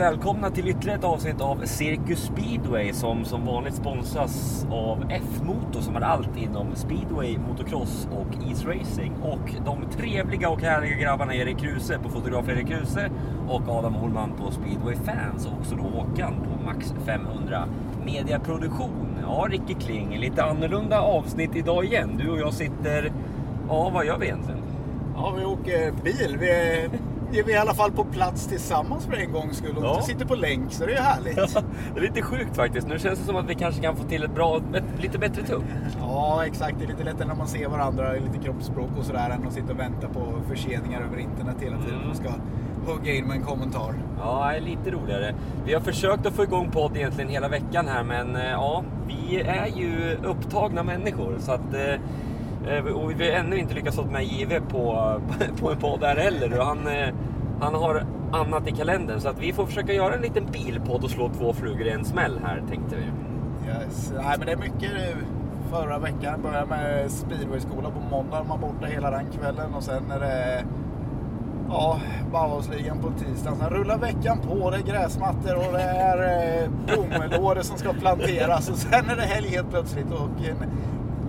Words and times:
Välkomna 0.00 0.50
till 0.50 0.68
ytterligare 0.68 0.98
ett 0.98 1.04
avsnitt 1.04 1.40
av 1.40 1.60
Circus 1.64 2.18
Speedway 2.18 2.92
som 2.92 3.24
som 3.24 3.46
vanligt 3.46 3.74
sponsras 3.74 4.66
av 4.70 5.04
F-Motor 5.10 5.80
som 5.80 5.94
har 5.94 6.02
allt 6.02 6.36
inom 6.36 6.74
speedway, 6.74 7.38
motocross 7.38 8.08
och 8.12 8.50
isracing. 8.50 9.12
Och 9.22 9.54
de 9.64 9.90
trevliga 9.90 10.50
och 10.50 10.60
härliga 10.60 10.96
grabbarna 10.96 11.34
Erik 11.34 11.58
Kruse 11.58 11.98
på 11.98 12.08
fotograf 12.08 12.48
Erik 12.48 12.68
Kruse 12.68 13.10
och 13.48 13.68
Adam 13.68 13.94
Holman 13.94 14.32
på 14.32 14.50
Speedway 14.50 14.96
Fans 14.96 15.46
och 15.46 15.52
också 15.60 15.76
då 15.76 15.82
Håkan 15.82 16.34
på 16.34 16.64
Max 16.64 16.94
500 17.06 17.64
Mediaproduktion. 18.04 19.18
Ja, 19.22 19.46
Ricky 19.50 19.74
Kling, 19.74 20.18
lite 20.18 20.44
annorlunda 20.44 21.00
avsnitt 21.00 21.56
idag 21.56 21.84
igen. 21.84 22.16
Du 22.18 22.30
och 22.30 22.38
jag 22.38 22.54
sitter... 22.54 23.12
Ja, 23.68 23.90
vad 23.94 24.06
gör 24.06 24.18
vi 24.18 24.26
egentligen? 24.26 24.60
Ja, 25.14 25.34
vi 25.38 25.44
åker 25.44 25.92
bil. 26.04 26.36
Vi 26.40 26.50
är, 26.50 26.90
vi 27.30 27.40
är 27.40 27.48
i 27.48 27.56
alla 27.56 27.74
fall 27.74 27.92
på 27.92 28.04
plats 28.04 28.46
tillsammans 28.46 29.06
för 29.06 29.12
en 29.12 29.32
gångs 29.32 29.56
skull 29.56 29.76
och 29.76 29.84
Ja. 29.84 29.94
inte 29.94 30.06
sitter 30.06 30.26
på 30.26 30.34
länk, 30.34 30.72
så 30.72 30.86
det 30.86 30.92
är 30.94 31.02
härligt. 31.02 31.36
Det 31.94 32.00
är 32.00 32.02
lite 32.02 32.22
sjukt 32.22 32.56
faktiskt. 32.56 32.86
Nu 32.88 32.98
känns 32.98 33.18
det 33.18 33.24
som 33.24 33.36
att 33.36 33.50
vi 33.50 33.54
kanske 33.54 33.82
kan 33.82 33.96
få 33.96 34.04
till 34.04 34.22
ett 34.22 34.34
bra, 34.34 34.60
ett, 34.74 34.84
lite 35.02 35.18
bättre 35.18 35.42
tupp. 35.42 35.62
Ja, 36.00 36.46
exakt. 36.46 36.78
Det 36.78 36.84
är 36.84 36.88
lite 36.88 37.04
lättare 37.04 37.28
när 37.28 37.34
man 37.34 37.48
ser 37.48 37.68
varandra 37.68 38.16
i 38.16 38.20
lite 38.20 38.38
kroppsspråk 38.44 38.90
och 38.98 39.04
sådär 39.04 39.30
än 39.30 39.46
att 39.46 39.52
sitta 39.52 39.72
och 39.72 39.78
vänta 39.78 40.08
på 40.08 40.32
förseningar 40.48 41.00
över 41.00 41.18
internet 41.18 41.56
hela 41.60 41.76
tiden. 41.76 41.94
Mm. 41.94 42.06
Man 42.06 42.16
ska 42.16 42.28
hugga 42.86 43.12
in 43.14 43.24
med 43.26 43.36
en 43.36 43.42
kommentar. 43.42 43.94
Ja, 44.18 44.52
lite 44.60 44.90
roligare. 44.90 45.34
Vi 45.66 45.74
har 45.74 45.80
försökt 45.80 46.26
att 46.26 46.32
få 46.32 46.42
igång 46.42 46.70
podd 46.70 46.96
egentligen 46.96 47.30
hela 47.30 47.48
veckan 47.48 47.88
här, 47.88 48.02
men 48.04 48.36
eh, 48.36 48.50
ja, 48.50 48.82
vi 49.06 49.40
är 49.40 49.66
ju 49.66 50.16
upptagna 50.24 50.82
människor. 50.82 51.36
Så 51.38 51.52
att, 51.52 51.74
eh, 51.74 52.00
Eh, 52.68 52.84
och 52.84 53.10
vi 53.20 53.30
har 53.30 53.38
ännu 53.38 53.58
inte 53.58 53.74
lyckats 53.74 53.96
få 53.96 54.04
med 54.04 54.24
JW 54.24 54.60
på, 54.68 55.14
på 55.60 55.70
en 55.70 55.78
podd 55.78 56.02
här 56.02 56.16
heller. 56.16 56.58
Och 56.58 56.66
han, 56.66 56.86
eh, 56.86 57.14
han 57.60 57.74
har 57.74 58.06
annat 58.32 58.68
i 58.68 58.72
kalendern, 58.72 59.20
så 59.20 59.28
att 59.28 59.38
vi 59.38 59.52
får 59.52 59.66
försöka 59.66 59.92
göra 59.92 60.14
en 60.14 60.22
liten 60.22 60.46
bilpodd 60.52 61.04
och 61.04 61.10
slå 61.10 61.28
två 61.28 61.52
flugor 61.52 61.86
i 61.86 61.90
en 61.90 62.04
smäll 62.04 62.40
här, 62.44 62.62
tänkte 62.68 62.96
vi. 62.96 63.02
Yes. 63.68 64.12
Nej, 64.16 64.34
men 64.38 64.46
det 64.46 64.52
är 64.52 64.56
mycket. 64.56 64.92
Eh, 64.92 65.16
förra 65.70 65.98
veckan 65.98 66.42
började 66.42 66.66
med 66.66 67.10
speedwayskola 67.10 67.90
på 67.90 68.00
måndag. 68.00 68.44
Man 68.48 68.60
borta 68.60 68.86
hela 68.86 69.10
den 69.10 69.26
kvällen 69.38 69.74
och 69.74 69.82
sen 69.82 70.10
är 70.10 70.20
det 70.20 70.64
Ja, 71.72 72.00
Bauhausligan 72.32 72.98
på 72.98 73.10
tisdagen. 73.10 73.58
Sen 73.58 73.70
rullar 73.70 73.98
veckan 73.98 74.38
på. 74.38 74.70
Det 74.70 74.76
är 74.76 74.82
gräsmattor 74.82 75.54
och 75.56 75.72
det 75.72 75.82
är 75.82 76.62
eh, 76.62 76.70
blomlådor 76.86 77.62
som 77.62 77.78
ska 77.78 77.92
planteras. 77.92 78.70
Och 78.70 78.76
sen 78.76 79.10
är 79.10 79.16
det 79.16 79.22
helg 79.22 79.48
helt 79.48 79.70
plötsligt. 79.70 80.12
Och 80.12 80.46
en 80.46 80.56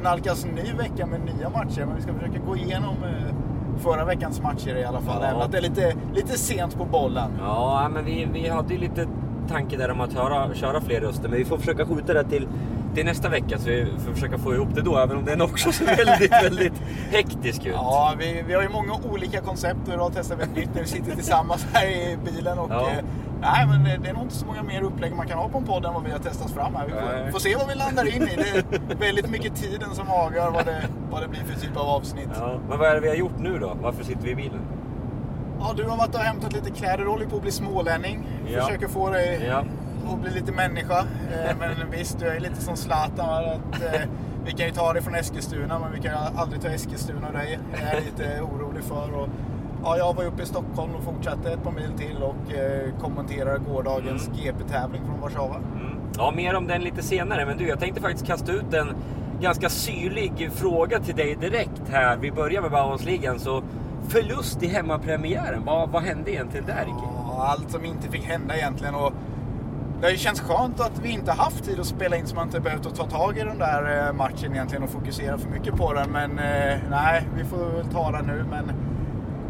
nalkas 0.03 0.45
ny 0.45 0.73
vecka 0.77 1.05
med 1.05 1.19
nya 1.21 1.49
matcher. 1.49 1.85
Men 1.85 1.95
vi 1.95 2.01
ska 2.01 2.13
försöka 2.13 2.39
gå 2.47 2.55
igenom 2.55 2.95
eh, 3.03 3.35
förra 3.79 4.05
veckans 4.05 4.41
matcher 4.41 4.75
i 4.75 4.83
alla 4.83 5.01
fall. 5.01 5.17
Ja. 5.21 5.27
Även 5.27 5.41
att 5.41 5.51
det 5.51 5.57
är 5.57 5.61
lite, 5.61 5.95
lite 6.13 6.37
sent 6.37 6.77
på 6.77 6.85
bollen. 6.85 7.31
Ja, 7.39 7.89
men 7.93 8.05
vi, 8.05 8.27
vi 8.33 8.49
hade 8.49 8.73
ju 8.73 8.79
lite 8.79 9.07
tanke 9.49 9.77
där 9.77 9.91
om 9.91 10.01
att 10.01 10.13
höra, 10.13 10.53
köra 10.53 10.81
fler 10.81 11.01
röster, 11.01 11.29
men 11.29 11.37
vi 11.37 11.45
får 11.45 11.57
försöka 11.57 11.85
skjuta 11.85 12.13
det 12.13 12.23
till, 12.23 12.47
till 12.95 13.05
nästa 13.05 13.29
vecka 13.29 13.57
så 13.59 13.69
vi 13.69 13.85
får 14.05 14.13
försöka 14.13 14.37
få 14.37 14.53
ihop 14.53 14.69
det 14.75 14.81
då, 14.81 14.97
även 14.97 15.17
om 15.17 15.25
den 15.25 15.41
också 15.41 15.71
ser 15.71 15.85
väldigt, 15.85 16.31
väldigt 16.43 16.73
hektisk 17.11 17.65
ut. 17.65 17.73
Ja, 17.73 18.13
vi, 18.19 18.43
vi 18.47 18.53
har 18.53 18.61
ju 18.61 18.69
många 18.69 18.93
olika 19.11 19.41
koncept 19.41 19.87
och 19.87 19.93
idag 19.93 20.11
testar 20.15 20.35
vi 20.35 20.43
ett 20.43 20.55
nytt 20.55 20.69
när 20.75 20.81
vi 20.81 20.87
sitter 20.87 21.15
tillsammans 21.15 21.65
här 21.73 21.85
i 21.87 22.17
bilen. 22.25 22.59
Och, 22.59 22.71
Ja. 22.71 22.89
eh, 22.89 23.03
nej, 23.41 23.67
men 23.67 23.83
det, 23.83 23.99
det 24.03 24.09
är 24.09 24.13
nog 24.13 24.23
inte 24.23 24.35
så 24.35 24.45
många 24.45 24.63
mer 24.63 24.81
upplägg 24.81 25.15
man 25.15 25.27
kan 25.27 25.37
ha 25.37 25.49
på 25.49 25.57
en 25.57 25.63
podd 25.63 25.85
än 25.85 25.93
vad 25.93 26.03
vi 26.03 26.11
har 26.11 26.19
testat 26.19 26.51
fram 26.51 26.75
här. 26.75 26.85
Vi 26.85 26.91
får, 26.91 27.31
får 27.31 27.39
se 27.39 27.55
vad 27.55 27.67
vi 27.67 27.75
landar 27.75 28.15
in 28.15 28.21
i. 28.23 28.35
Det 28.35 28.49
är 28.93 28.95
väldigt 28.99 29.29
mycket 29.29 29.55
tiden 29.55 29.89
som 29.95 30.09
avgör 30.09 30.51
vad 30.51 30.65
det, 30.65 30.81
vad 31.11 31.21
det 31.21 31.27
blir 31.27 31.41
för 31.43 31.59
typ 31.59 31.77
av 31.77 31.87
avsnitt. 31.87 32.29
Ja. 32.39 32.51
Ja, 32.51 32.59
men 32.69 32.79
vad 32.79 32.89
är 32.89 32.95
det 32.95 33.01
vi 33.01 33.07
har 33.09 33.15
gjort 33.15 33.39
nu 33.39 33.59
då? 33.59 33.77
Varför 33.81 34.03
sitter 34.03 34.23
vi 34.23 34.31
i 34.31 34.35
bilen? 34.35 34.59
du 35.75 35.83
har 35.83 35.97
varit 35.97 36.15
och 36.15 36.21
hämtat 36.21 36.53
lite 36.53 36.69
kläder. 36.71 37.03
Du 37.03 37.09
håller 37.09 37.25
på 37.25 37.35
att 37.35 37.41
bli 37.41 37.51
smålänning. 37.51 38.27
Ja. 38.47 38.61
Försöker 38.61 38.87
få 38.87 39.09
dig 39.09 39.45
Att 40.09 40.21
bli 40.21 40.31
lite 40.31 40.51
människa. 40.51 40.99
Eh, 40.99 41.55
Men 41.59 41.91
visst, 41.91 42.19
du 42.19 42.27
är 42.27 42.39
lite 42.39 42.61
som 42.61 42.75
Zlatan. 42.75 43.43
Att, 43.43 43.81
eh, 43.81 44.01
vi 44.45 44.51
kan 44.51 44.65
ju 44.65 44.71
ta 44.71 44.93
det 44.93 45.01
från 45.01 45.15
Eskilstuna, 45.15 45.79
men 45.79 45.91
vi 45.91 45.99
kan 45.99 46.13
aldrig 46.35 46.61
ta 46.61 46.67
Eskilstuna 46.67 47.27
och 47.27 47.33
dig. 47.33 47.59
Det 47.71 47.77
är 47.77 47.93
jag 47.95 48.03
lite 48.03 48.41
orolig 48.41 48.83
för. 48.83 49.13
Och, 49.13 49.29
ja, 49.83 49.97
jag 49.97 50.13
var 50.13 50.23
uppe 50.23 50.43
i 50.43 50.45
Stockholm 50.45 50.95
och 50.95 51.03
fortsatte 51.03 51.51
ett 51.51 51.63
par 51.63 51.71
mil 51.71 51.91
till 51.97 52.23
och 52.23 52.53
eh, 52.53 52.89
kommenterade 53.01 53.59
gårdagens 53.59 54.27
GP-tävling 54.27 55.01
från 55.05 55.21
Warszawa. 55.21 55.55
Mm. 55.55 55.95
Ja, 56.17 56.31
mer 56.35 56.55
om 56.55 56.67
den 56.67 56.81
lite 56.81 57.03
senare. 57.03 57.45
Men 57.45 57.57
du, 57.57 57.67
jag 57.67 57.79
tänkte 57.79 58.01
faktiskt 58.01 58.25
kasta 58.25 58.51
ut 58.51 58.73
en 58.73 58.87
ganska 59.41 59.69
syrlig 59.69 60.49
fråga 60.53 60.99
till 60.99 61.15
dig 61.15 61.35
direkt 61.35 61.81
här. 61.91 62.17
Vi 62.17 62.31
börjar 62.31 62.61
med 62.61 62.71
Bauhausligan. 62.71 63.39
Så 63.39 63.63
förlust 64.07 64.63
i 64.63 64.67
hemmapremiären, 64.67 65.65
vad, 65.65 65.89
vad 65.89 66.03
hände 66.03 66.31
egentligen 66.31 66.65
där? 66.65 66.85
Ja, 66.87 67.45
allt 67.47 67.71
som 67.71 67.85
inte 67.85 68.07
fick 68.11 68.23
hända 68.23 68.57
egentligen. 68.57 68.95
Och 68.95 69.13
det 70.01 70.07
har 70.07 70.11
ju 70.11 70.17
känts 70.17 70.41
skönt 70.41 70.79
att 70.79 70.99
vi 71.03 71.09
inte 71.09 71.31
haft 71.31 71.63
tid 71.63 71.79
att 71.79 71.85
spela 71.85 72.15
in 72.15 72.27
så 72.27 72.35
man 72.35 72.47
inte 72.47 72.59
behövt 72.59 72.85
att 72.85 72.95
ta 72.95 73.05
tag 73.05 73.37
i 73.37 73.41
den 73.41 73.57
där 73.57 74.07
eh, 74.07 74.13
matchen 74.13 74.51
egentligen 74.51 74.83
och 74.83 74.89
fokusera 74.89 75.37
för 75.37 75.49
mycket 75.49 75.75
på 75.75 75.93
den. 75.93 76.11
Men 76.11 76.39
eh, 76.39 76.79
nej, 76.89 77.27
vi 77.37 77.43
får 77.43 77.57
väl 77.57 77.85
ta 77.85 78.11
den 78.11 78.25
nu. 78.25 78.45
Men 78.49 78.71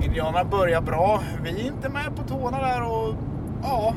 Indianerna 0.03 0.43
börjar 0.43 0.81
bra. 0.81 1.21
Vi 1.43 1.49
är 1.49 1.67
inte 1.67 1.89
med 1.89 2.15
på 2.15 2.23
tårna 2.23 2.61
där 2.61 2.83
och 2.83 3.15
ja, 3.63 3.93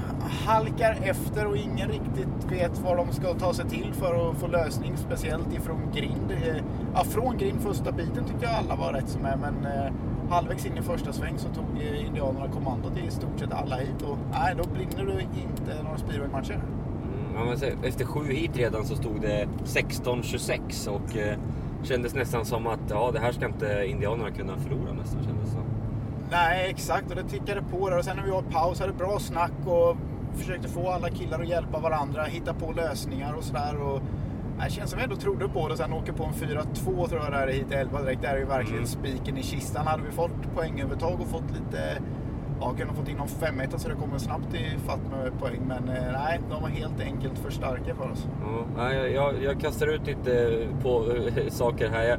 halkar 0.47 0.99
efter 1.03 1.47
och 1.47 1.57
ingen 1.57 1.89
riktigt 1.89 2.53
vet 2.53 2.79
vad 2.79 2.97
de 2.97 3.13
ska 3.13 3.35
ta 3.35 3.55
sig 3.55 3.69
till 3.69 3.93
för 3.93 4.31
att 4.31 4.37
få 4.37 4.47
lösning. 4.47 4.97
Speciellt 4.97 5.53
ifrån 5.53 5.81
grind. 5.95 6.31
Eh, 6.31 6.63
ja, 6.95 7.05
från 7.05 7.39
grind 7.39 7.61
första 7.61 7.93
biten 7.93 8.25
tyckte 8.25 8.47
jag 8.47 8.55
alla 8.55 8.77
var 8.77 8.93
rätt 8.93 9.09
som 9.09 9.25
är. 9.25 9.37
Men 9.37 9.67
eh, 9.67 9.93
halvvägs 10.35 10.67
in 10.67 10.79
i 10.79 10.83
första 10.83 11.13
sväng 11.13 11.39
så 11.39 11.49
tog 11.49 11.83
Indianerna 12.07 12.49
kommandot 12.49 12.93
i 12.99 13.11
stort 13.11 13.39
sett 13.39 13.53
alla 13.53 13.77
hit. 13.77 14.03
Och 14.03 14.19
nej, 14.33 14.55
då 14.57 14.65
brinner 14.65 15.15
det 15.15 15.23
inte 15.23 15.83
några 15.83 15.99
speedwaymatcher. 15.99 16.61
Mm, 17.37 17.85
efter 17.85 18.05
sju 18.05 18.33
hit 18.33 18.57
redan 18.57 18.85
så 18.85 18.97
stod 18.97 19.21
det 19.21 19.49
16-26 19.65 20.89
och 20.89 21.17
eh, 21.17 21.39
kändes 21.83 22.15
nästan 22.15 22.45
som 22.45 22.67
att 22.67 22.81
ja, 22.91 23.11
det 23.13 23.21
här 23.21 23.33
ska 23.33 23.47
inte 23.47 23.85
indianerna 23.87 24.31
kunna 24.31 24.57
förlora 24.57 24.93
nästan. 24.93 25.25
Kändes 25.25 25.51
som. 25.53 25.63
Nej, 26.31 26.71
exakt. 26.71 27.11
Och 27.11 27.17
det 27.17 27.23
tickade 27.23 27.63
på 27.63 27.91
där. 27.91 27.99
Och 27.99 28.05
sen 28.05 28.17
när 28.17 28.25
vi 28.25 28.31
var 28.31 28.43
i 28.43 28.53
paus 28.53 28.81
hade 28.81 28.93
bra 28.93 29.19
snack 29.19 29.53
och 29.67 29.97
försökte 30.35 30.69
få 30.69 30.91
alla 30.91 31.11
killar 31.11 31.41
att 31.41 31.49
hjälpa 31.49 31.79
varandra, 31.81 32.25
hitta 32.25 32.55
på 32.55 32.73
lösningar 32.73 33.35
och 33.35 33.45
sådär. 33.45 33.77
Och 33.77 34.03
det 34.65 34.71
känns 34.71 34.91
som 34.91 34.99
vi 34.99 35.05
ändå 35.05 35.17
trodde 35.17 35.49
på 35.49 35.69
det. 35.69 35.77
Sen 35.77 35.93
åker 35.93 36.13
på 36.13 36.25
en 36.25 36.33
4-2 36.33 37.09
tror 37.09 37.21
jag 37.23 37.33
där 37.33 37.49
hit 37.49 37.67
i 37.71 37.75
11 37.75 38.03
direkt. 38.03 38.23
Där 38.23 38.29
är 38.35 38.39
ju 38.39 38.45
verkligen 38.45 38.75
Mm. 38.85 38.87
spiken 38.87 39.39
i 39.39 39.43
kistan. 39.43 39.87
Hade 39.87 40.03
vi 40.03 40.11
fått 40.11 40.55
poängövertag 40.57 41.21
och 41.21 41.27
fått 41.29 41.51
lite... 41.51 41.99
Ja, 42.61 42.73
kunde 42.79 42.95
fått 42.95 43.09
in 43.09 43.17
någon 43.17 43.29
5 43.29 43.61
så 43.77 43.89
det 43.89 43.95
kommer 43.95 44.19
snabbt 44.19 44.55
i 44.55 44.79
fatt 44.87 45.01
med 45.11 45.39
poäng. 45.41 45.61
Men 45.67 45.89
eh, 45.97 46.13
nej, 46.13 46.41
de 46.51 46.63
var 46.63 46.69
helt 46.69 47.01
enkelt 47.01 47.39
för 47.39 47.51
starka 47.51 47.95
för 47.95 48.11
oss. 48.11 48.27
Ja, 48.77 48.93
jag, 48.93 49.11
jag, 49.13 49.43
jag 49.43 49.61
kastar 49.61 49.87
ut 49.87 50.07
lite 50.07 50.59
på 50.83 51.05
eh, 51.37 51.49
saker 51.49 51.89
här. 51.91 52.05
Jag, 52.05 52.19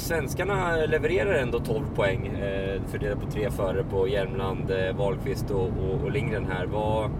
svenskarna 0.00 0.76
levererar 0.76 1.34
ändå 1.34 1.58
12 1.58 1.84
poäng 1.94 2.26
eh, 2.26 2.80
fördelat 2.86 3.20
på 3.20 3.30
tre 3.30 3.50
före 3.50 3.84
på 3.84 4.08
Järmland, 4.08 4.70
eh, 4.70 4.96
Wahlqvist 4.96 5.50
och, 5.50 5.60
och, 5.66 6.04
och 6.04 6.10
Lindgren 6.10 6.46
här. 6.52 6.66
Vad, 6.66 7.10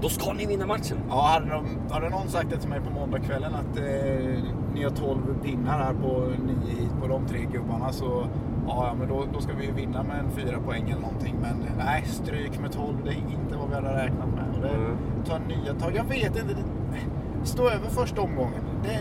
då 0.00 0.08
ska 0.08 0.32
ni 0.32 0.46
vinna 0.46 0.66
matchen. 0.66 0.98
Ja, 1.08 1.22
hade, 1.32 1.46
de, 1.50 1.64
hade 1.92 2.08
någon 2.08 2.28
sagt 2.28 2.50
det 2.50 2.56
till 2.56 2.68
mig 2.68 2.80
på 2.80 2.90
måndagskvällen 2.90 3.54
att 3.54 3.76
eh, 3.78 4.42
ni 4.74 4.82
har 4.82 4.90
12 4.90 5.18
pinnar 5.44 5.78
här 5.78 5.92
på 5.94 6.08
9 6.44 6.70
hit 6.80 6.90
på 7.02 7.06
de 7.08 7.26
tre 7.26 7.38
gubbarna 7.52 7.92
så 7.92 8.26
ja, 8.66 8.94
men 8.98 9.08
då, 9.08 9.24
då 9.32 9.40
ska 9.40 9.52
vi 9.52 9.64
ju 9.66 9.72
vinna 9.72 10.02
med 10.02 10.18
en 10.18 10.30
fyra 10.30 10.58
poäng 10.60 10.90
eller 10.90 11.00
någonting. 11.02 11.34
Men 11.42 11.56
nej, 11.78 12.04
stryk 12.06 12.60
med 12.60 12.72
12, 12.72 12.94
det 13.04 13.10
är 13.10 13.14
inte 13.14 13.56
vad 13.58 13.68
vi 13.68 13.74
hade 13.74 14.04
räknat 14.04 14.28
med. 14.34 14.44
Och 14.56 14.62
det 14.62 14.68
Mm. 14.68 14.96
tar 15.26 15.38
nya 15.38 15.74
tag. 15.74 15.92
Jag 15.96 16.04
vet 16.04 16.36
inte, 16.36 16.56
stå 17.44 17.68
över 17.68 17.88
första 17.88 18.20
omgången. 18.20 18.60
Det, 18.82 18.98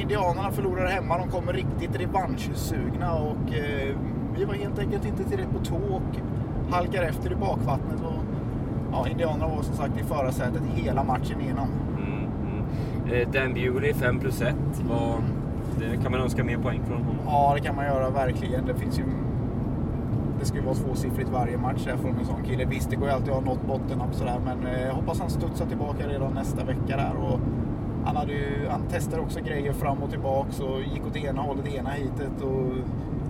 indianerna 0.00 0.50
förlorar 0.50 0.86
hemma, 0.86 1.18
de 1.18 1.28
kommer 1.28 1.52
riktigt 1.52 2.00
revanschsugna 2.00 3.12
och 3.14 3.54
eh, 3.54 3.96
vi 4.36 4.44
var 4.44 4.54
helt 4.54 4.78
enkelt 4.78 5.04
inte 5.06 5.24
tillräckligt 5.24 5.58
på 5.58 5.64
tå 5.64 5.76
och 5.94 6.16
halkar 6.74 7.02
efter 7.02 7.32
i 7.32 7.34
bakvattnet. 7.36 8.00
Och, 8.00 8.17
Ja, 8.92 9.08
Indianerna 9.08 9.48
var 9.48 9.62
som 9.62 9.74
sagt 9.74 10.00
i 10.00 10.02
förarsätet 10.02 10.62
hela 10.74 11.04
matchen 11.04 11.40
igenom. 11.40 11.68
Mm, 11.98 12.26
mm. 12.42 13.14
Eh, 13.14 13.28
Dan 13.32 13.54
Bewley 13.54 13.94
5 13.94 14.18
plus 14.18 14.40
1. 14.42 14.54
Vad, 14.88 15.22
det 15.78 16.02
kan 16.02 16.12
man 16.12 16.20
önska 16.20 16.44
mer 16.44 16.58
poäng 16.58 16.80
från 16.86 17.02
honom. 17.02 17.16
Ja, 17.26 17.52
det 17.54 17.60
kan 17.60 17.76
man 17.76 17.84
göra 17.86 18.10
verkligen. 18.10 18.66
Det 18.66 18.74
finns 18.74 18.98
ju... 18.98 19.04
Det 20.40 20.44
ska 20.46 20.56
ju 20.56 20.62
vara 20.64 20.74
tvåsiffrigt 20.74 21.30
varje 21.30 21.58
match 21.58 21.84
där 21.84 21.96
från 21.96 22.18
en 22.18 22.24
sån 22.24 22.42
kille. 22.44 22.64
Visst, 22.64 22.90
det 22.90 22.96
går 22.96 23.08
ju 23.08 23.14
alltid 23.14 23.28
att 23.28 23.34
ha 23.34 23.54
något 23.54 23.66
bottennapp 23.66 24.14
sådär, 24.14 24.40
men 24.44 24.66
eh, 24.66 24.82
jag 24.82 24.94
hoppas 24.94 25.20
han 25.20 25.30
studsar 25.30 25.66
tillbaka 25.66 26.08
redan 26.08 26.32
nästa 26.34 26.64
vecka 26.64 26.96
där. 26.96 27.12
Och 27.16 27.40
han, 28.04 28.16
hade 28.16 28.32
ju, 28.32 28.68
han 28.70 28.80
testade 28.82 29.22
också 29.22 29.40
grejer 29.40 29.72
fram 29.72 30.02
och 30.02 30.10
tillbaks 30.10 30.60
och 30.60 30.80
gick 30.80 31.06
åt 31.06 31.16
ena 31.16 31.42
hållet 31.42 31.74
ena 31.74 31.90
hitet 31.90 32.42
och 32.42 32.72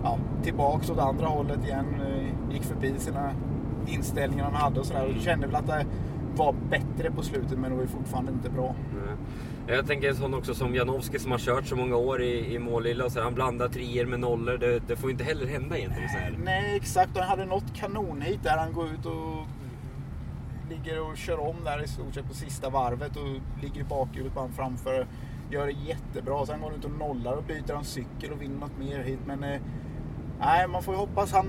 ja, 0.03 0.17
tillbaks 0.43 0.89
åt 0.89 0.99
andra 0.99 1.25
hållet 1.27 1.65
igen. 1.65 1.85
Eh, 2.01 2.53
Gick 2.53 2.63
förbi 2.63 2.93
sina 2.97 3.31
inställningen 3.93 4.45
han 4.45 4.55
hade 4.55 4.79
och 4.79 4.85
sådär. 4.85 5.05
Och 5.05 5.21
kände 5.21 5.47
väl 5.47 5.55
att 5.55 5.67
det 5.67 5.85
var 6.35 6.55
bättre 6.69 7.11
på 7.11 7.21
slutet 7.21 7.59
men 7.59 7.69
det 7.69 7.75
var 7.75 7.83
ju 7.83 7.89
fortfarande 7.89 8.31
inte 8.31 8.49
bra. 8.49 8.75
Nej. 8.93 9.15
Jag 9.75 9.87
tänker 9.87 10.09
en 10.09 10.15
sån 10.15 10.33
också 10.33 10.53
som 10.53 10.75
Janowski 10.75 11.19
som 11.19 11.31
har 11.31 11.39
kört 11.39 11.65
så 11.65 11.75
många 11.75 11.95
år 11.95 12.21
i, 12.21 12.55
i 12.55 12.59
Målilla. 12.59 13.05
Och 13.05 13.11
så 13.11 13.21
han 13.21 13.33
blandar 13.33 13.67
trier 13.67 14.05
med 14.05 14.19
nollor. 14.19 14.57
Det, 14.57 14.79
det 14.87 14.95
får 14.95 15.11
inte 15.11 15.23
heller 15.23 15.47
hända 15.47 15.77
egentligen. 15.77 16.09
Här. 16.09 16.39
Nej, 16.43 16.75
exakt. 16.75 17.15
Och 17.15 17.21
han 17.21 17.29
hade 17.29 17.45
något 17.45 17.73
kanonhit 17.75 18.43
där 18.43 18.57
han 18.57 18.73
går 18.73 18.85
ut 18.85 19.05
och 19.05 19.47
ligger 20.69 21.01
och 21.01 21.17
kör 21.17 21.39
om 21.39 21.55
där 21.65 21.83
i 21.83 21.87
stort 21.87 22.13
sett 22.13 22.27
på 22.27 22.33
sista 22.33 22.69
varvet 22.69 23.15
och 23.15 23.61
ligger 23.61 23.81
i 23.81 23.83
bakhjulet 23.83 24.33
på 24.33 24.49
framför. 24.55 25.07
Gör 25.51 25.65
det 25.65 25.71
jättebra. 25.71 26.45
Sen 26.45 26.61
går 26.61 26.69
han 26.69 26.79
ut 26.79 26.85
och 26.85 26.91
nollar 26.91 27.33
och 27.33 27.43
byter 27.43 27.73
en 27.77 27.83
cykel 27.83 28.31
och 28.31 28.41
vinner 28.41 28.59
något 28.59 28.77
mer 28.79 28.99
hit. 28.99 29.19
Men 29.25 29.43
eh, 29.43 29.61
nej, 30.39 30.67
man 30.67 30.83
får 30.83 30.93
ju 30.93 30.99
hoppas. 30.99 31.31
Han 31.31 31.47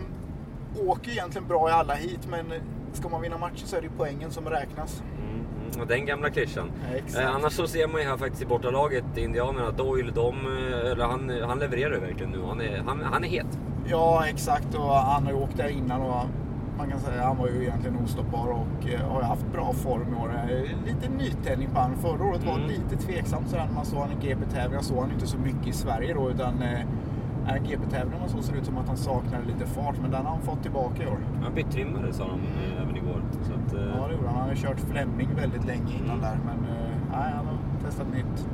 åker 0.86 1.10
egentligen 1.10 1.48
bra 1.48 1.68
i 1.68 1.72
alla 1.72 1.94
hit, 1.94 2.20
men 2.30 2.46
ska 2.92 3.08
man 3.08 3.20
vinna 3.22 3.38
matcher 3.38 3.66
så 3.66 3.76
är 3.76 3.80
det 3.82 3.88
poängen 3.96 4.30
som 4.30 4.44
räknas. 4.48 5.02
Mm, 5.18 5.30
mm. 5.70 5.80
Och 5.80 5.86
Den 5.86 6.06
gamla 6.06 6.30
klyschan. 6.30 6.70
Ja. 7.14 7.20
Eh, 7.20 7.34
annars 7.34 7.52
så 7.52 7.66
ser 7.66 7.88
man 7.88 8.00
ju 8.00 8.06
här 8.08 8.16
faktiskt 8.16 8.42
i 8.42 8.46
bortalaget, 8.46 9.04
Indianerna, 9.16 9.70
Doyle, 9.70 10.10
de, 10.14 10.34
eh, 10.46 10.90
eller 10.90 11.04
han, 11.04 11.32
han 11.48 11.58
levererar 11.58 11.94
ju 11.94 12.00
verkligen 12.00 12.30
nu. 12.30 12.42
Han 12.48 12.60
är, 12.60 12.82
han, 12.86 13.00
han 13.12 13.24
är 13.24 13.28
het. 13.28 13.58
Ja, 13.86 14.26
exakt. 14.26 14.74
Och 14.74 14.94
han 14.94 15.24
har 15.24 15.32
ju 15.32 15.38
åkt 15.38 15.56
där 15.56 15.68
innan 15.68 16.00
och 16.00 16.24
man 16.78 16.90
kan 16.90 17.00
säga 17.00 17.20
att 17.20 17.26
han 17.26 17.36
var 17.36 17.48
ju 17.48 17.62
egentligen 17.62 17.96
ostoppbar 18.04 18.46
och 18.48 18.88
eh, 18.88 19.00
har 19.10 19.22
haft 19.22 19.46
bra 19.52 19.72
form 19.72 20.14
i 20.14 20.22
år. 20.22 20.32
Eh, 20.50 20.86
Lite 20.86 21.08
nytändning 21.18 21.68
på 21.70 21.80
han. 21.80 21.96
Förra 21.96 22.24
året 22.24 22.44
var 22.46 22.54
Mm. 22.54 22.68
lite 22.68 22.96
tveksamt 22.96 23.48
sådär 23.50 23.64
när 23.66 23.74
man 23.74 23.84
såg 23.86 23.98
han 23.98 24.10
i 24.12 24.26
GP-tävlingar. 24.26 24.82
såg 24.82 24.98
han 25.00 25.10
inte 25.12 25.26
så 25.26 25.38
mycket 25.38 25.66
i 25.66 25.72
Sverige 25.72 26.14
då 26.14 26.30
utan 26.30 26.62
eh, 26.62 26.80
äh, 27.56 27.62
GP-tävlingarna 27.68 28.28
så 28.28 28.42
ser 28.42 28.52
det 28.52 28.58
ut 28.58 28.66
som 28.66 28.78
att 28.78 28.88
han 28.88 28.96
saknade 28.96 29.44
lite 29.46 29.66
fart 29.66 29.94
men 30.02 30.10
den 30.10 30.24
har 30.26 30.32
han 30.32 30.42
fått 30.42 30.62
tillbaka 30.62 31.02
i 31.02 31.06
år. 31.06 31.18
Han 31.42 31.54
bytt-trimmade 31.54 32.12
sa 32.12 32.24
de 32.24 32.40
eh, 32.40 32.82
även 32.82 32.96
igår. 32.96 33.22
Så 33.42 33.52
att, 33.52 33.74
eh, 33.74 33.80
Ja, 34.00 34.06
det 34.08 34.14
gjorde 34.14 34.28
han. 34.28 34.36
Han 34.38 34.48
har 34.48 34.54
kört 34.56 34.80
Fleming 34.90 35.28
väldigt 35.36 35.64
länge 35.66 35.92
innan 36.04 36.20
där 36.20 36.38
men 36.44 36.58
eh, 36.58 36.90
nej, 37.12 37.32
han 37.36 37.46
har 37.46 37.56
testat 37.84 38.06
nytt. 38.14 38.46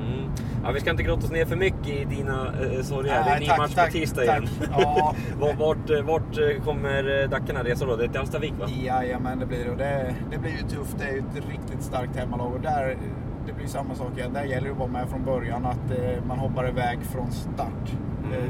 mm. 0.00 0.30
ja, 0.64 0.70
vi 0.70 0.80
ska 0.80 0.90
inte 0.90 1.02
grotta 1.02 1.24
oss 1.26 1.30
ner 1.32 1.44
för 1.44 1.56
mycket 1.56 1.88
i 1.88 2.04
dina 2.04 2.46
eh, 2.46 2.82
sorger. 2.82 3.12
det 3.12 3.18
är 3.18 3.24
Nej, 3.24 3.40
ny 3.40 3.46
match 3.58 3.74
tack, 3.74 3.86
på 3.86 3.92
tisdag 3.92 4.22
tack. 4.26 4.38
igen. 4.38 4.48
Ja. 4.78 5.14
vart, 5.40 5.58
vart, 5.58 5.90
eh, 5.90 6.02
vart 6.02 6.64
kommer 6.64 7.26
Dackarna 7.28 7.64
resa 7.64 7.86
då? 7.86 7.96
Det 7.96 8.04
är 8.04 8.08
till 8.08 8.18
Hallstavik 8.18 8.54
va? 8.60 8.66
Jajamän, 8.68 9.38
det 9.38 9.46
blir 9.46 9.64
det. 9.78 10.14
Det 10.30 10.38
blir 10.38 10.50
ju 10.50 10.68
tufft. 10.68 10.98
Det 10.98 11.04
är 11.04 11.12
ju 11.12 11.18
ett 11.18 11.48
riktigt 11.50 11.82
starkt 11.82 12.16
hemmalag. 12.16 12.52
Och 12.54 12.60
där, 12.60 12.96
det 13.48 13.54
blir 13.54 13.66
samma 13.66 13.94
sak 13.94 14.18
igen. 14.18 14.32
Där 14.32 14.44
gäller 14.44 14.66
det 14.66 14.72
att 14.72 14.78
vara 14.78 14.88
med 14.90 15.08
från 15.08 15.24
början. 15.24 15.66
Att 15.66 15.90
eh, 15.90 16.24
man 16.28 16.38
hoppar 16.38 16.68
iväg 16.68 16.98
från 17.02 17.32
start. 17.32 17.96
Mm. 18.24 18.32
Eh, 18.34 18.48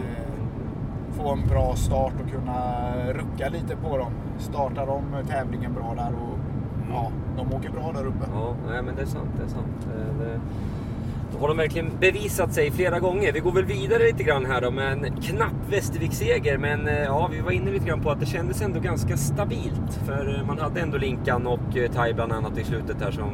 få 1.12 1.32
en 1.32 1.48
bra 1.48 1.74
start 1.76 2.12
och 2.24 2.30
kunna 2.30 2.92
rucka 3.12 3.48
lite 3.48 3.76
på 3.76 3.98
dem. 3.98 4.12
Startar 4.38 4.86
de 4.86 5.02
tävlingen 5.28 5.74
bra 5.74 5.94
där 5.96 6.12
och 6.22 6.38
ja, 6.90 7.10
de 7.36 7.54
åker 7.56 7.70
bra 7.70 7.92
där 7.92 8.06
uppe. 8.06 8.26
Ja, 8.34 8.54
nej, 8.68 8.82
men 8.82 8.96
det 8.96 9.02
är 9.02 9.06
sant. 9.06 9.30
Det 9.38 9.44
är 9.44 9.48
sant. 9.48 9.88
Eh, 9.96 10.18
Det, 10.18 10.40
då 11.32 11.38
har 11.38 11.48
de 11.48 11.56
verkligen 11.56 11.90
bevisat 12.00 12.52
sig 12.54 12.70
flera 12.70 12.98
gånger. 13.00 13.32
Vi 13.32 13.40
går 13.40 13.52
väl 13.52 13.64
vidare 13.64 14.02
lite 14.02 14.22
grann 14.22 14.46
här 14.46 14.60
då 14.60 14.70
med 14.70 14.92
en 14.92 15.12
knapp 15.20 15.70
Västervik-seger. 15.70 16.58
Men 16.58 16.86
ja, 16.86 17.28
vi 17.32 17.40
var 17.40 17.50
inne 17.50 17.70
lite 17.70 17.86
grann 17.86 18.00
på 18.00 18.10
att 18.10 18.20
det 18.20 18.26
kändes 18.26 18.62
ändå 18.62 18.80
ganska 18.80 19.16
stabilt. 19.16 19.92
För 20.06 20.42
man 20.46 20.58
hade 20.58 20.80
ändå 20.80 20.98
Linkan 20.98 21.46
och 21.46 21.76
Tai 21.94 22.14
bland 22.14 22.32
annat 22.32 22.58
i 22.58 22.64
slutet 22.64 23.02
här 23.02 23.10
som... 23.10 23.30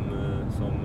som. 0.58 0.83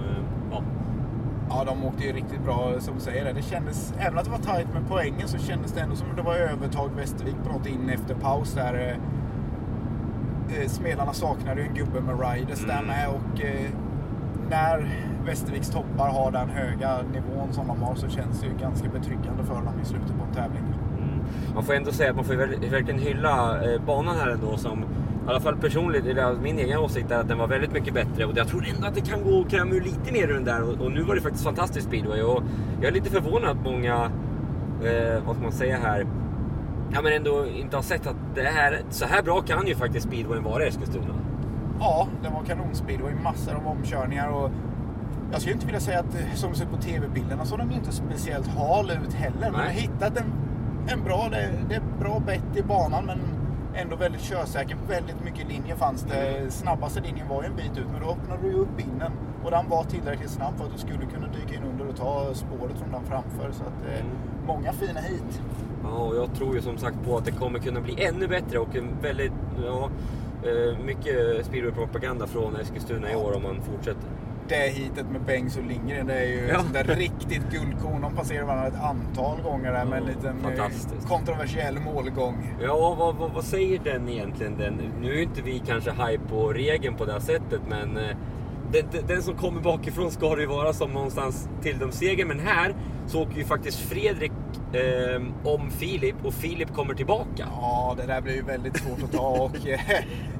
Ja, 1.50 1.64
de 1.66 1.86
åkte 1.86 2.04
ju 2.04 2.12
riktigt 2.14 2.44
bra 2.44 2.74
som 2.80 2.94
du 2.96 3.00
säger. 3.02 3.34
Det 3.34 3.42
kändes, 3.42 3.94
även 4.00 4.18
att 4.18 4.26
det 4.26 4.32
var 4.32 4.38
tajt 4.38 4.74
med 4.74 4.82
poängen 4.90 5.28
så 5.28 5.38
kändes 5.38 5.72
det 5.72 5.82
ändå 5.82 5.96
som 5.96 6.10
att 6.10 6.16
det 6.18 6.22
var 6.24 6.36
övertag 6.36 6.90
Västervik 6.96 7.36
på 7.44 7.54
något 7.58 7.68
in 7.68 7.90
efter 7.90 8.16
paus 8.16 8.54
där. 8.54 8.74
eh, 8.74 10.58
eh, 10.62 10.68
Smedarna 10.68 11.14
saknade 11.14 11.62
ju 11.62 11.68
en 11.68 11.74
gubbe 11.74 12.02
med 12.02 12.20
riders 12.20 12.66
där 12.66 12.74
Mm. 12.74 12.86
med 12.88 13.08
och 13.10 13.42
eh, 13.46 13.70
när 14.50 14.90
Västerviks 15.26 15.70
toppar 15.70 16.10
har 16.10 16.32
den 16.32 16.50
höga 16.50 16.98
nivån 17.14 17.54
som 17.54 17.68
de 17.68 17.82
har 17.82 17.96
så 17.96 18.08
känns 18.10 18.40
det 18.42 18.48
ju 18.48 18.54
ganska 18.62 18.90
betryggande 18.90 19.44
för 19.44 19.56
dem 19.56 19.74
i 19.84 19.86
slutet 19.86 20.08
på 20.18 20.24
en 20.30 20.34
tävling. 20.36 20.64
Mm. 20.98 21.20
Man 21.56 21.64
får 21.64 21.74
ändå 21.74 21.92
säga 21.92 22.10
att 22.10 22.16
man 22.16 22.26
får 22.26 22.34
ver- 22.34 22.70
verkligen 22.72 23.00
hylla 23.00 23.58
banan 23.86 24.16
här 24.16 24.30
ändå 24.30 24.58
som 24.58 24.86
i 25.30 25.32
alla 25.32 25.42
fall 25.42 25.56
personligt, 25.56 26.06
eller 26.06 26.34
min 26.34 26.60
egen 26.60 26.80
åsikt 26.80 27.12
är 27.12 27.20
att 27.20 27.28
den 27.28 27.38
var 27.38 27.48
väldigt 27.48 27.72
mycket 27.72 27.94
bättre 27.94 28.26
och 28.26 28.38
jag 28.38 28.48
tror 28.48 28.66
ändå 28.76 28.88
att 28.88 28.96
det 28.96 29.02
kan 29.02 29.24
gå 29.24 29.42
att 29.42 29.52
kräma 29.52 29.76
ur 29.76 29.82
lite 29.82 30.12
mer 30.14 30.28
ur 30.28 30.34
den 30.34 30.44
där 30.44 30.62
och, 30.64 30.86
och 30.86 30.92
nu 30.92 31.02
var 31.02 31.16
det 31.16 31.22
faktiskt 31.22 31.44
fantastisk 31.44 31.88
speedway 31.88 32.22
och 32.22 32.44
jag 32.82 32.88
är 32.88 32.92
lite 32.92 33.10
förvånad 33.10 33.50
att 33.50 33.64
många, 33.64 34.12
eh, 34.84 35.24
vad 35.26 35.36
ska 35.36 35.44
man 35.44 35.52
säga 35.52 35.78
här, 35.78 36.06
ja 36.94 37.02
men 37.02 37.14
ändå 37.14 37.46
inte 37.48 37.76
har 37.76 37.84
sett 37.84 38.08
att 38.08 38.16
det 38.36 38.42
här, 38.42 38.82
så 38.90 39.06
här 39.06 39.24
bra 39.24 39.42
kan 39.42 39.68
ju 39.68 39.76
faktiskt 39.76 40.08
speedwayen 40.08 40.44
vara 40.44 40.64
i 40.64 40.68
Eskilstuna. 40.68 41.16
Ja, 41.80 42.08
den 42.24 42.34
var 42.34 42.44
kanonspeed 42.44 43.02
och 43.02 43.24
massor 43.24 43.56
av 43.56 43.68
omkörningar 43.68 44.30
och 44.30 44.52
jag 45.32 45.42
skulle 45.42 45.54
inte 45.54 45.66
vilja 45.66 45.82
säga 45.82 46.00
att 46.00 46.16
eh, 46.16 46.36
som 46.36 46.52
det 46.52 46.58
ser 46.58 46.66
på 46.66 46.78
tv-bilderna 46.78 47.46
så 47.46 47.58
den 47.58 47.72
inte 47.72 47.92
speciellt 47.92 48.48
hal 48.48 48.92
ut 49.06 49.14
heller. 49.14 49.52
Men 49.52 49.52
Nej. 49.52 49.62
jag 49.62 49.74
har 49.74 49.80
hittat 49.82 50.18
en, 50.18 50.32
en 50.88 51.04
bra, 51.04 51.28
det, 51.32 51.50
det 51.70 51.76
är 51.76 51.84
bra 52.00 52.20
bett 52.20 52.58
i 52.58 52.64
banan 52.64 53.06
men 53.06 53.20
ändå 53.82 53.96
väldigt 53.96 54.22
körsäker. 54.22 54.78
Väldigt 54.88 55.24
mycket 55.26 55.48
linjer 55.50 55.76
fanns 55.76 56.04
det. 56.04 56.52
Snabbaste 56.52 57.02
linjen 57.02 57.28
var 57.28 57.42
ju 57.44 57.48
en 57.48 57.56
bit 57.56 57.78
ut 57.78 57.86
men 57.92 58.02
då 58.02 58.08
öppnade 58.12 58.42
du 58.42 58.48
ju 58.48 58.54
upp 58.60 58.80
innen 58.80 59.12
och 59.44 59.52
den 59.52 59.70
var 59.70 59.84
tillräckligt 59.84 60.30
snabb 60.30 60.58
för 60.58 60.66
att 60.66 60.72
du 60.74 60.78
skulle 60.80 61.06
kunna 61.14 61.28
dyka 61.28 61.56
in 61.56 61.64
under 61.72 61.88
och 61.88 61.96
ta 61.96 62.34
spåret 62.34 62.78
från 62.80 62.92
den 62.92 63.04
framför. 63.06 63.52
Så 63.52 63.64
att, 63.64 63.86
eh, 63.88 64.00
Mm. 64.00 64.12
många 64.48 64.74
fina 64.74 65.00
hit. 65.00 65.42
Ja, 65.84 65.90
och 65.90 66.16
jag 66.16 66.34
tror 66.36 66.56
ju 66.56 66.62
som 66.62 66.78
sagt 66.78 66.98
på 67.06 67.18
att 67.18 67.26
det 67.26 67.32
kommer 67.32 67.60
kunna 67.60 67.82
bli 67.82 68.04
ännu 68.06 68.28
bättre 68.28 68.60
och 68.60 68.76
en 68.76 68.88
väldigt, 69.02 69.32
ja, 69.66 69.90
eh, 70.44 70.78
mycket 70.86 71.46
speedway-propaganda 71.46 72.28
från 72.28 72.56
Eskilstuna 72.56 73.12
i 73.12 73.16
år 73.16 73.36
om 73.36 73.44
man 73.44 73.62
fortsätter. 73.62 74.10
Det 74.50 74.56
hitet 74.70 75.06
med 75.12 75.22
Bengs 75.22 75.58
och 75.58 75.64
Lindgren, 75.66 76.08
det 76.08 76.14
är 76.14 76.26
ju 76.26 76.48
Ja. 76.48 76.60
ett 76.60 76.74
där 76.74 76.96
riktigt 76.96 77.42
guldkorn. 77.52 78.02
De 78.02 78.16
passerar 78.16 78.44
varandra 78.46 78.68
ett 78.68 78.84
antal 78.84 79.42
gånger 79.42 79.72
där 79.72 79.86
med 79.86 79.98
en 80.02 80.06
liten 80.06 80.46
eh, 80.46 81.08
kontroversiell 81.08 81.80
målgång. 81.80 82.56
Ja, 82.62 82.96
vad, 83.00 83.16
vad, 83.16 83.32
vad 83.32 83.44
säger 83.44 83.80
den 83.84 84.10
egentligen? 84.10 84.58
Den? 84.58 84.82
Nu 85.02 85.18
är 85.20 85.22
inte 85.24 85.42
vi 85.42 85.60
kanske 85.68 85.92
hype 85.92 86.24
på 86.30 86.54
regeln 86.54 86.96
på 86.96 87.06
det 87.06 87.12
här 87.12 87.20
sättet, 87.20 87.62
men 87.68 87.98
eh, 87.98 88.16
den, 88.72 88.86
den, 88.92 89.08
den 89.08 89.22
som 89.24 89.36
kommer 89.36 89.62
bakifrån 89.62 90.12
ska 90.12 90.36
det 90.36 90.42
ju 90.42 90.48
vara 90.48 90.74
som 90.74 90.92
någonstans 90.92 91.50
till 91.62 91.80
de 91.80 91.92
seger. 91.92 92.26
Men 92.26 92.40
här 92.40 92.76
så 93.08 93.22
åker 93.22 93.36
ju 93.38 93.44
faktiskt 93.46 93.80
Fredrik 93.80 94.32
eh, 94.74 95.22
om 95.54 95.72
Filip 95.72 96.16
och 96.26 96.34
Filip 96.34 96.74
kommer 96.74 96.94
tillbaka. 96.94 97.48
Ja, 97.62 97.96
det 97.98 98.06
där 98.06 98.22
blir 98.22 98.34
ju 98.34 98.42
väldigt 98.42 98.78
svårt 98.78 99.04
att 99.04 99.12
ta 99.12 99.28
och... 99.44 99.56
eh, 99.56 99.80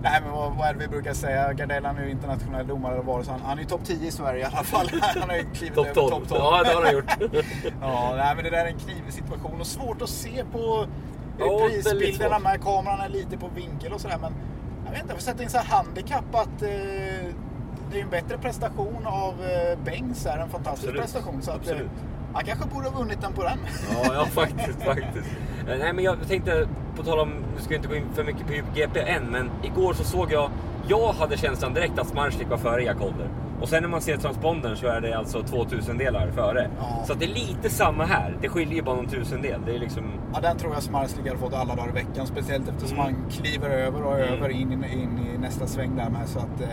nej, 0.02 0.22
men 0.24 0.32
vad, 0.32 0.56
vad 0.58 0.68
är 0.68 0.74
det 0.74 0.80
vi 0.80 0.88
brukar 0.88 1.14
säga? 1.14 1.54
Gardell 1.54 1.86
han 1.86 1.98
är 1.98 2.04
ju 2.06 2.12
internationell 2.12 2.68
domare 2.68 3.02
vad 3.02 3.20
det 3.20 3.24
så 3.26 3.32
han, 3.32 3.42
han 3.42 3.58
är 3.58 3.62
ju 3.62 3.68
topp 3.68 3.82
10 3.84 4.08
i 4.08 4.12
Sverige 4.12 4.42
i 4.42 4.44
alla 4.44 4.64
fall. 4.64 4.90
Han 5.02 5.30
har 5.30 5.36
ju 5.38 5.46
klivit 5.54 5.76
Topp 5.76 5.86
över 5.86 5.96
12. 5.96 6.10
topp 6.12 6.28
12. 6.30 6.42
Ja, 6.42 6.64
det 6.64 6.74
har 6.74 6.84
han 6.86 6.94
gjort. 6.94 7.18
ja, 7.82 8.14
nej, 8.16 8.36
men 8.36 8.44
det 8.44 8.50
där 8.50 8.66
är 8.66 8.70
en 8.70 8.80
knivig 8.80 9.14
situation 9.14 9.60
och 9.60 9.68
svårt 9.68 10.02
att 10.02 10.10
se 10.10 10.44
på 10.52 10.86
Ja, 11.40 11.46
ja, 11.46 11.58
väldigt 11.58 11.84
prisbilderna 11.84 12.36
svårt. 12.36 12.44
med 12.44 12.62
kameran 12.64 13.00
är 13.00 13.10
lite 13.10 13.38
på 13.38 13.48
vinkel 13.56 13.94
och 13.94 14.02
sådär. 14.02 14.18
Men 14.22 14.34
jag 14.86 14.92
vet 14.92 15.02
inte, 15.02 15.14
jag 15.14 15.18
får 15.22 15.32
sätta 15.32 15.44
in 15.44 15.50
så 15.50 15.58
här 15.58 15.66
handikapp 15.78 16.36
att 16.36 16.62
eh, 16.62 16.70
det 17.92 18.00
är 18.00 18.04
en 18.04 18.10
bättre 18.10 18.38
prestation 18.38 19.06
av 19.06 19.34
eh, 19.44 19.80
Bengs 19.86 20.26
här. 20.26 20.38
En 20.40 20.50
fantastisk 20.50 20.88
Absolut. 20.90 21.02
prestation. 21.02 21.42
Så 21.42 21.52
att, 21.52 21.58
eh, 21.58 21.62
Absolut 21.62 21.90
han 22.34 22.46
kanske 22.46 22.68
borde 22.68 22.90
ha 22.90 23.00
vunnit 23.00 23.22
den 23.22 23.34
på 23.34 23.44
den. 23.44 23.58
Ja, 23.94 24.14
ja 24.14 24.26
faktiskt, 24.26 24.84
faktiskt. 24.84 25.30
Eh, 25.68 25.78
nej, 25.80 25.94
men 25.94 26.04
jag 26.04 26.28
tänkte, 26.28 26.68
på 26.96 27.04
tal 27.04 27.20
om, 27.20 27.30
nu 27.30 27.62
ska 27.62 27.74
jag 27.74 27.80
inte 27.80 27.88
gå 27.88 27.96
in 27.96 28.06
för 28.16 28.24
mycket 28.24 28.48
på 28.48 28.54
GP 28.76 29.00
än, 29.00 29.24
men 29.24 29.52
igår 29.64 29.94
så 29.94 30.04
såg 30.04 30.32
jag, 30.32 30.50
jag 30.88 31.14
hade 31.14 31.38
känslan 31.38 31.74
direkt 31.74 32.00
att 32.00 32.08
Smarslik 32.08 32.50
var 32.50 32.58
före 32.58 32.84
Jakolder. 32.84 33.28
Och 33.62 33.70
sen 33.70 33.82
när 33.84 33.90
man 33.90 34.02
ser 34.02 34.18
transpondern 34.18 34.76
så 34.76 34.88
är 34.88 35.02
det 35.02 35.14
alltså 35.18 35.44
2000 35.44 35.98
delar 35.98 36.32
före. 36.32 36.70
Ja. 36.80 37.04
Så 37.08 37.14
det 37.14 37.26
är 37.26 37.30
lite 37.30 37.70
samma 37.70 38.06
här. 38.06 38.38
Det 38.42 38.50
skiljer 38.50 38.76
ju 38.76 38.82
bara 38.82 38.96
någon 38.96 39.08
tusendel. 39.08 39.62
Det 39.66 39.76
är 39.76 39.80
liksom... 39.80 40.04
Ja, 40.34 40.40
den 40.42 40.58
tror 40.58 40.74
jag 40.74 40.84
Smarslik 40.84 41.28
hade 41.28 41.40
fått 41.40 41.54
alla 41.54 41.76
dagar 41.76 41.90
i 41.90 41.92
veckan. 41.92 42.28
Speciellt 42.28 42.70
eftersom 42.70 43.00
Mm. 43.00 43.14
han 43.14 43.30
kliver 43.32 43.70
över 43.70 44.04
och 44.04 44.20
Mm. 44.20 44.34
över 44.34 44.50
in, 44.50 44.72
in, 44.72 45.20
i 45.36 45.38
nästa 45.38 45.68
sväng 45.68 45.96
där 45.96 46.10
med. 46.10 46.28
Så 46.30 46.40
att, 46.40 46.62
eh, 46.62 46.68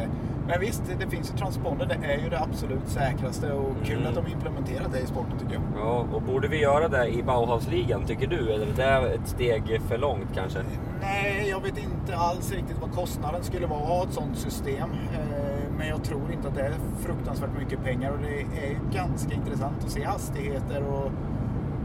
men 0.48 0.60
visst, 0.60 0.82
det, 1.00 1.10
finns 1.10 1.32
ju 1.32 1.36
transponder. 1.38 1.86
Det 1.86 2.12
är 2.12 2.18
ju 2.18 2.28
det 2.30 2.40
absolut 2.40 2.88
säkraste 2.88 3.52
och 3.52 3.72
kul 3.84 3.96
Mm. 3.96 4.08
att 4.08 4.14
de 4.14 4.32
implementerat 4.32 4.92
det 4.92 5.00
i 5.00 5.06
sporten 5.06 5.38
tycker 5.38 5.54
jag. 5.54 5.62
Ja, 5.76 6.06
och 6.12 6.22
borde 6.22 6.48
vi 6.48 6.60
göra 6.60 6.88
det 6.88 7.08
i 7.08 7.22
Bauhausligan 7.22 8.04
tycker 8.06 8.26
du? 8.26 8.52
Eller 8.52 8.80
är 8.80 9.00
det 9.02 9.08
ett 9.14 9.28
steg 9.28 9.80
för 9.88 9.98
långt 9.98 10.28
kanske? 10.34 10.58
Nej, 11.02 11.46
jag 11.50 11.60
vet 11.62 11.78
inte 11.78 12.16
alls 12.16 12.52
riktigt 12.52 12.76
vad 12.80 12.92
kostnaden 12.92 13.44
skulle 13.44 13.66
vara 13.66 13.80
att 13.82 13.88
ha 13.88 14.02
ett 14.04 14.12
sånt 14.12 14.38
system. 14.38 14.90
Eh, 15.14 15.55
men 15.78 15.88
jag 15.88 16.04
tror 16.04 16.32
inte 16.32 16.48
att 16.48 16.54
det 16.54 16.62
är 16.62 16.72
fruktansvärt 16.98 17.58
mycket 17.58 17.84
pengar 17.84 18.10
och 18.12 18.18
det 18.18 18.40
är 18.40 18.70
ju 18.70 18.78
ganska 18.92 19.34
intressant 19.34 19.84
att 19.84 19.90
se 19.90 20.04
hastigheter 20.04 20.82
och, 20.82 21.10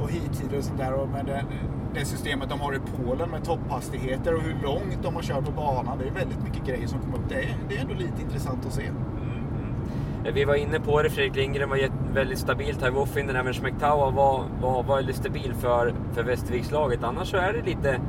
och 0.03 0.11
hittider 0.11 0.57
och 0.57 0.63
sånt 0.63 0.79
där. 0.79 0.93
Och 0.93 1.09
med 1.09 1.25
det, 1.25 1.45
det 1.93 2.05
systemet 2.05 2.49
de 2.49 2.59
har 2.59 2.73
i 2.73 2.79
Polen 2.79 3.29
med 3.29 3.43
topphastigheter 3.43 4.35
och 4.35 4.41
hur 4.41 4.55
långt 4.63 5.03
de 5.03 5.15
har 5.15 5.21
kört 5.21 5.45
på 5.45 5.51
banan. 5.51 5.97
Det 5.97 6.07
är 6.07 6.11
väldigt 6.11 6.43
mycket 6.43 6.65
grejer 6.65 6.87
som 6.87 6.99
kommer 6.99 7.17
upp. 7.17 7.29
Det 7.29 7.35
är, 7.35 7.55
det 7.69 7.77
är 7.77 7.81
ändå 7.81 7.93
lite 7.93 8.21
intressant 8.21 8.65
att 8.65 8.73
se. 8.73 8.81
Mm-hmm. 8.81 10.27
Eh, 10.27 10.33
vi 10.33 10.45
var 10.45 10.55
inne 10.55 10.79
på 10.79 11.01
det, 11.01 11.09
Fredrik 11.09 11.35
Lindgren 11.35 11.69
var 11.69 11.79
väldigt 12.13 12.39
stabil. 12.39 12.75
Ty 12.75 12.89
Woffinden, 12.89 13.35
även 13.35 13.53
Schmektawa 13.53 14.09
var, 14.11 14.43
var, 14.61 14.83
var 14.83 14.95
väldigt 14.95 15.15
stabil 15.15 15.53
för, 15.53 15.93
för 16.13 16.23
Västervikslaget. 16.23 17.03
Annars 17.03 17.27
så 17.27 17.37
är 17.37 17.53
det 17.53 17.61
lite, 17.61 17.99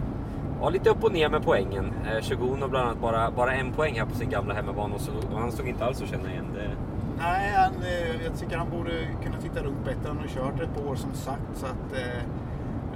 ja, 0.62 0.71
lite 0.71 0.90
upp 0.90 1.04
och 1.04 1.12
ner 1.12 1.28
med 1.28 1.42
poängen. 1.45 1.92
Eh, 2.07 2.23
Shogun 2.23 2.62
har 2.62 2.69
bland 2.69 2.88
annat 2.88 3.00
bara, 3.00 3.31
bara 3.31 3.54
en 3.54 3.73
poäng 3.73 3.99
här 3.99 4.07
på 4.07 4.14
sin 4.14 4.31
gamla 4.31 4.54
hemmabana 4.54 4.95
och, 4.95 5.00
så, 5.00 5.12
och 5.33 5.38
han 5.40 5.52
stod 5.52 5.69
inte 5.69 5.85
alls 5.85 6.02
att 6.02 6.09
känna 6.09 6.31
igen. 6.31 6.47
Det, 6.54 6.71
Nej, 7.19 7.52
han, 7.57 7.73
eh, 7.83 8.25
jag 8.25 8.38
tycker 8.38 8.57
han 8.57 8.71
borde 8.71 8.90
kunna 9.25 9.37
titta 9.38 9.62
runt 9.62 9.85
bättre. 9.85 10.09
Han 10.09 10.19
har 10.19 10.26
kört 10.26 10.61
ett 10.61 10.75
par 10.75 10.90
år 10.90 10.95
som 10.95 11.14
sagt. 11.14 11.42
Så 11.54 11.66
att, 11.66 11.92
eh, 11.92 12.23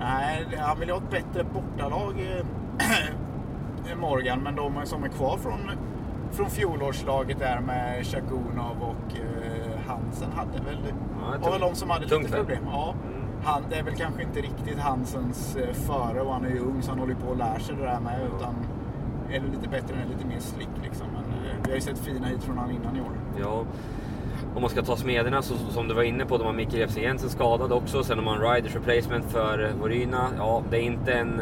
nej, 0.00 0.46
han 0.58 0.80
vill 0.80 0.90
ha 0.90 0.96
ett 0.96 1.10
bättre 1.10 1.44
bortalag, 1.44 2.14
eh, 2.20 3.96
Morgan. 4.00 4.40
Men 4.42 4.56
de 4.56 4.80
som 4.84 5.04
är 5.04 5.08
kvar 5.08 5.36
från, 5.36 5.70
från 6.32 6.50
fjolårslaget 6.50 7.38
där 7.38 7.60
med 7.60 8.06
Shagunov 8.06 8.76
och 8.80 9.18
eh, 9.18 9.80
Hansen 9.86 10.32
hade 10.32 10.64
väl, 10.64 10.78
Ja, 11.20 11.38
var 11.40 11.50
väl 11.50 11.60
de 11.60 11.74
som 11.74 11.90
hade 11.90 12.06
lite 12.06 12.32
problem. 12.36 12.62
Ja. 12.72 12.94
Han, 13.46 13.62
det 13.70 13.76
är 13.76 13.82
väl 13.82 13.94
kanske 13.94 14.22
inte 14.22 14.40
riktigt 14.40 14.78
Hansens 14.78 15.56
eh, 15.56 15.72
före 15.72 16.20
och 16.20 16.32
han 16.32 16.44
är 16.44 16.50
ju 16.50 16.58
ung 16.58 16.82
så 16.82 16.90
han 16.90 16.98
håller 16.98 17.14
på 17.14 17.32
att 17.32 17.38
lära 17.38 17.58
sig 17.58 17.76
det 17.76 17.82
där 17.82 18.00
med. 18.00 18.20
Utan 18.36 18.54
är 19.30 19.40
lite 19.40 19.68
bättre, 19.68 19.94
är 19.94 20.08
lite 20.08 20.26
mer 20.26 20.38
slick 20.38 20.68
liksom. 20.82 21.06
Men 21.12 21.24
eh, 21.24 21.56
vi 21.64 21.70
har 21.70 21.74
ju 21.74 21.80
sett 21.80 21.98
fina 21.98 22.26
hit 22.26 22.42
från 22.42 22.58
han 22.58 22.70
innan 22.70 22.96
i 22.96 23.00
år. 23.00 23.12
Ja, 23.40 23.64
om 24.54 24.60
man 24.62 24.70
ska 24.70 24.82
ta 24.82 24.96
smederna 24.96 25.42
så, 25.42 25.54
som 25.56 25.88
du 25.88 25.94
var 25.94 26.02
inne 26.02 26.24
på, 26.24 26.38
de 26.38 26.46
har 26.46 26.52
Mikael 26.52 26.78
Jeffersen 26.78 27.02
Jensen 27.02 27.30
skadad 27.30 27.72
också. 27.72 28.04
Sen 28.04 28.18
har 28.18 28.24
man 28.24 28.40
Riders 28.40 28.74
replacement 28.74 29.24
för 29.24 29.64
eh, 29.64 29.80
Voryna. 29.80 30.28
Ja, 30.36 30.62
det 30.70 30.76
är 30.76 30.82
inte 30.82 31.12
en, 31.12 31.40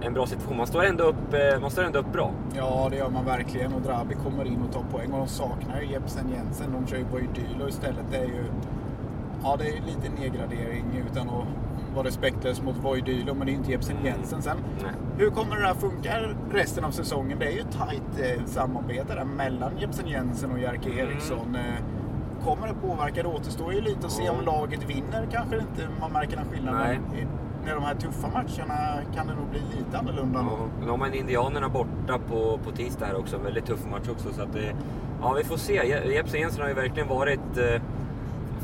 en 0.00 0.14
bra 0.14 0.26
situation. 0.26 0.56
Man 0.56 0.66
står, 0.66 0.84
ändå 0.84 1.04
upp, 1.04 1.34
man 1.60 1.70
står 1.70 1.84
ändå 1.84 1.98
upp 1.98 2.12
bra. 2.12 2.30
Ja, 2.56 2.88
det 2.90 2.96
gör 2.96 3.10
man 3.10 3.24
verkligen. 3.24 3.72
Och 3.72 3.80
Drabi 3.80 4.14
kommer 4.14 4.44
in 4.44 4.62
och 4.62 4.72
tar 4.72 4.82
poäng. 4.82 5.12
Och 5.12 5.18
de 5.18 5.28
saknar 5.28 5.80
ju 5.80 5.92
Jepsen 5.92 6.30
Jensen. 6.30 6.72
De 6.72 6.86
kör 6.86 6.96
ju 6.96 7.04
på 7.04 7.18
Idylo 7.18 7.68
istället. 7.68 8.04
Det 8.10 8.16
är 8.16 8.26
ju... 8.26 8.44
Ja, 9.48 9.56
det 9.58 9.68
är 9.68 9.72
lite 9.86 10.20
nedgradering 10.20 10.84
utan 11.10 11.28
att 11.28 11.44
vara 11.94 12.06
respektlös 12.06 12.62
mot 12.62 12.76
Voidylo. 12.76 13.34
Men 13.34 13.46
det 13.46 13.50
är 13.50 13.52
ju 13.52 13.58
inte 13.58 13.70
Jepsen 13.72 13.96
Jensen. 14.04 14.42
Sen, 14.42 14.56
Nej. 14.82 14.92
hur 15.18 15.30
kommer 15.30 15.56
det 15.56 15.66
här 15.66 15.74
funka 15.74 16.10
resten 16.52 16.84
av 16.84 16.90
säsongen? 16.90 17.38
Det 17.38 17.46
är 17.46 17.50
ju 17.50 17.60
ett 17.60 17.72
tajt 17.78 18.02
eh, 18.38 18.44
samarbete 18.46 19.14
där 19.14 19.24
mellan 19.24 19.72
Jepsen 19.78 20.06
Jensen 20.08 20.50
och 20.52 20.58
Jerker 20.58 20.90
Mm. 20.90 20.98
Eriksson. 21.08 21.54
Eh, 21.54 22.44
kommer 22.44 22.66
det 22.66 22.74
påverka? 22.74 23.22
Det 23.22 23.28
återstår 23.28 23.72
ju 23.72 23.80
lite 23.80 24.06
att 24.06 24.12
se 24.12 24.28
om 24.30 24.44
laget 24.44 24.84
vinner. 24.90 25.28
Kanske 25.32 25.56
inte 25.56 25.88
man 26.00 26.12
märker 26.12 26.36
någon 26.36 26.46
skillnad. 26.52 26.74
Nej. 26.74 26.98
När 27.66 27.74
de 27.74 27.84
här 27.84 27.94
tuffa 27.94 28.28
matcherna 28.28 28.98
kan 29.14 29.26
det 29.26 29.34
nog 29.34 29.46
bli 29.50 29.60
lite 29.78 29.98
annorlunda. 29.98 30.38
Ja, 30.50 30.58
nu 30.84 30.90
har 30.90 30.96
man 30.96 31.14
Indianerna 31.14 31.68
borta 31.68 32.18
på, 32.28 32.58
på 32.64 32.70
tisdag 32.70 33.06
här 33.06 33.18
också. 33.18 33.36
En 33.36 33.42
väldigt 33.42 33.66
tuff 33.66 33.86
match 33.90 34.08
också. 34.10 34.32
Så 34.34 34.42
att 34.42 34.52
det, 34.52 34.74
ja, 35.22 35.32
vi 35.38 35.44
får 35.44 35.56
se. 35.56 35.72
Je- 35.82 36.12
Jepsen 36.14 36.40
Jensen 36.40 36.60
har 36.62 36.68
ju 36.68 36.74
verkligen 36.74 37.08
varit... 37.08 37.58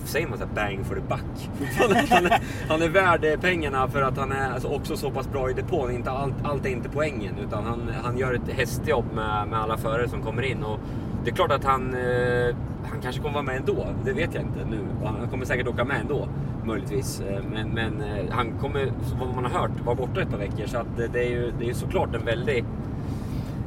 Säger 0.04 0.28
man 0.28 0.38
så 0.38 0.44
här, 0.44 0.54
bang 0.54 0.86
for 0.86 0.94
the 0.94 1.00
buck? 1.00 1.50
Han 1.78 1.90
är, 1.90 2.06
han, 2.10 2.26
är, 2.26 2.40
han 2.68 2.82
är 2.82 2.88
värd 2.88 3.24
eh, 3.24 3.40
pengarna 3.40 3.88
för 3.88 4.02
att 4.02 4.16
han 4.16 4.32
är 4.32 4.52
alltså 4.52 4.68
också 4.68 4.96
så 4.96 5.10
pass 5.10 5.28
bra 5.32 5.50
i 5.50 5.52
depån. 5.52 5.90
Inte 5.90 6.10
allt, 6.10 6.34
allt 6.44 6.66
är 6.66 6.70
inte 6.70 6.88
poängen. 6.88 7.34
Utan 7.46 7.64
han, 7.64 7.90
han 8.02 8.18
gör 8.18 8.34
ett 8.34 8.56
hästjobb 8.56 9.04
med, 9.14 9.48
med 9.48 9.58
alla 9.58 9.76
förare 9.76 10.08
som 10.08 10.22
kommer 10.22 10.42
in. 10.42 10.64
Och 10.64 10.80
det 11.24 11.30
är 11.30 11.34
klart 11.34 11.52
att 11.52 11.64
han, 11.64 11.94
eh, 11.94 12.56
han 12.90 13.00
kanske 13.02 13.22
kommer 13.22 13.34
vara 13.34 13.42
med 13.42 13.56
ändå. 13.56 13.86
Det 14.04 14.12
vet 14.12 14.34
jag 14.34 14.42
inte 14.42 14.64
nu. 14.70 14.78
Han 15.04 15.28
kommer 15.30 15.44
säkert 15.44 15.68
åka 15.68 15.84
med 15.84 16.00
ändå. 16.00 16.28
Möjligtvis. 16.64 17.20
Eh, 17.20 17.42
men, 17.52 17.68
men 17.68 18.00
eh, 18.00 18.24
han 18.30 18.52
kommer, 18.60 18.92
vad 19.20 19.34
man 19.34 19.44
har 19.44 19.60
hört, 19.60 19.70
vara 19.84 19.96
borta 19.96 20.22
ett 20.22 20.30
par 20.30 20.38
veckor. 20.38 20.66
Så 20.66 20.78
att 20.78 20.96
det 21.12 21.20
är 21.20 21.30
ju 21.30 21.52
det 21.58 21.70
är 21.70 21.74
såklart 21.74 22.14
en 22.14 22.24
väldig, 22.24 22.64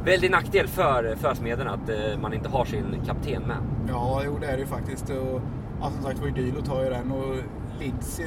väldig 0.05 0.31
nackdel 0.31 0.67
för, 0.67 1.15
för 1.15 1.33
smederna 1.33 1.71
att 1.71 2.19
man 2.21 2.33
inte 2.33 2.49
har 2.49 2.65
sin 2.65 2.85
kapten 3.05 3.41
med. 3.41 3.57
Ja, 3.89 4.21
jo 4.25 4.37
det 4.41 4.47
är 4.47 4.51
det 4.51 4.59
ju 4.59 4.65
faktiskt. 4.65 5.09
Och, 5.09 5.41
ja, 5.81 5.89
som 5.91 6.03
sagt, 6.03 6.21
Voidylo 6.21 6.61
tar 6.61 6.83
ju 6.83 6.89
den 6.89 7.11
och 7.11 7.35
Lids 7.79 8.19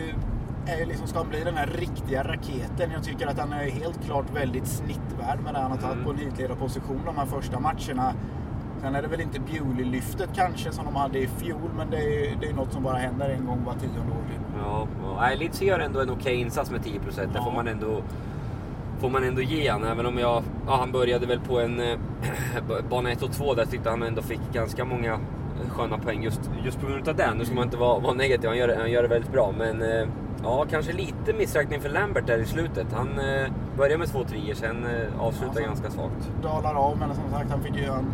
är 0.67 0.87
liksom, 0.87 1.07
ska 1.07 1.25
bli 1.25 1.45
den 1.45 1.55
här 1.57 1.67
riktiga 1.67 2.23
raketen. 2.25 2.91
Jag 2.93 3.03
tycker 3.05 3.27
att 3.27 3.39
han 3.39 3.53
är 3.53 3.71
helt 3.71 4.05
klart 4.05 4.27
väldigt 4.35 4.67
snittvärd 4.67 5.41
med 5.45 5.55
det 5.55 5.61
han 5.61 5.71
har 5.71 5.79
tagit 5.79 5.93
Mm. 5.95 6.05
på 6.05 6.11
en 6.11 6.19
hitledarposition 6.19 7.01
de 7.07 7.17
här 7.19 7.27
första 7.27 7.61
matcherna. 7.61 8.15
Sen 8.81 8.95
är 8.95 9.03
det 9.03 9.09
väl 9.09 9.21
inte 9.21 9.41
Bewley-lyftet 9.41 10.29
kanske 10.35 10.73
som 10.73 10.85
de 10.85 10.97
hade 10.97 11.19
i 11.19 11.27
fjol, 11.27 11.71
men 11.77 11.91
det 11.91 11.97
är, 11.97 12.37
det 12.41 12.47
är 12.49 12.53
något 12.55 12.73
som 12.73 12.83
bara 12.83 12.97
händer 12.97 13.29
en 13.29 13.47
gång 13.47 13.65
var 13.65 13.73
tionde 13.75 13.99
år. 14.01 14.23
typ. 14.29 14.63
Ja, 14.65 14.87
ja. 15.31 15.35
Leeds 15.39 15.63
gör 15.63 15.79
ändå 15.79 16.01
en 16.01 16.11
okej 16.11 16.35
insats 16.37 16.71
med 16.71 16.85
10 16.85 17.01
procent. 17.01 17.33
Det 17.33 17.39
Ja. 17.39 17.45
får 17.45 17.53
man 17.53 17.69
ändå, 17.69 18.03
får 19.01 19.11
man 19.11 19.25
ändå 19.25 19.43
ge 19.43 19.69
han. 19.71 19.85
Även 19.85 20.07
om 20.07 20.19
jag, 20.19 20.43
ja, 20.67 20.77
han 20.77 20.93
började 20.93 21.27
väl 21.27 21.41
på 21.41 21.61
en 21.61 21.81
eh, 21.81 21.99
bana 22.91 23.11
1 23.13 23.23
och 23.23 23.33
2 23.33 23.55
där 23.55 23.65
tyckte 23.65 23.91
han 23.91 24.03
ändå 24.03 24.23
fick 24.23 24.41
ganska 24.53 24.85
många 24.85 25.19
sköna 25.69 25.99
poäng 25.99 26.23
just, 26.23 26.41
just 26.65 26.81
på 26.81 26.87
grund 26.87 27.09
av 27.09 27.17
den. 27.17 27.39
Nu 27.39 27.45
ska 27.45 27.55
man 27.55 27.65
inte 27.65 27.77
vara, 27.77 27.99
vara 27.99 28.15
negativ, 28.15 28.49
han 28.49 28.59
gör, 28.59 28.69
det- 28.69 28.77
han 28.77 28.91
gör 28.91 29.03
det 29.03 29.09
väldigt 29.09 29.33
bra. 29.33 29.53
Men 29.59 29.83
eh, 29.83 30.09
ja, 30.43 30.67
kanske 30.71 30.93
lite 30.93 31.33
missräkning 31.39 31.81
för 31.81 31.89
Lambert 31.89 32.27
där 32.27 32.39
i 32.39 32.45
slutet. 32.47 32.87
Han 32.93 33.09
eh, 33.19 33.47
började 33.77 33.99
med 33.99 34.09
två 34.09 34.25
trier, 34.25 34.55
sen 34.55 34.87
eh, 34.87 35.21
avslutade 35.25 35.61
Ja, 35.61 35.67
ganska 35.67 35.91
svagt. 35.91 36.31
Dalar 36.43 36.75
av, 36.75 36.99
men 36.99 37.15
som 37.15 37.31
sagt 37.31 37.51
han 37.51 37.63
fick 37.63 37.77
ju 37.77 37.83
göra 37.83 38.05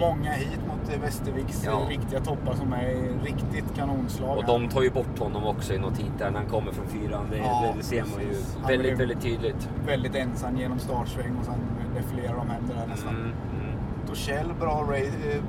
många 0.00 0.32
hit 0.32 0.60
mot 0.68 1.02
Västerviks 1.02 1.62
Ja. 1.66 1.80
riktiga 1.88 2.20
toppar 2.20 2.54
som 2.54 2.72
är 2.72 2.94
riktigt 3.24 3.76
kanonslag. 3.76 4.36
Och 4.38 4.44
de 4.46 4.68
tar 4.68 4.82
ju 4.82 4.90
bort 4.90 5.18
honom 5.18 5.46
också 5.46 5.74
i 5.74 5.78
något 5.78 5.98
hit 5.98 6.10
där 6.18 6.30
när 6.30 6.38
han 6.38 6.48
kommer 6.48 6.72
från 6.72 6.86
fyran. 6.86 7.26
Det, 7.30 7.36
Ja, 7.36 7.64
det, 7.72 7.78
det 7.78 7.84
ser 7.84 8.00
man 8.02 8.20
ju. 8.20 8.34
Han 8.62 8.68
väldigt, 8.70 9.00
väldigt 9.00 9.20
tydligt. 9.20 9.68
väldigt 9.86 10.14
ensam 10.14 10.56
genom 10.56 10.78
startsväng 10.78 11.36
och 11.40 11.44
sen 11.44 11.54
defilerar 11.96 12.36
de 12.36 12.50
hem 12.50 12.62
det 12.68 12.74
där 12.74 12.86
nästan. 12.86 13.08
Mm, 13.14 13.22
mm. 13.22 13.72
Torssell, 14.08 14.46
bra, 14.60 14.86
ra- 14.90 15.42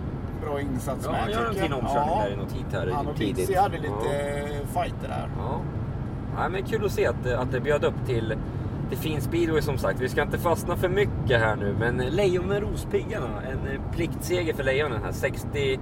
bra 0.48 0.62
insats 0.62 1.02
Ja, 1.06 1.12
med 1.12 1.22
han 1.22 1.32
gör 1.32 1.46
en 1.48 1.54
fin 1.54 1.66
jag. 1.70 1.80
omkörning 1.80 2.20
där 2.20 2.32
i 2.34 2.36
något 2.36 2.52
hit 2.52 2.66
här 2.72 2.92
Han 2.92 3.08
och 3.08 3.16
tidigt. 3.16 3.36
Dizzy 3.36 3.56
hade 3.56 3.78
lite 3.78 3.94
Ja. 4.06 4.14
eh, 4.14 4.68
fighter 4.84 5.08
där. 5.08 5.30
Ja. 5.38 5.60
ja 6.38 6.50
men 6.50 6.64
kul 6.64 6.86
att 6.86 6.92
se 6.92 7.08
att, 7.08 7.26
att 7.34 7.52
det 7.52 7.60
bjöd 7.60 7.84
upp 7.84 8.06
till, 8.06 8.36
till 8.90 8.98
fin 8.98 9.22
speedway 9.22 9.62
som 9.62 9.78
sagt. 9.78 10.00
Vi 10.00 10.10
ska 10.10 10.22
inte 10.22 10.38
fastna 10.38 10.76
för 10.76 10.90
mycket 10.90 11.40
här 11.40 11.56
nu, 11.56 11.76
men 11.80 11.98
Lejonen 11.98 12.62
Rospiggarna, 12.62 13.28
en 13.52 13.72
eh, 13.74 13.82
pliktseger 13.92 14.54
för 14.54 14.64
Lejonen 14.64 15.04
här. 15.04 15.12
60 15.12 15.80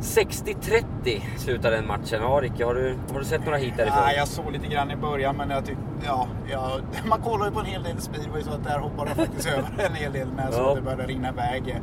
60-30 0.00 1.20
slutade 1.36 1.76
den 1.76 1.86
matchen. 1.86 2.22
Ja, 2.22 2.38
Ricky, 2.42 2.62
har 2.64 2.74
du, 2.74 2.96
har 3.12 3.18
du 3.18 3.24
sett 3.24 3.44
några 3.44 3.58
hit 3.58 3.74
därifrån? 3.76 3.98
Ja, 4.06 4.12
jag 4.12 4.28
såg 4.28 4.52
lite 4.52 4.66
grann 4.66 4.90
i 4.90 4.96
början 4.96 5.36
men 5.36 5.50
jag 5.50 5.64
tyckte, 5.64 5.82
ja, 6.06 6.26
ja, 6.52 6.70
man 7.08 7.20
kollar 7.22 7.46
ju 7.46 7.52
på 7.52 7.60
en 7.60 7.66
hel 7.66 7.82
del 7.82 8.00
speedway 8.00 8.42
så 8.42 8.50
att 8.50 8.64
där 8.64 8.78
hoppade 8.78 9.10
jag 9.10 9.16
faktiskt 9.16 9.48
över 9.58 9.86
en 9.86 9.94
hel 9.94 10.12
del 10.12 10.28
jag 10.38 10.54
såg 10.54 10.62
Ja. 10.64 10.68
att 10.70 10.76
det 10.76 10.82
började 10.82 11.02
rinna 11.06 11.28
iväg. 11.28 11.80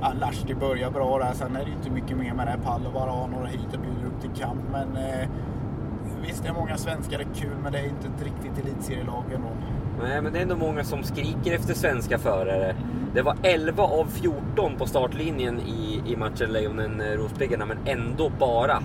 Ja, 0.00 0.12
det 0.46 0.54
börjar 0.54 0.90
bra 0.90 1.18
där, 1.18 1.32
sen 1.32 1.56
är 1.56 1.60
det 1.60 1.70
ju 1.70 1.76
inte 1.76 1.90
mycket 1.90 2.16
mer 2.16 2.34
med 2.34 2.46
det. 2.46 2.58
Pallovar 2.64 3.08
har 3.08 3.28
några 3.28 3.46
hit 3.46 3.74
och 3.74 3.80
bjuder 3.80 4.06
upp 4.06 4.20
till 4.20 4.42
kamp 4.42 4.60
men 4.72 4.96
eh, 4.96 5.28
visst 6.26 6.42
det 6.42 6.48
är 6.48 6.52
många 6.52 6.76
svenskar, 6.76 7.18
det 7.18 7.24
är 7.24 7.34
kul 7.42 7.56
men 7.62 7.72
det 7.72 7.78
är 7.78 7.84
inte 7.84 8.08
ett 8.08 8.24
riktigt 8.24 8.64
elitserielag 8.64 9.24
ändå. 9.34 9.48
Nej, 10.02 10.22
men 10.22 10.32
det 10.32 10.38
är 10.38 10.42
ändå 10.42 10.56
många 10.56 10.84
som 10.84 11.02
skriker 11.02 11.52
efter 11.52 11.74
svenska 11.74 12.18
förare. 12.18 12.74
Det 13.14 13.22
var 13.22 13.36
11 13.42 13.82
av 13.82 14.06
14 14.06 14.76
på 14.78 14.86
startlinjen 14.86 15.60
i, 15.60 16.02
i 16.06 16.16
matchen 16.16 16.50
Lejonen-Rospiggarna, 16.50 17.62
eh, 17.62 17.68
men 17.68 17.78
ändå 17.84 18.30
bara 18.38 18.82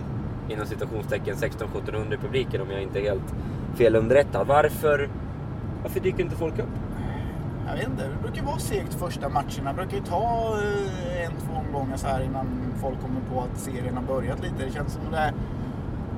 inom 0.49 0.65
citationstecken 0.65 1.35
16-1700 1.35 2.13
i 2.13 2.17
publiken 2.17 2.61
om 2.61 2.71
jag 2.71 2.81
inte 2.81 2.99
är 2.99 3.03
helt 3.03 3.35
felunderrättad. 3.75 4.47
Varför, 4.47 5.09
varför 5.83 5.99
dyker 5.99 6.23
inte 6.23 6.35
folk 6.35 6.59
upp? 6.59 6.69
Jag 7.71 7.77
vet 7.77 7.87
inte, 7.87 8.07
det 8.07 8.21
brukar 8.21 8.43
vara 8.43 8.59
segt 8.59 8.93
första 8.93 9.29
matcherna. 9.29 9.69
Det 9.69 9.73
brukar 9.73 9.97
ju 9.97 10.03
ta 10.03 10.57
eh, 10.61 11.25
en, 11.25 11.31
två 11.31 11.53
omgångar 11.53 11.97
så 11.97 12.07
här 12.07 12.21
innan 12.21 12.47
folk 12.81 13.01
kommer 13.01 13.21
på 13.33 13.41
att 13.41 13.59
serien 13.59 13.97
har 13.97 14.03
börjat 14.03 14.43
lite. 14.43 14.65
Det 14.65 14.71
känns 14.71 14.93
som 14.93 15.01
att 15.05 15.11
det 15.11 15.17
är, 15.17 15.33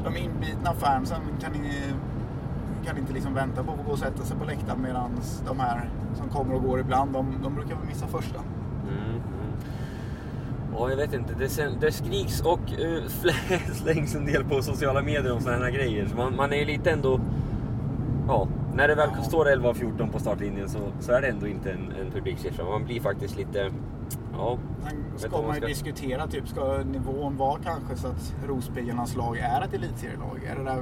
de 0.03 0.17
inbitna 0.17 0.73
fansen 0.73 1.21
kan, 1.41 1.51
kan 2.85 2.97
inte 2.97 3.13
liksom 3.13 3.33
vänta 3.33 3.63
på 3.63 3.71
att 3.71 3.77
få 3.77 3.83
gå 3.83 3.91
och 3.91 3.99
sätta 3.99 4.23
sig 4.23 4.37
på 4.37 4.45
läktaren 4.45 4.81
medan 4.81 5.11
de 5.45 5.59
här 5.59 5.89
som 6.15 6.29
kommer 6.29 6.55
och 6.55 6.63
går 6.63 6.79
ibland, 6.79 7.13
de, 7.13 7.35
de 7.43 7.55
brukar 7.55 7.75
väl 7.75 7.85
missa 7.87 8.07
första. 8.07 8.39
Mm. 8.87 9.09
mm. 9.09 9.21
Ja, 10.75 10.89
jag 10.89 10.97
vet 10.97 11.13
inte. 11.13 11.33
Det, 11.33 11.79
det 11.81 11.91
skriks 11.91 12.41
och 12.41 12.59
uh, 12.79 13.07
slängs 13.73 14.15
en 14.15 14.25
del 14.25 14.43
på 14.43 14.61
sociala 14.61 15.01
medier 15.01 15.33
om 15.33 15.41
sådana 15.41 15.65
här 15.65 15.71
grejer. 15.71 16.07
Så 16.07 16.15
man, 16.15 16.35
man 16.35 16.53
är 16.53 16.57
ju 16.57 16.65
lite 16.65 16.91
ändå... 16.91 17.19
Ja, 18.27 18.47
när 18.73 18.87
det 18.87 18.95
väl 18.95 19.09
står 19.23 19.49
11 19.49 19.69
av 19.69 19.73
14 19.73 20.09
på 20.09 20.19
startlinjen 20.19 20.69
så, 20.69 20.79
så 20.99 21.11
är 21.11 21.21
det 21.21 21.27
ändå 21.27 21.47
inte 21.47 21.71
en, 21.71 21.93
en 22.01 22.11
publiksiffra. 22.11 22.65
Man 22.65 22.83
blir 22.85 22.99
faktiskt 23.01 23.37
lite... 23.37 23.71
Ja, 24.37 24.57
Sen 25.17 25.29
ska 25.29 25.41
man 25.41 25.49
ju 25.55 25.57
ska- 25.57 25.67
diskutera, 25.67 26.27
typ, 26.27 26.47
ska 26.47 26.77
nivån 26.77 27.37
vara 27.37 27.59
kanske 27.63 27.95
så 27.95 28.07
att 28.07 28.33
Rospiggarnas 28.47 29.15
lag 29.15 29.37
är 29.37 29.61
ett 29.61 29.73
elitserielag? 29.73 30.39
Är 30.51 30.55
det 30.55 30.63
där, 30.63 30.77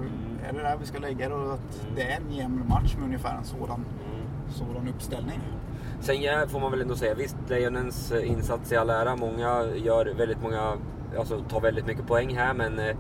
är 0.50 0.54
det 0.54 0.62
där 0.62 0.78
vi 0.80 0.86
ska 0.86 1.00
lägga 1.00 1.30
det? 1.30 1.36
Och 1.36 1.54
att 1.54 1.82
Mm. 1.84 1.96
det 1.96 2.02
är 2.02 2.18
en 2.18 2.34
jämn 2.34 2.64
match 2.70 2.96
med 2.96 3.06
ungefär 3.06 3.38
en 3.38 3.44
sådan, 3.44 3.86
mm. 3.86 4.26
sådan 4.50 4.88
uppställning? 4.88 5.40
Sen 6.00 6.22
ja, 6.22 6.46
får 6.48 6.60
man 6.60 6.72
väl 6.72 6.82
ändå 6.82 6.96
säga, 6.96 7.14
visst 7.16 7.36
Lejonens 7.48 8.12
eh, 8.12 8.32
insats 8.32 8.72
i 8.72 8.76
all 8.76 8.90
ära. 8.90 9.16
Många 9.16 9.66
gör 9.76 10.14
väldigt 10.18 10.42
många, 10.42 10.74
alltså 11.20 11.40
tar 11.40 11.62
väldigt 11.62 11.86
mycket 11.88 12.08
poäng 12.08 12.36
här. 12.38 12.54
Men, 12.54 12.80
eh, 12.80 12.96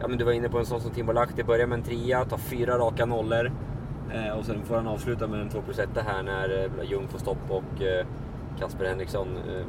ja, 0.00 0.08
men 0.08 0.18
du 0.18 0.24
var 0.24 0.32
inne 0.32 0.48
på 0.48 0.58
en 0.58 0.66
sån 0.66 0.80
som 0.80 0.90
Timo 0.90 1.12
Lahti, 1.12 1.44
börjar 1.44 1.66
med 1.66 1.78
en 1.78 1.84
trea, 1.84 2.24
tar 2.24 2.38
fyra 2.38 2.78
raka 2.78 3.06
nollor. 3.06 3.52
Eh, 4.14 4.38
och 4.38 4.44
sen 4.44 4.62
får 4.64 4.74
han 4.76 4.86
avsluta 4.86 5.26
med 5.26 5.40
en 5.40 5.48
2 5.48 5.62
plus 5.62 5.78
1 5.78 5.88
här 6.06 6.22
när 6.22 6.64
eh, 6.64 6.90
Ljung 6.90 7.08
får 7.08 7.18
stopp 7.18 7.50
och 7.50 7.82
eh, 7.82 8.06
Kasper 8.58 8.84
Henriksson, 8.84 9.28
eh, 9.36 9.66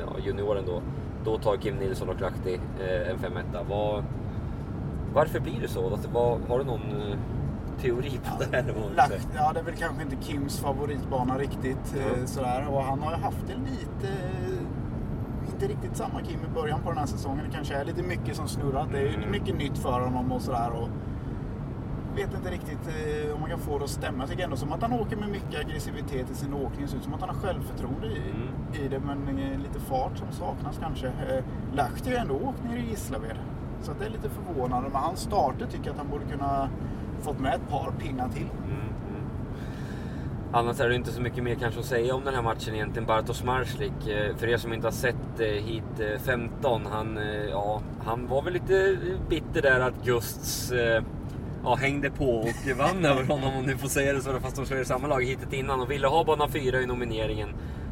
ja, 0.00 0.18
junioren 0.26 0.64
då. 0.66 0.82
Då 1.24 1.38
tar 1.38 1.56
Kim 1.56 1.74
Nilsson 1.76 2.08
och 2.08 2.20
Lahti 2.20 2.60
eh, 2.80 3.10
en 3.10 3.18
5 3.18 3.32
Vad, 3.68 4.04
Varför 5.14 5.40
blir 5.40 5.60
det 5.60 5.68
så? 5.68 5.90
Alltså, 5.92 6.08
vad, 6.12 6.40
har 6.48 6.58
du 6.58 6.64
någon 6.64 6.80
eh, 6.80 7.16
teori 7.80 8.20
på 8.24 8.44
det 8.50 8.56
här. 8.56 8.74
Lacht, 8.96 9.28
ja, 9.36 9.52
det 9.54 9.60
är 9.60 9.64
väl 9.64 9.74
kanske 9.74 10.02
inte 10.02 10.16
Kims 10.20 10.60
favoritbana 10.60 11.38
riktigt. 11.38 11.94
eh, 11.98 12.12
Mm. 12.14 12.26
Sådär. 12.26 12.66
Och 12.70 12.82
han 12.82 12.98
har 12.98 13.10
ju 13.16 13.22
haft 13.22 13.46
det 13.46 13.54
lite... 13.70 14.14
Inte 15.52 15.66
riktigt 15.66 15.96
samma 15.96 16.20
Kim 16.20 16.38
i 16.50 16.54
början 16.54 16.80
på 16.82 16.88
den 16.88 16.98
här 16.98 17.06
säsongen. 17.06 17.44
Det 17.48 17.54
kanske 17.54 17.74
är 17.74 17.84
lite 17.84 18.02
mycket 18.02 18.36
som 18.36 18.48
snurrat. 18.48 18.88
Det 18.92 18.98
är 18.98 19.14
Mm. 19.14 19.30
mycket 19.30 19.56
nytt 19.58 19.78
för 19.78 20.00
honom 20.00 20.32
och 20.32 20.42
sådär. 20.42 20.70
Och 20.70 20.88
vet 22.16 22.34
inte 22.34 22.50
riktigt 22.50 22.78
eh, 22.88 23.34
om 23.34 23.40
man 23.40 23.50
kan 23.50 23.58
få 23.58 23.78
det 23.78 23.84
att 23.84 23.90
stämma. 23.90 24.22
Jag 24.22 24.30
tycker 24.30 24.44
ändå 24.44 24.56
som 24.56 24.72
att 24.72 24.82
han 24.82 24.92
åker 24.92 25.16
med 25.16 25.28
mycket 25.28 25.60
aggressivitet 25.60 26.30
i 26.30 26.34
sin 26.34 26.54
åkning. 26.54 26.80
Det 26.82 26.88
ser 26.88 26.96
ut 26.96 27.04
som 27.04 27.14
att 27.14 27.20
han 27.20 27.28
har 27.28 27.36
självförtroende 27.36 28.06
i, 28.06 28.20
Mm. 28.30 28.84
i 28.84 28.88
det. 28.88 29.00
Men 29.00 29.38
eh, 29.38 29.58
lite 29.58 29.80
fart 29.80 30.18
som 30.18 30.32
saknas 30.32 30.78
kanske. 30.82 31.06
Eh, 31.06 31.44
Lahti 31.74 32.04
har 32.04 32.10
ju 32.10 32.16
ändå 32.16 32.34
åkt 32.34 32.64
ner 32.64 32.76
i 32.76 32.90
Gislaved. 32.90 33.36
Så 33.82 33.90
att 33.92 33.98
det 33.98 34.06
är 34.06 34.10
lite 34.10 34.28
förvånande. 34.30 34.88
Men 34.92 35.02
hans 35.02 35.20
starter 35.20 35.66
tycker 35.66 35.84
jag 35.84 35.92
att 35.92 35.98
han 35.98 36.08
borde 36.08 36.24
kunna 36.24 36.68
fått 37.20 37.38
med 37.40 37.54
ett 37.54 37.68
par 37.70 37.92
pinnar 37.98 38.28
till. 38.28 38.46
Mm, 38.64 38.76
mm. 38.80 39.26
Annars 40.52 40.80
är 40.80 40.88
det 40.88 40.94
inte 40.94 41.12
så 41.12 41.20
mycket 41.22 41.44
mer 41.44 41.54
kanske 41.54 41.80
att 41.80 41.86
säga 41.86 42.14
om 42.14 42.24
den 42.24 42.34
här 42.34 42.42
matchen 42.42 42.74
egentligen. 42.74 43.06
Bartosz 43.06 43.44
Marslik, 43.44 43.92
för 44.36 44.46
er 44.46 44.56
som 44.56 44.72
inte 44.72 44.86
har 44.86 44.92
sett 44.92 45.40
hit 45.40 46.00
eh, 46.00 46.18
15, 46.20 46.86
han, 46.90 47.18
ja, 47.50 47.80
han 48.04 48.26
var 48.26 48.42
väl 48.42 48.52
lite 48.52 48.96
bitter 49.28 49.62
där 49.62 49.80
att 49.80 50.04
Gusts 50.04 50.72
ja, 51.64 51.74
hängde 51.74 52.10
på 52.10 52.24
och 52.40 52.76
vann 52.78 53.04
över 53.04 53.24
honom 53.24 53.56
om 53.56 53.64
ni 53.64 53.76
får 53.76 53.88
säga 53.88 54.12
det 54.12 54.20
så 54.22 54.40
fast 54.40 54.56
de 54.56 54.66
kör 54.66 54.80
i 54.80 54.84
samma 54.84 55.08
lag 55.08 55.24
hitet 55.24 55.52
innan 55.52 55.80
och 55.80 55.90
ville 55.90 56.06
ha 56.06 56.24
bana 56.24 56.48
4 56.48 56.80
i 56.80 56.86
nomineringen. 56.86 57.48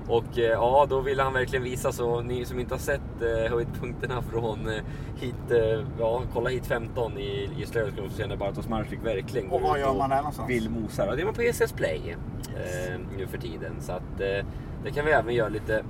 Och 0.09 0.39
eh, 0.39 0.45
ja, 0.45 0.87
då 0.91 1.01
ville 1.01 1.23
han 1.23 1.33
verkligen 1.33 1.63
visa 1.63 1.93
så 1.93 2.21
ni 2.21 2.45
som 2.45 2.61
inte 2.61 2.75
har 2.75 2.79
sett 2.79 3.01
eh, 3.23 3.51
höjdpunkterna 3.53 4.23
från 4.23 4.69
eh, 4.69 4.83
hit, 5.21 5.51
eh, 5.51 5.85
ja, 5.99 6.23
kolla 6.33 6.51
hit 6.51 6.67
15 6.67 7.19
i, 7.19 7.51
i 7.59 7.67
Slösklubben 7.67 8.11
så 8.11 8.17
ser 8.17 8.27
ni 8.29 8.37
Bartosz 8.37 8.69
Marslik 8.69 9.01
verkligen 9.05 9.51
Och 9.51 9.61
gå 9.61 9.69
var 9.69 9.77
ut 9.77 9.81
gör 9.83 9.95
man 9.95 10.11
det 10.11 10.17
någonstans? 10.17 10.51
vill 10.51 10.71
mosa. 10.71 11.07
Ja, 11.07 11.15
det 11.15 11.21
är 11.23 11.25
man 11.25 11.35
på 11.35 11.43
ESS 11.43 11.73
Play 11.73 12.17
eh, 12.57 13.01
nu 13.17 13.27
för 13.27 13.39
tiden. 13.39 13.73
Så 13.81 13.93
att, 13.93 14.21
eh, 14.21 14.47
det 14.85 14.91
kan 14.95 15.05
vi 15.05 15.13
även 15.13 15.35
göra 15.35 15.49
lite, 15.49 15.85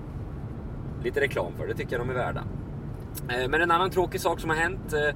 lite 1.03 1.21
reklam 1.21 1.53
för. 1.59 1.67
Det 1.67 1.75
tycker 1.75 1.99
jag 1.99 2.07
de 2.07 2.11
är 2.11 2.15
värda. 2.15 2.45
Eh, 3.29 3.49
men 3.49 3.63
en 3.63 3.71
annan 3.71 3.91
tråkig 3.91 4.21
sak 4.21 4.41
som 4.41 4.51
har 4.51 4.57
hänt, 4.57 4.93
eh, 4.93 5.15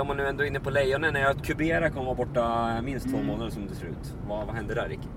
om 0.00 0.06
man 0.06 0.16
nu 0.16 0.26
ändå 0.26 0.42
är 0.44 0.46
inne 0.48 0.60
på 0.60 0.70
Lejonen, 0.70 1.16
är 1.16 1.24
att 1.26 1.42
Kubera 1.46 1.90
kommer 1.90 2.04
vara 2.04 2.14
borta 2.14 2.76
minst 2.82 3.08
två 3.10 3.16
Mm. 3.16 3.26
månader 3.26 3.50
som 3.50 3.66
det 3.66 3.74
ser 3.74 3.86
ut. 3.86 4.14
Vad, 4.28 4.46
vad 4.46 4.54
hände 4.54 4.74
där 4.74 4.88
Rick? 4.88 5.08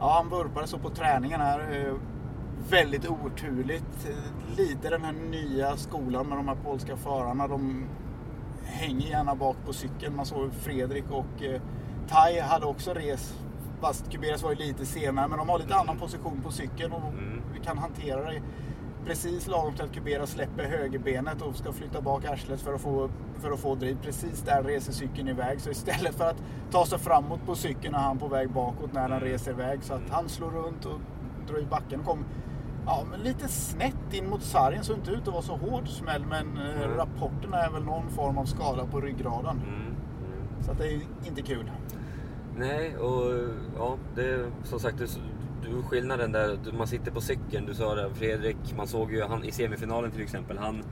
Ja, 0.00 0.12
han 0.22 0.28
vurpade 0.38 0.66
så 0.66 0.78
på 0.78 0.90
träningen 0.90 1.40
här. 1.40 1.58
eh, 1.60 1.94
Väldigt 2.70 3.08
oturligt. 3.10 4.08
Eh, 4.08 4.56
Lite 4.56 4.90
den 4.90 5.04
här 5.04 5.12
nya 5.12 5.76
skolan 5.76 6.26
med 6.26 6.38
de 6.38 6.48
här 6.48 6.56
polska 6.64 6.96
förarna. 6.96 7.48
De 7.48 7.84
hänger 8.64 9.06
gärna 9.08 9.34
bak 9.34 9.56
på 9.66 9.72
cykeln. 9.72 10.16
Man 10.16 10.26
såg 10.26 10.52
Fredrik 10.54 11.04
och 11.10 11.42
eh, 11.42 11.60
Tai 12.08 12.40
hade 12.40 12.66
också 12.66 12.94
res. 12.94 13.34
Fast 13.80 14.12
Kuberas 14.12 14.42
var 14.42 14.50
ju 14.50 14.56
lite 14.56 14.86
senare. 14.86 15.28
Men 15.28 15.38
de 15.38 15.48
har 15.48 15.58
lite 15.58 15.74
annan 15.74 15.98
position 15.98 16.40
på 16.44 16.50
cykeln 16.52 16.92
och 16.92 17.08
Mm. 17.12 17.42
vi 17.52 17.60
kan 17.64 17.78
hantera 17.78 18.30
det 18.30 18.42
precis 19.06 19.46
lagom 19.48 19.74
till 19.74 19.84
att 19.84 19.92
Kubera 19.92 20.26
släpper 20.26 20.64
högerbenet 20.64 21.42
och 21.42 21.56
ska 21.56 21.72
flytta 21.72 22.00
bak 22.00 22.24
arslet 22.24 22.60
för 22.60 22.74
att 22.74 22.80
få, 22.80 23.10
för 23.40 23.50
att 23.50 23.60
få 23.60 23.74
driv. 23.74 23.98
Precis 24.02 24.42
där 24.42 24.62
reser 24.62 24.92
cykeln 24.92 25.28
iväg. 25.28 25.60
Så 25.60 25.70
istället 25.70 26.14
för 26.14 26.24
att 26.30 26.42
ta 26.70 26.86
sig 26.86 26.98
framåt 26.98 27.40
på 27.46 27.54
cykeln 27.54 27.94
är 27.94 27.98
han 27.98 28.18
på 28.18 28.28
väg 28.28 28.50
bakåt 28.50 28.92
när 28.92 29.08
den 29.08 29.20
reser 29.20 29.50
iväg. 29.50 29.82
Så 29.82 29.94
att 29.94 30.10
han 30.10 30.28
slår 30.28 30.50
runt 30.50 30.84
och 30.84 31.00
drar 31.48 31.58
i 31.58 31.66
backen. 31.66 32.00
Kom 32.04 32.24
ja, 32.86 33.04
lite 33.24 33.48
snett 33.48 34.12
in 34.14 34.30
mot 34.30 34.42
sargen. 34.42 34.84
Såg 34.84 34.96
inte 34.98 35.10
ut 35.10 35.28
att 35.28 35.34
vara 35.34 35.42
så 35.42 35.56
hård 35.56 35.88
smäll. 35.88 36.24
Men 36.26 36.56
eh, 36.56 36.82
Mm. 36.82 36.96
rapporten 36.96 37.54
är 37.54 37.70
väl 37.70 37.84
någon 37.84 38.10
form 38.10 38.38
av 38.38 38.44
skada 38.44 38.86
på 38.86 39.00
ryggraden. 39.00 39.56
Mm. 39.68 39.74
Mm. 39.74 40.62
Så 40.62 40.70
att 40.72 40.78
det 40.78 40.92
är 40.92 41.00
inte 41.26 41.42
kul. 41.42 41.70
Nej, 42.56 42.96
och 42.96 43.32
ja, 43.78 43.96
det 44.14 44.22
är 44.30 44.50
som 44.64 44.80
sagt, 44.80 44.98
du, 44.98 45.06
du 45.62 45.82
skillnaden 45.82 46.32
där, 46.32 46.58
du- 46.64 46.72
man 46.72 46.86
sitter 46.86 47.10
på 47.10 47.20
cykeln, 47.20 47.66
du 47.66 47.74
sa 47.74 47.94
det, 47.94 48.10
Fredrik, 48.14 48.56
man 48.76 48.86
såg 48.86 49.12
ju 49.12 49.22
han 49.22 49.44
i 49.44 49.52
semifinalen 49.52 50.10
till 50.10 50.22
exempel, 50.22 50.58
han 50.58 50.82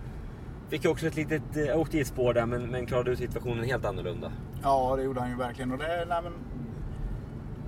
fick 0.68 0.84
ju 0.84 0.90
också 0.90 1.06
ett 1.06 1.16
litet, 1.16 1.56
eh, 1.56 1.78
åkte 1.80 1.98
i 1.98 2.00
ett 2.00 2.06
spår 2.06 2.34
där 2.34 2.46
men, 2.46 2.66
men 2.70 2.86
klarade 2.86 3.10
ut 3.10 3.18
situationen 3.18 3.64
helt 3.64 3.84
annorlunda. 3.84 4.32
Ja, 4.62 4.96
det 4.96 5.02
gjorde 5.02 5.20
han 5.20 5.30
ju 5.30 5.36
verkligen. 5.36 5.72
Och 5.72 5.78
det, 5.78 6.06
nej, 6.08 6.20
men, 6.22 6.32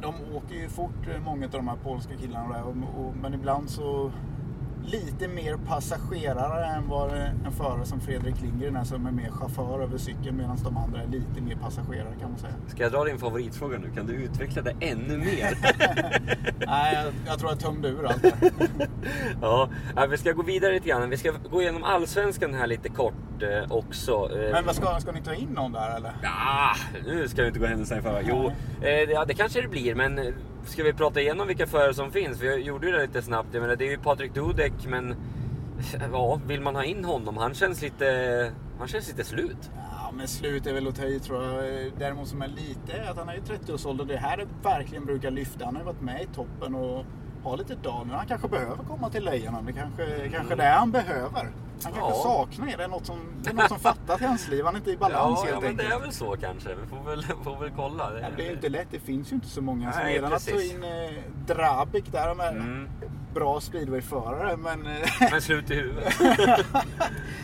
de 0.00 0.14
åker 0.36 0.54
ju 0.54 0.68
fort, 0.68 1.08
eh, 1.14 1.22
många 1.24 1.44
av 1.44 1.50
de 1.52 1.68
här 1.68 1.76
polska 1.84 2.14
killarna. 2.16 2.54
Där, 2.54 2.62
och, 2.62 2.70
och, 3.06 3.14
men 3.22 3.34
ibland 3.34 3.70
så 3.70 4.12
lite 4.86 5.28
mer 5.28 5.56
passagerare 5.66 6.64
än 6.66 6.88
vad 6.88 7.12
en 7.12 7.52
förare 7.52 7.84
som 7.84 8.00
Fredrik 8.00 8.40
Lindgren 8.42 8.76
är 8.76 8.84
som 8.84 9.06
är 9.06 9.10
mer 9.10 9.30
chaufför 9.30 9.82
över 9.82 9.98
cykeln 9.98 10.36
medan 10.36 10.56
de 10.64 10.76
andra 10.76 11.02
är 11.02 11.06
lite 11.06 11.40
mer 11.40 11.54
passagerare 11.56 12.14
kan 12.20 12.30
man 12.30 12.38
säga. 12.38 12.52
Ska 12.68 12.82
jag 12.82 12.92
dra 12.92 13.04
din 13.04 13.18
favoritfråga 13.18 13.78
nu? 13.78 13.90
Kan 13.90 14.06
du 14.06 14.12
utveckla 14.12 14.62
det 14.62 14.74
ännu 14.80 15.18
mer? 15.18 15.58
nej, 16.66 16.94
jag, 16.94 17.12
jag 17.26 17.38
tror 17.38 17.50
jag 17.50 17.60
tömde 17.60 17.88
ur 17.88 18.06
allt 18.06 18.24
ja, 19.96 20.06
vi 20.10 20.16
ska 20.18 20.32
gå 20.32 20.42
vidare 20.42 20.72
lite 20.72 20.88
grann. 20.88 21.10
Vi 21.10 21.16
ska 21.16 21.32
gå 21.50 21.62
igenom 21.62 21.84
allsvenskan 21.84 22.54
här 22.54 22.66
lite 22.66 22.88
kort 22.88 23.42
eh, 23.42 23.72
också. 23.72 24.12
Eh, 24.12 24.52
Men 24.52 24.66
vad 24.66 24.74
ska, 24.76 25.00
ska 25.00 25.12
ni 25.12 25.22
ta 25.22 25.34
in 25.34 25.48
någon 25.48 25.72
där 25.72 25.96
eller? 25.96 26.12
Ja, 26.22 26.74
nu 27.06 27.28
ska 27.28 27.42
vi 27.42 27.48
inte 27.48 27.60
gå 27.60 27.66
händelserna 27.66 28.00
i 28.00 28.02
förväg. 28.02 28.26
Jo, 28.28 28.46
eh, 28.46 28.52
det- 28.82 29.12
ja, 29.12 29.24
det 29.24 29.34
kanske 29.34 29.60
det 29.62 29.68
blir, 29.68 29.94
men 29.94 30.34
ska 30.64 30.82
vi 30.82 30.92
prata 30.92 31.20
igenom 31.20 31.46
vilka 31.46 31.66
förare 31.66 31.94
som 31.94 32.10
finns? 32.10 32.40
Vi 32.40 32.54
gjorde 32.54 32.86
ju 32.86 32.92
det 32.92 33.02
lite 33.02 33.22
snabbt. 33.22 33.48
Jag 33.52 33.60
menar, 33.60 33.76
det 33.76 33.84
är 33.84 33.90
ju 33.90 33.98
Patrik 33.98 34.34
Dudek, 34.34 34.72
men 34.88 35.14
ja, 36.12 36.40
vill 36.46 36.60
man 36.60 36.74
ha 36.74 36.84
in 36.84 37.04
honom? 37.04 37.36
Han 37.36 37.54
känns 37.54 37.82
lite, 37.82 38.52
han 38.78 38.88
känns 38.88 39.08
lite 39.08 39.24
slut. 39.24 39.70
Ja, 39.76 40.10
men 40.16 40.28
slut 40.28 40.66
är 40.66 40.74
väl 40.74 40.88
att 40.88 40.96
ta 40.96 41.04
i 41.04 41.20
tror 41.20 41.44
jag. 41.44 41.92
Däremot 41.98 42.28
som 42.28 42.42
är 42.42 42.48
lite 42.48 42.92
är 42.92 43.10
att 43.10 43.16
han 43.16 43.28
är 43.28 43.34
i 43.34 43.40
30-årsåldern. 43.40 44.08
Det 44.08 44.16
här 44.16 44.38
är 44.38 44.46
verkligen 44.62 45.04
brukar 45.04 45.30
lyfta. 45.30 45.64
Han 45.64 45.74
har 45.74 45.82
ju 45.82 45.86
varit 45.86 46.00
med 46.00 46.22
i 46.22 46.26
toppen 46.26 46.74
och 46.74 47.04
har 47.44 47.56
lite 47.56 47.74
nu. 48.06 48.12
Han 48.12 48.26
kanske 48.26 48.48
behöver 48.48 48.84
komma 48.84 49.10
till 49.10 49.24
Lejonen. 49.24 49.66
Det 49.66 49.72
kanske, 49.72 50.28
kanske 50.28 50.54
det 50.54 50.62
är 50.62 50.74
han 50.74 50.90
behöver. 50.90 51.50
Han 51.84 51.92
kanske 51.92 52.10
Ja. 52.10 52.22
saknar 52.22 52.66
det. 52.66 52.76
Det 52.76 52.84
är 52.84 52.88
något 52.88 53.06
som, 53.06 53.18
det 53.42 53.50
är 53.50 53.54
något 53.54 53.68
som 53.68 53.78
fattas 53.78 54.20
i 54.20 54.24
hans 54.24 54.48
liv. 54.48 54.64
Han 54.64 54.74
är 54.74 54.78
inte 54.78 54.90
i 54.90 54.96
balans 54.96 55.40
ja, 55.42 55.48
ja, 55.48 55.52
helt 55.54 55.64
men 55.66 55.76
det 55.76 55.82
enkelt. 55.82 56.00
är 56.00 56.04
väl 56.06 56.12
så 56.14 56.36
kanske. 56.40 56.68
Vi 56.68 56.86
får 56.96 57.10
väl, 57.10 57.24
får 57.44 57.60
väl 57.60 57.70
kolla. 57.76 58.10
Ja, 58.22 58.26
det 58.36 58.42
är 58.42 58.46
ju 58.46 58.52
inte 58.54 58.68
lätt. 58.68 58.88
Det 58.90 59.00
finns 59.00 59.30
ju 59.32 59.34
inte 59.34 59.48
så 59.48 59.62
många. 59.62 59.92
Nej, 59.96 60.14
redan 60.14 60.32
att 60.32 60.46
ta 60.46 60.60
in 60.60 60.84
eh, 60.84 61.10
Drabik 61.46 62.12
där 62.12 62.34
med 62.34 62.48
Mm. 62.56 62.88
bra 63.34 63.60
speedwayförare. 63.60 64.56
Men 64.56 64.86
eh, 64.86 64.92
Men 65.30 65.40
slut 65.42 65.70
i 65.70 65.74
huvudet. 65.74 66.14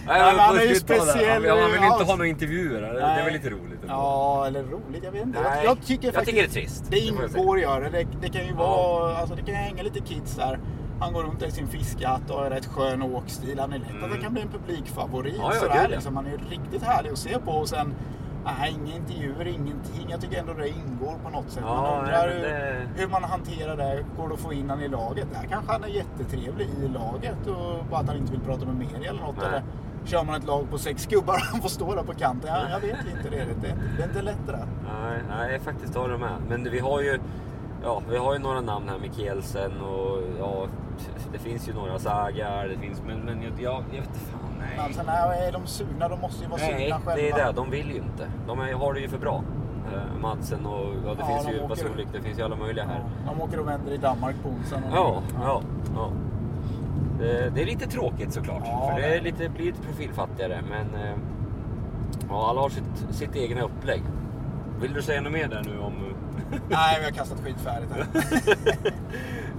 men 0.07 0.38
han 0.38 0.57
är 0.57 0.62
ju 0.62 0.68
det. 0.68 0.75
speciell, 0.75 1.44
Ja, 1.44 1.57
man 1.57 1.72
vill 1.72 1.83
inte 1.83 2.05
ha 2.05 2.16
några 2.16 2.27
intervjuer. 2.27 2.81
Det, 2.83 2.92
det 2.92 3.01
är 3.01 3.25
väl 3.25 3.33
lite 3.33 3.51
roligt 3.51 3.83
ändå. 3.83 3.94
Ja, 3.94 4.46
eller 4.46 4.62
roligt. 4.62 5.05
Jag 5.05 5.12
vet 5.12 5.22
inte. 5.22 5.40
Nej, 5.42 5.64
jag, 5.64 5.70
jag 5.70 5.87
tycker 5.87 6.05
jag 6.07 6.14
faktiskt... 6.14 6.37
tycker 6.37 6.49
det 6.49 6.59
är 6.61 6.62
trist. 6.62 6.85
Det 6.85 6.90
Det 6.90 7.01
ingår 7.01 7.59
gör 7.59 7.81
det. 7.81 7.90
det. 7.90 8.07
Det 8.20 8.29
kan 8.29 8.46
ju 8.46 8.53
vara... 8.55 9.16
Alltså 9.16 9.35
det 9.35 9.42
kan 9.42 9.55
hänga 9.55 9.83
lite 9.83 10.01
kids 10.01 10.37
där. 10.37 10.59
Han 11.00 11.12
går 11.12 11.22
runt 11.22 11.42
i 11.42 11.50
sin 11.50 11.68
fiskhatt 11.68 12.30
och 12.30 12.37
har 12.38 12.50
rätt 12.50 12.66
skön 12.66 13.02
åkstil. 13.02 13.59
Han 13.59 13.72
är 13.72 13.78
lätt 13.78 13.88
att 13.88 13.96
Mm. 13.96 14.11
det 14.11 14.18
kan 14.22 14.32
bli 14.32 14.42
en 14.42 14.48
publikfavorit. 14.48 15.35
Ja, 15.38 15.50
ja, 15.54 15.61
sådär, 15.61 15.82
ja. 15.82 15.88
liksom. 15.88 16.16
Han 16.16 16.26
är 16.26 16.38
riktigt 16.50 16.82
härlig 16.82 17.11
att 17.11 17.18
se 17.18 17.38
på. 17.38 17.50
Och 17.50 17.68
sen... 17.68 17.94
Nej, 18.61 18.76
inga 18.85 18.96
intervjuer, 18.96 19.46
ingenting. 19.46 20.06
Jag 20.11 20.20
tycker 20.20 20.40
ändå 20.40 20.52
det 20.52 20.68
ingår 20.68 21.14
på 21.24 21.30
något 21.30 21.50
sätt. 21.50 21.62
Ja, 21.66 21.74
man 21.82 21.98
undrar 22.00 22.26
nej, 22.26 22.28
men 22.28 22.37
hur, 22.37 22.48
det- 22.48 22.87
hur 23.02 23.09
man 23.09 23.24
hanterar 23.24 23.76
det. 23.76 24.04
Går 24.16 24.28
det 24.28 24.35
att 24.35 24.40
få 24.40 24.52
in 24.52 24.70
han 24.70 24.80
i 24.82 24.88
laget? 24.88 25.26
Där 25.32 25.48
kanske 25.50 25.72
han 25.72 25.85
är 25.85 25.88
jättetrevlig 25.88 26.68
i 26.85 26.88
laget 26.88 27.46
och 27.46 27.85
bara 27.90 28.00
att 28.00 28.06
han 28.09 28.16
inte 28.16 28.32
vill 28.32 28.40
prata 28.40 28.66
med 28.66 28.74
media 28.76 29.11
eller 29.11 29.20
något. 29.20 29.37
Nej. 29.37 29.46
Eller 29.46 29.62
kör 30.04 30.24
man 30.24 30.35
ett 30.35 30.44
lag 30.46 30.70
på 30.70 30.78
sex 30.78 31.06
gubbar 31.06 31.35
och 31.35 31.40
han 31.52 31.61
får 31.61 31.68
stå 31.68 31.94
där 31.94 32.02
på 32.02 32.14
kanten. 32.14 32.50
Ja, 32.52 32.68
jag 32.70 32.80
vet 32.80 32.96
inte 33.16 33.30
det. 33.30 33.37
Det 33.37 33.42
är 33.42 33.50
inte, 33.54 33.74
det 33.96 34.02
är 34.02 34.06
inte 34.09 34.22
lätt 34.22 34.46
det 34.46 34.52
där. 34.52 34.66
Nej, 35.02 35.18
nej, 35.28 35.61
faktiskt 35.61 35.94
du 35.94 36.00
med. 36.18 36.37
Men 36.48 36.64
vi 36.70 36.78
har 36.78 37.00
ju, 37.00 37.20
ja, 37.84 38.02
vi 38.10 38.16
har 38.16 38.32
ju 38.32 38.38
några 38.38 38.60
namn 38.60 38.88
här, 38.88 38.98
Mikkelsen 38.98 39.80
och 39.80 40.18
ja, 40.40 40.66
det 41.32 41.38
finns 41.38 41.68
ju 41.68 41.72
några 41.74 41.98
Sagar, 41.98 42.68
det 42.68 42.78
finns, 42.78 43.02
men, 43.06 43.18
men 43.20 43.42
jag, 43.42 43.52
jag, 43.60 43.74
jag 43.92 44.00
vet 44.00 44.08
inte 44.08 44.18
fan, 44.18 44.40
nej. 44.58 44.68
Men 44.76 44.94
sen 44.94 45.08
är 45.08 45.52
de 45.52 45.66
sugna, 45.66 46.08
de 46.08 46.20
måste 46.20 46.44
ju 46.44 46.50
vara 46.50 46.60
Nej, 46.60 46.80
sugna 46.80 46.96
själva. 47.00 47.14
det 47.14 47.30
är 47.30 47.46
det. 47.46 47.52
De 47.52 47.70
vill 47.70 47.90
ju 47.90 47.96
inte. 47.96 48.28
De 48.46 48.60
är, 48.60 48.72
har 48.72 48.94
det 48.94 49.00
ju 49.00 49.08
för 49.08 49.18
bra. 49.18 49.42
Eh, 49.94 50.20
Madsen 50.20 50.66
och 50.66 50.86
ja, 51.06 51.14
det 51.14 51.16
Ja, 51.20 51.26
finns 51.26 51.44
de 51.46 51.52
ju 51.52 51.66
Vasulik, 51.66 52.08
det 52.12 52.20
finns 52.20 52.38
ju 52.38 52.42
alla 52.42 52.56
möjliga 52.56 52.84
här. 52.84 53.04
Ja, 53.26 53.32
de 53.32 53.40
åker 53.42 53.60
och 53.60 53.68
vänder 53.68 53.92
i 53.92 53.96
Danmark 53.96 54.36
på 54.42 54.48
onsdagen. 54.48 54.84
Ja, 54.92 55.22
ja, 55.42 55.62
ja. 55.94 56.10
Det, 57.18 57.50
det 57.54 57.62
är 57.62 57.66
lite 57.66 57.86
tråkigt 57.86 58.32
såklart. 58.32 58.62
Ja, 58.64 58.90
för 58.94 59.00
det 59.02 59.08
det- 59.08 59.16
är 59.16 59.20
lite, 59.20 59.48
blir 59.48 59.64
lite 59.66 59.82
profilfattigare. 59.82 60.60
Men 60.70 61.02
eh, 61.02 61.14
ja, 62.28 62.50
alla 62.50 62.60
har 62.60 62.68
sitt, 62.68 63.06
sitt 63.10 63.36
egna 63.36 63.60
upplägg. 63.62 64.02
Vill 64.80 64.92
du 64.92 65.02
säga 65.02 65.20
något 65.20 65.32
mer 65.32 65.48
där 65.48 65.62
nu 65.66 65.78
om... 65.80 65.92
Nej, 66.50 66.96
vi 66.98 67.04
har 67.04 67.12
kastat 67.12 67.40
skit 67.44 67.61
färdigt 67.64 67.90
här. 67.90 68.06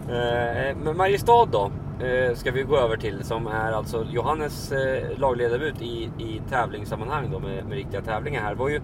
Eh, 0.09 0.67
eh, 0.67 0.75
men 0.83 0.97
Mariestad 0.97 1.45
då, 1.45 1.71
eh, 2.05 2.35
ska 2.35 2.51
vi 2.51 2.63
gå 2.63 2.77
över 2.77 2.97
till. 2.97 3.23
Som 3.23 3.47
är 3.47 3.71
alltså 3.71 4.05
Johannes 4.11 4.71
eh, 4.71 5.19
lagledarbut 5.19 5.81
i, 5.81 6.09
i 6.17 6.41
tävlingssammanhang 6.49 7.31
då 7.31 7.39
med, 7.39 7.65
med 7.65 7.73
riktiga 7.73 8.01
tävlingar 8.01 8.41
här. 8.41 8.49
Det 8.49 8.59
var 8.59 8.69
ju 8.69 8.81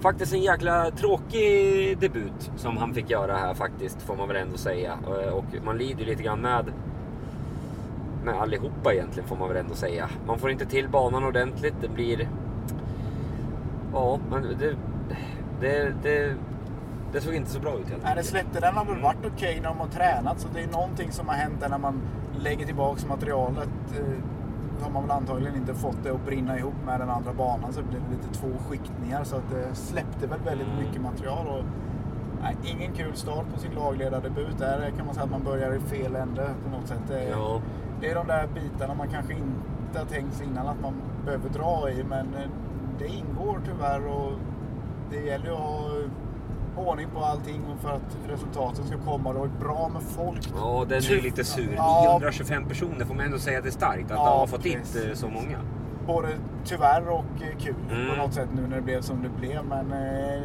faktiskt 0.00 0.32
en 0.32 0.42
jäkla 0.42 0.90
tråkig 0.90 1.98
debut 1.98 2.50
som 2.56 2.76
han 2.76 2.94
fick 2.94 3.10
göra 3.10 3.36
här 3.36 3.54
faktiskt, 3.54 4.02
får 4.02 4.16
man 4.16 4.28
väl 4.28 4.36
ändå 4.36 4.56
säga. 4.56 4.94
Och 5.32 5.44
man 5.64 5.78
lider 5.78 6.00
ju 6.00 6.06
lite 6.06 6.22
grann 6.22 6.40
med 6.40 6.72
med 8.24 8.40
allihopa 8.40 8.94
egentligen 8.94 9.28
får 9.28 9.36
man 9.36 9.48
väl 9.48 9.56
ändå 9.56 9.74
säga. 9.74 10.08
Man 10.26 10.38
får 10.38 10.50
inte 10.50 10.66
till 10.66 10.88
banan 10.88 11.24
ordentligt. 11.24 11.74
Det 11.80 11.88
blir... 11.88 12.28
Ja, 13.92 14.18
men 14.30 14.42
det, 14.42 14.76
det, 15.60 15.94
det 16.02 16.34
det 17.12 17.20
såg 17.20 17.34
inte 17.34 17.50
så 17.50 17.60
bra 17.60 17.78
ut 17.78 17.88
helt 17.90 18.02
Nej, 18.02 18.14
det 18.16 18.22
släppte 18.22 18.60
den 18.60 18.74
har 18.74 18.84
väl 18.84 19.02
varit 19.02 19.26
okej 19.34 19.60
när 19.62 19.68
de 19.68 19.78
har 19.78 19.86
tränat. 19.86 20.40
Så 20.40 20.48
det 20.54 20.60
är 20.62 20.66
någonting 20.68 21.12
som 21.12 21.28
har 21.28 21.34
hänt 21.34 21.60
där 21.60 21.68
när 21.68 21.78
man 21.78 22.00
lägger 22.38 22.66
tillbaka 22.66 23.06
materialet. 23.06 23.68
Eh, 23.98 24.82
har 24.84 24.90
man 24.90 25.02
väl 25.02 25.10
antagligen 25.10 25.56
inte 25.56 25.74
fått 25.74 25.96
det 26.04 26.10
att 26.10 26.24
brinna 26.26 26.58
ihop 26.58 26.74
med 26.86 27.00
den 27.00 27.10
andra 27.10 27.32
banan. 27.32 27.72
Så 27.72 27.80
det 27.80 27.86
blev 27.86 28.02
lite 28.10 28.34
två 28.34 28.48
skiktningar. 28.68 29.24
Så 29.24 29.36
att 29.36 29.50
det 29.50 29.74
släppte 29.74 30.26
väl 30.26 30.40
väldigt 30.44 30.66
Mm. 30.66 30.78
mycket 30.78 31.02
material. 31.02 31.46
Och, 31.46 31.64
nej, 32.42 32.56
ingen 32.64 32.92
kul 32.92 33.14
start 33.14 33.44
på 33.54 33.60
sin 33.60 33.72
lagledardebut. 33.72 34.58
Där 34.58 34.90
kan 34.96 35.06
man 35.06 35.14
säga 35.14 35.24
att 35.24 35.30
man 35.30 35.44
börjar 35.44 35.74
i 35.76 35.80
fel 35.80 36.16
ände 36.16 36.50
på 36.64 36.70
något 36.76 36.88
sätt. 36.88 37.00
Det, 37.08 37.24
Ja. 37.28 37.60
det 38.00 38.10
är 38.10 38.14
de 38.14 38.26
där 38.26 38.46
bitarna 38.54 38.94
man 38.94 39.08
kanske 39.08 39.32
inte 39.32 39.98
har 39.98 40.06
tänkt 40.06 40.34
sig 40.34 40.46
innan 40.46 40.66
att 40.68 40.80
man 40.82 40.94
behöver 41.24 41.48
dra 41.48 41.90
i. 41.90 42.04
Men 42.04 42.34
eh, 42.34 42.48
det 42.98 43.06
ingår 43.06 43.60
tyvärr. 43.64 44.06
Och 44.06 44.32
det 45.10 45.16
gäller 45.20 45.46
ju 45.46 45.52
att 45.52 45.58
ha 45.58 45.88
ordning 46.76 47.08
på 47.14 47.20
allting 47.24 47.62
och 47.74 47.80
för 47.82 47.90
att 47.90 48.16
resultaten 48.28 48.86
ska 48.86 48.98
komma. 48.98 49.32
Det 49.32 49.38
var 49.38 49.46
bra 49.60 49.90
med 49.92 50.02
folk. 50.02 50.52
Ja, 50.56 50.84
den 50.88 50.98
är 50.98 51.02
ju 51.10 51.20
lite 51.20 51.44
sur. 51.44 51.74
Ja. 51.76 52.02
925 52.20 52.64
personer 52.64 53.04
får 53.04 53.14
man 53.14 53.24
ändå 53.24 53.38
säga 53.38 53.58
att 53.58 53.64
det 53.64 53.70
är 53.70 53.72
starkt. 53.72 54.04
Att 54.10 54.16
Ja, 54.16 54.38
har 54.38 54.46
fått 54.46 54.62
precis. 54.62 54.96
eh, 55.04 55.14
så 55.14 55.28
många. 55.28 55.58
Både 56.06 56.28
tyvärr 56.64 57.08
och 57.08 57.24
eh, 57.42 57.58
kul 57.58 57.74
Mm. 57.90 58.08
på 58.10 58.16
något 58.16 58.34
sätt 58.34 58.48
nu 58.54 58.66
när 58.66 58.76
det 58.76 58.82
blev 58.82 59.00
som 59.00 59.22
det 59.22 59.28
blev. 59.28 59.64
Men 59.64 59.92
eh, 59.92 60.42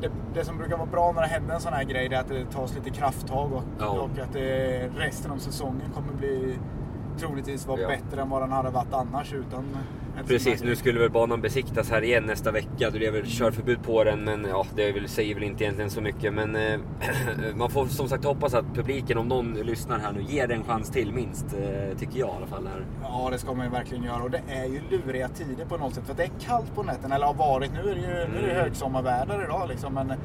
det, 0.00 0.10
det 0.34 0.44
som 0.44 0.58
brukar 0.58 0.76
vara 0.76 0.86
bra 0.86 1.12
när 1.12 1.20
det 1.22 1.28
händer 1.28 1.54
en 1.54 1.60
sån 1.60 1.72
här 1.72 1.84
grej 1.84 2.06
är 2.14 2.20
att 2.20 2.28
det 2.28 2.44
tas 2.44 2.74
lite 2.74 2.90
krafttag 2.90 3.52
och, 3.52 3.62
Ja. 3.78 3.86
och 3.88 4.18
att 4.18 4.32
det, 4.32 4.88
resten 4.96 5.30
av 5.30 5.36
säsongen 5.36 5.90
kommer 5.94 6.12
bli 6.12 6.58
troligtvis 7.18 7.66
vara 7.66 7.80
Ja. 7.80 7.88
bättre 7.88 8.22
än 8.22 8.30
vad 8.30 8.42
den 8.42 8.52
hade 8.52 8.70
varit 8.70 8.92
annars 8.94 9.32
utan 9.32 9.64
Precis, 10.26 10.60
här 10.60 10.66
nu 10.68 10.76
skulle 10.76 11.00
väl 11.00 11.10
banan 11.10 11.40
besiktas 11.40 11.90
här 11.90 12.02
igen 12.02 12.24
nästa 12.24 12.50
vecka. 12.50 12.90
Det 12.90 13.06
är 13.06 13.10
väl 13.12 13.26
körförbud 13.26 13.82
på 13.82 14.04
den, 14.04 14.24
men 14.24 14.46
ja, 14.48 14.66
det 14.76 14.92
väl, 14.92 15.08
säger 15.08 15.34
väl 15.34 15.44
inte 15.44 15.64
egentligen 15.64 15.90
så 15.90 16.00
mycket. 16.00 16.34
Men 16.34 16.56
eh, 16.56 16.78
man 17.54 17.70
får 17.70 17.86
som 17.86 18.08
sagt 18.08 18.24
hoppas 18.24 18.54
att 18.54 18.74
publiken, 18.74 19.18
om 19.18 19.28
någon 19.28 19.52
lyssnar 19.54 19.98
här 19.98 20.12
nu, 20.12 20.22
ger 20.22 20.46
det 20.46 20.54
en 20.54 20.64
chans 20.64 20.90
till 20.90 21.12
minst. 21.12 21.46
Eh, 21.54 21.98
tycker 21.98 22.18
jag 22.18 22.28
i 22.28 22.32
alla 22.36 22.46
fall. 22.46 22.66
Här. 22.66 22.84
Ja, 23.02 23.28
det 23.32 23.38
ska 23.38 23.54
man 23.54 23.66
ju 23.66 23.72
verkligen 23.72 24.04
göra. 24.04 24.22
Och 24.22 24.30
det 24.30 24.42
är 24.48 24.64
ju 24.64 24.80
luriga 24.90 25.28
tider 25.28 25.64
på 25.64 25.76
något 25.76 25.94
sätt. 25.94 26.06
För 26.06 26.14
det 26.14 26.22
är 26.22 26.30
kallt 26.40 26.74
på 26.74 26.82
nätterna, 26.82 27.14
eller 27.14 27.26
har 27.26 27.34
varit. 27.34 27.70
Nu 27.72 27.90
är 27.90 27.94
det 27.94 28.00
ju 28.00 28.20
Mm. 28.20 28.56
högsommarväder 28.56 29.44
idag 29.44 29.68
liksom. 29.68 29.94
Men 29.94 30.06
nej, 30.06 30.16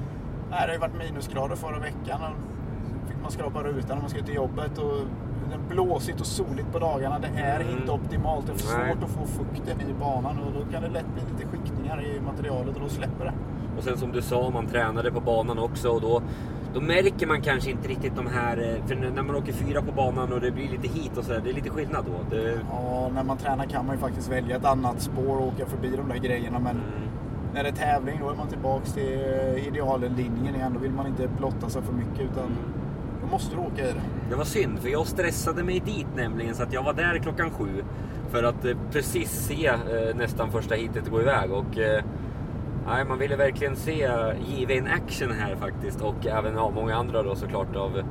det 0.49 0.55
har 0.55 0.73
ju 0.73 0.77
varit 0.79 0.97
minusgrader 0.97 1.55
förra 1.55 1.79
veckan. 1.79 2.21
Och 2.23 3.09
fick 3.11 3.21
man 3.21 3.31
skrapa 3.31 3.63
rutan 3.63 3.89
när 3.89 4.01
man 4.01 4.09
ska 4.09 4.21
till 4.23 4.35
jobbet. 4.35 4.77
Och 4.77 4.97
blåsigt 5.69 6.19
och 6.21 6.25
soligt 6.27 6.71
på 6.71 6.79
dagarna. 6.79 7.19
Det 7.19 7.41
är 7.41 7.59
Mm. 7.59 7.77
inte 7.77 7.91
optimalt. 7.91 8.45
Det 8.47 8.51
är 8.53 8.57
för 8.57 8.67
svårt 8.67 9.03
att 9.03 9.09
få 9.09 9.25
fukten 9.25 9.81
i 9.81 9.93
banan. 9.99 10.39
Och 10.39 10.51
då 10.53 10.71
kan 10.71 10.81
det 10.83 10.89
lätt 10.89 11.05
bli 11.13 11.23
lite 11.33 11.47
skiktningar 11.57 12.01
i 12.05 12.21
materialet 12.21 12.75
och 12.75 12.81
då 12.81 12.89
släpper 12.89 13.25
det. 13.25 13.33
Och 13.77 13.83
sen 13.83 13.97
som 13.97 14.11
du 14.11 14.21
sa, 14.21 14.49
man 14.49 14.67
tränade 14.67 15.11
på 15.11 15.19
banan 15.19 15.59
också 15.59 15.89
och 15.89 16.01
då, 16.01 16.21
då 16.73 16.81
märker 16.81 17.27
man 17.27 17.41
kanske 17.41 17.71
inte 17.71 17.87
riktigt 17.87 18.15
de 18.15 18.27
här... 18.27 18.57
eh, 18.57 18.85
För 18.87 18.95
när 18.95 19.23
man 19.23 19.35
åker 19.35 19.53
fyra 19.53 19.81
på 19.81 19.91
banan 19.91 20.33
och 20.33 20.41
det 20.41 20.51
blir 20.51 20.69
lite 20.69 20.87
hit 20.87 21.17
och 21.17 21.23
så, 21.23 21.31
där, 21.31 21.41
det 21.43 21.49
är 21.49 21.53
lite 21.53 21.69
skillnad 21.69 22.05
då. 22.05 22.35
Det, 22.35 22.59
Ja, 22.71 23.09
när 23.13 23.23
man 23.23 23.37
tränar 23.37 23.65
kan 23.65 23.85
man 23.85 23.95
ju 23.95 24.01
faktiskt 24.01 24.31
välja 24.31 24.55
ett 24.55 24.65
annat 24.65 25.01
spår 25.01 25.37
och 25.37 25.47
åka 25.47 25.65
förbi 25.65 25.89
de 25.97 26.09
där 26.09 26.17
grejerna. 26.17 26.59
Men 26.59 26.71
mm, 26.75 26.83
när 27.53 27.63
det 27.63 27.69
är 27.69 27.73
tävling 27.73 28.19
då 28.21 28.29
är 28.29 28.35
man 28.35 28.47
tillbaks 28.47 28.93
till 28.93 29.13
eh, 29.13 29.67
ideallinjen 29.67 30.55
igen. 30.55 30.71
Då 30.73 30.79
vill 30.79 30.91
man 30.91 31.07
inte 31.07 31.27
blotta 31.37 31.69
sig 31.69 31.81
för 31.81 31.93
mycket 31.93 32.19
utan 32.19 32.49
då 33.25 33.31
måste 33.31 33.55
du 33.55 33.61
åka 33.61 33.81
i 33.81 33.93
det. 33.93 34.01
Det 34.29 34.35
var 34.35 34.43
synd, 34.43 34.79
för 34.79 34.89
jag 34.89 35.07
stressade 35.07 35.63
mig 35.63 35.79
dit 35.79 36.07
nämligen 36.15 36.55
så 36.55 36.63
att 36.63 36.73
jag 36.73 36.83
var 36.83 36.93
där 36.93 37.17
klockan 37.17 37.51
sju. 37.51 37.83
För 38.31 38.43
att 38.43 38.65
eh, 38.65 38.77
precis 38.91 39.29
se 39.29 39.67
eh, 39.67 40.15
nästan 40.15 40.51
första 40.51 40.75
hitet 40.75 41.09
gå 41.09 41.21
iväg. 41.21 41.51
Och, 41.51 41.77
eh, 41.77 42.03
nej, 42.87 43.05
man 43.05 43.19
ville 43.19 43.35
verkligen 43.35 43.75
se 43.75 44.09
JW 44.47 44.77
in 44.77 44.87
action 44.87 45.31
här 45.31 45.55
faktiskt. 45.55 46.01
Och 46.01 46.27
även 46.27 46.53
ja, 46.55 46.71
många 46.75 46.95
andra 46.95 47.23
då 47.23 47.35
såklart 47.35 47.75
av, 47.75 48.01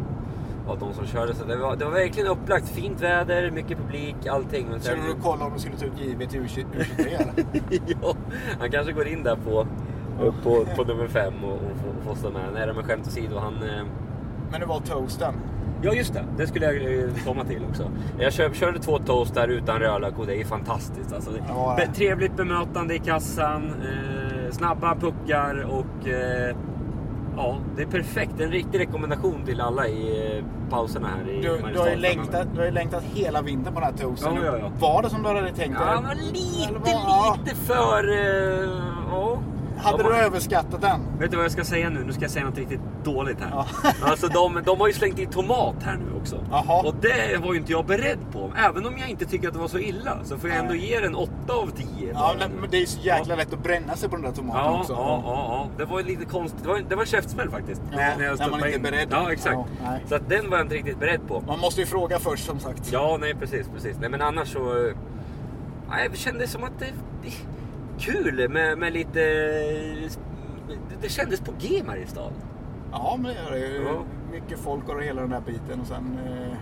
av 0.68 0.78
de 0.78 0.92
som 0.94 1.06
körde. 1.06 1.34
Så 1.34 1.44
det 1.44 1.56
var, 1.56 1.76
det 1.76 1.84
var 1.84 1.92
verkligen 1.92 2.28
upplagt. 2.28 2.68
Fint 2.68 3.00
väder, 3.00 3.50
mycket 3.50 3.78
publik, 3.78 4.26
allting. 4.26 4.66
Men 4.70 4.80
Skulle 4.80 5.02
du 5.02 5.14
kolla 5.22 5.44
om 5.44 5.52
du 5.54 5.58
skulle 5.58 5.76
ta 5.76 5.84
ut 5.84 6.00
JB 6.00 6.30
till 6.30 6.40
U20 6.40 6.64
U23 6.64 7.06
eller? 7.06 7.32
ja, 8.02 8.14
han 8.60 8.70
kanske 8.70 8.92
går 8.92 9.08
in 9.08 9.22
där 9.22 9.36
på, 9.36 9.66
på, 10.42 10.66
på 10.76 10.84
nummer 10.84 11.08
fem 11.08 11.44
och, 11.44 11.52
och 11.52 11.76
får, 11.84 12.08
får 12.08 12.14
stå 12.14 12.30
med. 12.30 12.42
Nej, 12.54 12.66
men 12.74 12.84
skämt 12.84 13.06
åsido. 13.06 13.38
Han, 13.38 13.54
eh, 13.54 13.84
Men 14.50 14.60
det 14.60 14.66
var 14.66 14.80
toasten. 14.80 15.34
Ja 15.82 15.92
just 15.92 16.14
det, 16.14 16.24
det 16.36 16.46
skulle 16.46 16.72
jag 16.72 16.98
eh, 16.98 17.10
komma 17.26 17.44
till 17.44 17.62
också. 17.70 17.90
Jag 18.18 18.32
kör, 18.32 18.50
körde 18.50 18.78
två 18.78 18.98
toast 18.98 19.34
där 19.34 19.48
utan 19.48 19.78
rödlök 19.78 20.18
och 20.18 20.26
det 20.26 20.40
är 20.40 20.44
fantastiskt. 20.44 21.12
Alltså, 21.12 21.30
Ja, 21.48 21.74
det. 21.78 21.86
trevligt 21.86 22.36
bemötande 22.36 22.94
i 22.94 22.98
kassan, 22.98 23.64
eh, 23.64 24.50
snabba 24.52 24.94
puckar 24.94 25.66
och 25.70 26.08
eh, 26.08 26.56
ja, 27.36 27.56
det 27.76 27.82
är 27.82 27.86
perfekt. 27.86 28.40
En 28.40 28.50
riktig 28.50 28.80
rekommendation 28.80 29.42
till 29.46 29.60
alla 29.60 29.88
i 29.88 30.36
eh, 30.38 30.44
pauserna 30.70 31.08
här 31.08 31.30
i 31.30 31.40
Du, 31.42 31.58
du, 31.72 31.78
har 31.78 31.88
ju 31.88 31.96
längtat, 31.96 32.46
du 32.52 32.58
har 32.58 32.66
ju 32.66 32.72
längtat 32.72 33.02
hela 33.02 33.42
vintern 33.42 33.74
på 33.74 33.80
den 33.80 33.88
här 33.92 33.98
toasten. 33.98 34.34
Ja, 34.34 34.44
ja, 34.44 34.58
ja. 34.58 34.70
Var 34.78 35.02
det 35.02 35.10
som 35.10 35.22
du 35.22 35.28
hade 35.28 35.40
tänkt 35.46 35.58
dig? 35.78 35.86
Ja, 35.86 36.02
lite? 36.32 36.90
Ja. 36.90 37.36
lite 37.44 37.56
för... 37.56 38.08
Eh, 38.08 38.68
ja. 39.10 39.38
Hade 39.84 40.02
De 40.02 40.08
du 40.08 40.14
överskattat 40.16 40.80
den? 40.80 41.00
Vet 41.18 41.30
du 41.30 41.36
vad 41.36 41.44
jag 41.44 41.52
ska 41.52 41.64
säga 41.64 41.90
nu? 41.90 42.04
Nu 42.06 42.12
ska 42.12 42.22
jag 42.22 42.30
säga 42.30 42.44
något 42.44 42.58
riktigt 42.58 42.80
dåligt 43.04 43.40
här. 43.40 43.50
Ja. 43.50 43.66
Alltså 44.02 44.28
de, 44.28 44.60
de 44.64 44.80
har 44.80 44.86
ju 44.86 44.92
slängt 44.92 45.18
i 45.18 45.26
tomat 45.26 45.74
här 45.82 45.96
nu 45.96 46.18
också. 46.20 46.44
Jaha. 46.50 46.82
Och 46.82 46.94
det 47.00 47.40
var 47.40 47.52
ju 47.52 47.58
inte 47.58 47.72
jag 47.72 47.86
beredd 47.86 48.18
på. 48.32 48.52
Även 48.68 48.86
om 48.86 48.98
jag 48.98 49.08
inte 49.10 49.24
tycker 49.24 49.48
att 49.48 49.54
det 49.54 49.60
var 49.60 49.68
så 49.68 49.78
illa 49.78 50.18
så 50.24 50.38
får 50.38 50.50
jag 50.50 50.58
ändå 50.58 50.74
ge 50.74 51.00
den 51.00 51.14
8 51.14 51.30
av 51.48 51.70
10. 51.96 52.10
Ja, 52.14 52.34
men 52.60 52.70
det 52.70 52.76
är 52.76 52.80
ju 52.80 52.86
så 52.86 53.00
jäkla 53.00 53.36
lätt 53.36 53.52
att 53.52 53.62
bränna 53.62 53.96
sig 53.96 54.08
på 54.08 54.16
den 54.16 54.24
där 54.24 54.32
tomaten 54.32 54.62
Ja, 54.64 54.80
också. 54.80 54.92
ja, 54.92 55.22
ja, 55.24 55.46
ja. 55.48 55.68
Det 55.78 55.84
var 55.84 56.00
ju 56.00 56.06
lite 56.06 56.24
konstigt. 56.24 56.62
Det 56.62 56.68
var, 56.68 56.78
det 56.88 56.94
var 56.94 57.02
en 57.02 57.06
käftsmäll 57.08 57.50
faktiskt. 57.50 57.82
Ja, 57.92 57.98
när 58.18 58.28
man 58.28 58.36
stoppade 58.36 58.74
inte 58.74 58.88
är 58.88 58.92
beredd. 58.92 59.08
Ja, 59.10 59.32
exakt. 59.32 59.58
Ja, 59.84 59.98
så 60.08 60.14
att 60.14 60.28
den 60.28 60.50
var 60.50 60.56
jag 60.56 60.64
inte 60.64 60.74
riktigt 60.74 60.98
beredd 61.00 61.20
på. 61.28 61.40
Man 61.46 61.58
måste 61.60 61.80
ju 61.80 61.86
fråga 61.86 62.18
först 62.18 62.44
som 62.46 62.58
sagt. 62.60 62.92
Ja, 62.92 63.16
nej 63.20 63.34
precis, 63.34 63.66
precis. 63.74 63.96
Nej, 64.00 64.10
men 64.10 64.22
annars 64.22 64.52
så... 64.52 64.58
eh, 64.86 64.94
Nej, 65.90 66.08
det 66.12 66.16
kändes 66.16 66.50
som 66.52 66.64
att 66.64 66.78
det... 66.78 66.86
kul 67.98 68.48
med, 68.50 68.78
med 68.78 68.92
lite... 68.92 69.20
Det, 70.68 70.76
det 71.02 71.08
kändes 71.08 71.40
på 71.40 71.52
G 71.58 71.82
Mariestad. 71.86 72.30
Ja, 72.92 73.18
men 73.18 73.34
det 73.34 73.40
gör 73.42 73.50
det. 73.50 73.76
Ja. 73.90 74.04
Mycket 74.32 74.58
folk 74.58 74.88
och 74.88 75.02
hela 75.02 75.20
den 75.20 75.30
där 75.30 75.40
biten. 75.40 75.80
Och 75.80 75.86
sen, 75.86 76.18
eh, 76.26 76.56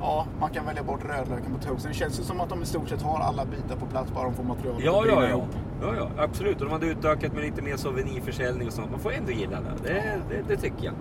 ja, 0.00 0.26
man 0.40 0.50
kan 0.50 0.66
välja 0.66 0.82
bort 0.82 1.04
rödlöken 1.04 1.54
på 1.54 1.62
toasten. 1.68 1.90
Det 1.92 1.98
känns 1.98 2.20
ju 2.20 2.22
som 2.24 2.40
att 2.40 2.48
de 2.48 2.62
i 2.62 2.66
stort 2.66 2.88
sett 2.88 3.02
har 3.02 3.20
alla 3.20 3.44
bitar 3.44 3.76
på 3.76 3.86
plats 3.86 4.12
bara 4.14 4.24
de 4.24 4.34
får 4.34 4.44
materialet 4.44 4.84
Ja, 4.84 5.00
att 5.02 5.08
ja, 5.08 5.22
ja. 5.22 5.28
ihop. 5.28 5.48
ja, 5.82 5.94
ja. 5.96 6.22
Absolut. 6.22 6.56
Och 6.60 6.64
de 6.66 6.72
hade 6.72 6.86
utökat 6.86 7.32
med 7.32 7.42
lite 7.42 7.62
mer 7.62 7.76
souvenirförsäljning 7.76 8.66
och 8.66 8.72
sånt. 8.72 8.90
Man 8.90 9.00
får 9.00 9.12
ändå 9.12 9.32
gilla 9.32 9.60
det. 9.60 9.88
Det, 9.92 10.02
det, 10.30 10.42
det 10.48 10.56
tycker 10.56 10.84
jag. 10.84 10.94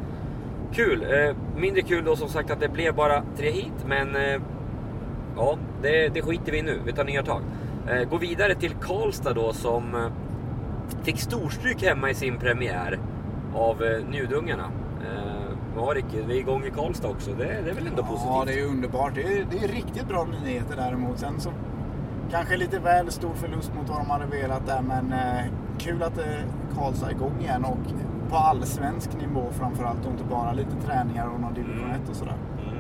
Kul. 0.74 1.04
Eh, 1.04 1.36
mindre 1.58 1.82
kul 1.82 2.04
då 2.06 2.16
som 2.16 2.30
sagt 2.30 2.52
att 2.52 2.60
det 2.60 2.70
blev 2.70 2.96
bara 2.96 3.24
tre 3.38 3.52
hit. 3.52 3.86
Men 3.88 4.16
eh, 4.16 4.42
ja, 5.36 5.58
det, 5.82 6.08
det 6.14 6.22
skiter 6.22 6.52
vi 6.52 6.58
i 6.58 6.62
nu. 6.62 6.80
Vi 6.86 6.94
tar 6.94 7.04
nya 7.04 7.24
tag. 7.24 7.42
Eh, 7.90 8.10
går 8.10 8.20
vidare 8.20 8.56
till 8.56 8.74
Karlstad 8.74 9.34
då 9.34 9.54
som 9.54 9.96
eh, 9.96 10.12
fick 11.04 11.20
storstryk 11.20 11.84
hemma 11.84 12.10
i 12.10 12.14
sin 12.14 12.38
premiär 12.38 13.00
av 13.56 13.84
eh, 13.84 14.08
Njudungarna. 14.10 14.72
Eh, 15.02 15.76
Marek, 15.76 16.06
vi 16.28 16.36
är 16.36 16.40
igång 16.40 16.64
i 16.64 16.72
Karlstad 16.72 17.08
också. 17.08 17.32
Det, 17.32 17.44
det 17.44 17.70
är 17.70 17.76
väl 17.76 17.88
ändå 17.88 18.04
positivt? 18.04 18.30
Ja, 18.30 18.44
det 18.46 18.60
är 18.60 18.66
underbart. 18.66 19.16
Det 19.16 19.22
är, 19.22 19.46
det 19.52 19.58
är 19.58 19.68
riktigt 19.68 20.08
bra 20.08 20.28
nyheter 20.44 20.76
däremot. 20.76 21.20
Sen 21.20 21.40
så 21.40 21.52
kanske 22.32 22.58
lite 22.58 22.80
väl 22.80 23.12
stor 23.12 23.34
förlust 23.34 23.72
mot 23.76 23.90
vad 23.90 23.98
de 23.98 24.10
hade 24.10 24.26
velat 24.26 24.68
där. 24.68 24.82
Men 24.82 25.14
eh, 25.14 25.46
kul 25.78 26.04
att 26.04 26.18
eh, 26.18 26.26
Karlstad 26.76 27.08
är 27.08 27.12
igång 27.12 27.40
igen 27.42 27.66
och 27.66 27.78
på 28.30 28.36
allsvensk 28.36 29.10
nivå 29.14 29.52
framförallt 29.52 30.06
och 30.06 30.12
inte 30.12 30.24
bara 30.24 30.54
lite 30.54 30.76
träningar 30.86 31.28
och 31.28 31.40
någon 31.40 31.54
division 31.54 31.92
1 31.92 32.10
och 32.10 32.16
sådär. 32.16 32.38
Mm. 32.64 32.75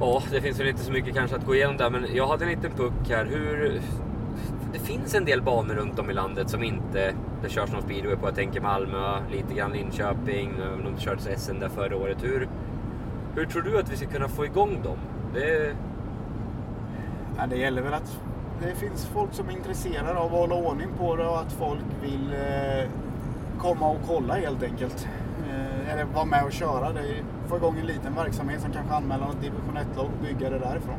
Ja, 0.00 0.22
det 0.30 0.40
finns 0.40 0.60
väl 0.60 0.68
inte 0.68 0.82
så 0.82 0.92
mycket 0.92 1.14
kanske 1.14 1.36
att 1.36 1.46
gå 1.46 1.54
igenom 1.54 1.76
där, 1.76 1.90
men 1.90 2.06
jag 2.14 2.26
hade 2.26 2.44
en 2.44 2.50
liten 2.50 2.70
puck 2.70 3.08
här. 3.08 3.24
Hur... 3.24 3.80
Det 4.72 4.78
finns 4.78 5.14
en 5.14 5.24
del 5.24 5.42
banor 5.42 5.74
runt 5.74 5.98
om 5.98 6.10
i 6.10 6.12
landet 6.12 6.50
som 6.50 6.62
inte 6.62 7.14
det 7.42 7.48
körs 7.48 7.72
någon 7.72 7.82
speedway 7.82 8.16
på. 8.16 8.26
Jag 8.26 8.34
tänker 8.34 8.60
Malmö, 8.60 9.20
lite 9.30 9.54
grann 9.54 9.72
Linköping, 9.72 10.50
eh, 10.50 10.84
de 10.84 10.98
körde 10.98 11.22
kördes 11.22 11.44
SM 11.44 11.60
där 11.60 11.68
förra 11.68 11.96
året. 11.96 12.16
Hur, 12.22 12.48
hur 13.34 13.46
tror 13.46 13.62
du 13.62 13.78
att 13.78 13.92
vi 13.92 13.96
ska 13.96 14.06
kunna 14.06 14.28
få 14.28 14.44
igång 14.44 14.82
dem? 14.84 14.98
Det... 15.34 15.74
Ja, 17.36 17.46
det 17.46 17.56
gäller 17.56 17.82
väl 17.82 17.94
att 17.94 18.20
det 18.62 18.74
finns 18.74 19.06
folk 19.06 19.34
som 19.34 19.48
är 19.48 19.52
intresserade 19.52 20.18
av 20.18 20.24
att 20.24 20.30
hålla 20.30 20.54
ordning 20.54 20.88
på 20.98 21.16
det 21.16 21.26
och 21.26 21.40
att 21.40 21.52
folk 21.52 21.84
vill 22.02 22.32
eh, 22.32 22.90
komma 23.58 23.88
och 23.88 24.00
kolla 24.06 24.34
helt 24.34 24.62
enkelt. 24.62 25.08
Eller 25.92 26.04
vara 26.04 26.24
med 26.24 26.44
och 26.44 26.52
köra. 26.52 26.92
Det 26.92 27.00
är, 27.00 27.22
få 27.46 27.56
igång 27.56 27.76
en 27.80 27.86
liten 27.86 28.14
verksamhet 28.14 28.60
som 28.60 28.72
kanske 28.72 28.94
anmäler 28.94 29.24
något 29.26 29.40
division 29.40 29.76
1-lag 29.78 30.04
och 30.06 30.22
bygga 30.26 30.50
det 30.50 30.58
därifrån. 30.58 30.96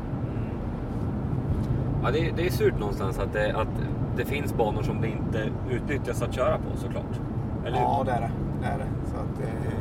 Ja, 2.02 2.10
det, 2.10 2.30
det 2.36 2.46
är 2.46 2.50
surt 2.50 2.78
någonstans 2.78 3.18
att 3.18 3.32
det, 3.32 3.52
att 3.56 3.68
det 4.16 4.24
finns 4.24 4.54
banor 4.54 4.82
som 4.82 5.00
det 5.00 5.08
inte 5.08 5.50
utnyttjas 5.70 6.22
att 6.22 6.34
köra 6.34 6.58
på 6.58 6.76
såklart. 6.76 7.20
Eller 7.66 7.76
hur? 7.76 7.84
Ja, 7.84 8.02
det 8.06 8.12
är 8.12 8.20
det. 8.20 8.30
det, 8.60 8.66
är 8.66 8.78
det. 8.78 8.86
Så 9.10 9.16
att, 9.16 9.40
eh, 9.48 9.72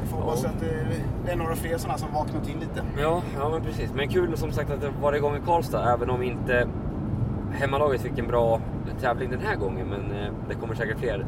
jag 0.00 0.08
får 0.08 0.16
hoppas 0.16 0.42
Ja. 0.42 0.48
att 0.48 0.60
det, 0.60 0.86
det 1.26 1.32
är 1.32 1.36
några 1.36 1.54
fler 1.56 1.78
sådana 1.78 1.98
som 1.98 2.08
vaknar 2.14 2.40
till 2.40 2.58
lite. 2.58 2.82
Ja, 3.00 3.22
ja 3.38 3.48
men 3.48 3.62
precis. 3.62 3.92
Men 3.94 4.08
kul 4.08 4.36
som 4.36 4.52
sagt 4.52 4.70
att 4.70 4.80
det 4.80 4.90
var 5.02 5.12
igång 5.12 5.36
i 5.36 5.40
Karlstad, 5.46 5.92
även 5.94 6.10
om 6.10 6.22
inte 6.22 6.68
hemmalaget 7.52 8.00
fick 8.00 8.18
en 8.18 8.26
bra 8.26 8.60
tävling 9.00 9.30
den 9.30 9.40
här 9.40 9.56
gången. 9.56 9.86
Men 9.86 10.00
eh, 10.00 10.32
det 10.48 10.54
kommer 10.54 10.74
säkert 10.74 10.98
fler 10.98 11.26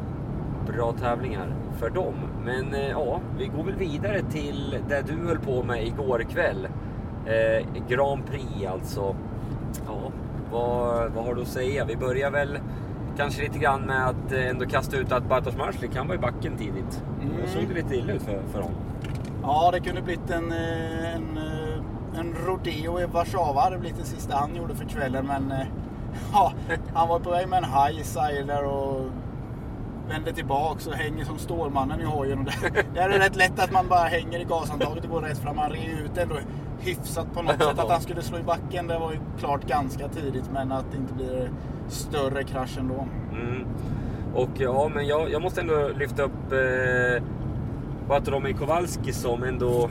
bra 0.67 0.93
tävlingar 0.93 1.55
för 1.79 1.89
dem. 1.89 2.13
Men 2.45 2.73
eh, 2.73 2.89
ja, 2.89 3.19
vi 3.37 3.47
går 3.47 3.63
väl 3.63 3.75
vidare 3.75 4.21
till 4.31 4.77
det 4.89 5.03
du 5.07 5.27
höll 5.27 5.39
på 5.39 5.63
med 5.63 5.87
igår 5.87 6.25
kväll. 6.29 6.67
Eh, 7.25 7.65
Grand 7.87 8.25
Prix 8.25 8.71
alltså. 8.71 9.15
Ja, 9.87 10.11
vad, 10.51 11.11
vad 11.11 11.25
har 11.25 11.35
du 11.35 11.41
att 11.41 11.47
säga? 11.47 11.85
Vi 11.85 11.95
börjar 11.95 12.31
väl 12.31 12.59
kanske 13.17 13.41
lite 13.41 13.59
grann 13.59 13.81
med 13.81 14.07
att 14.07 14.31
eh, 14.31 14.47
ändå 14.47 14.65
kasta 14.65 14.97
ut 14.97 15.11
att 15.11 15.29
Bartosz 15.29 15.57
Marslik, 15.57 15.95
han 15.95 16.07
var 16.07 16.15
i 16.15 16.17
backen 16.17 16.57
tidigt. 16.57 17.03
Mm. 17.21 17.47
Såg 17.47 17.67
det 17.67 17.73
lite 17.73 17.95
illa 17.95 18.13
ut 18.13 18.21
för, 18.21 18.41
för 18.51 18.61
honom. 18.61 18.77
Ja, 19.43 19.69
det 19.73 19.79
kunde 19.79 20.01
blivit 20.01 20.29
en, 20.29 20.51
eh, 20.51 21.15
en, 21.15 21.39
en 22.15 22.35
rodeo 22.45 22.99
i 22.99 23.05
Warszawa. 23.05 23.69
Det 23.69 23.77
blivit 23.77 23.99
det 23.99 24.05
sista 24.05 24.35
han 24.35 24.55
gjorde 24.55 24.75
för 24.75 24.85
kvällen. 24.85 25.27
Men 25.27 25.53
ja, 26.33 26.53
han 26.93 27.07
var 27.07 27.19
på 27.19 27.29
väg 27.29 27.49
med 27.49 27.57
en 27.57 27.69
high 27.69 28.03
sider 28.03 28.65
och 28.65 29.01
vände 30.11 30.33
tillbaks 30.33 30.87
och 30.87 30.93
hänger 30.93 31.25
som 31.25 31.37
Stålmannen 31.37 32.01
i 32.01 32.03
hojen. 32.03 32.39
Och 32.39 32.45
det, 32.73 32.85
det 32.93 32.99
är 32.99 33.09
rätt 33.09 33.35
lätt 33.35 33.59
att 33.59 33.71
man 33.71 33.87
bara 33.87 34.07
hänger 34.07 34.39
i 34.39 34.43
gashandtaget 34.43 35.03
och 35.03 35.09
går 35.09 35.21
rätt 35.21 35.37
fram. 35.37 35.57
Han 35.57 35.71
red 35.71 35.99
ut 36.05 36.17
ändå 36.17 36.35
hyfsat 36.79 37.33
på 37.33 37.41
något 37.41 37.63
sätt. 37.63 37.79
Att 37.79 37.89
han 37.89 38.01
skulle 38.01 38.21
slå 38.21 38.37
i 38.37 38.43
backen 38.43 38.87
det 38.87 38.99
var 38.99 39.11
ju 39.11 39.19
klart 39.39 39.67
ganska 39.67 40.07
tidigt. 40.07 40.49
Men 40.53 40.71
att 40.71 40.85
det 40.91 40.97
inte 40.97 41.13
blir 41.13 41.49
större 41.87 42.43
krasch 42.43 42.77
ändå. 42.79 43.07
Mm. 43.31 43.65
Och 44.33 44.49
ja, 44.57 44.91
men 44.95 45.07
jag, 45.07 45.31
jag 45.31 45.41
måste 45.41 45.61
ändå 45.61 45.89
lyfta 45.99 46.23
upp 46.23 46.51
eh, 46.51 47.23
Bartolomej 48.07 48.53
Kowalski 48.53 49.13
som 49.13 49.43
ändå... 49.43 49.89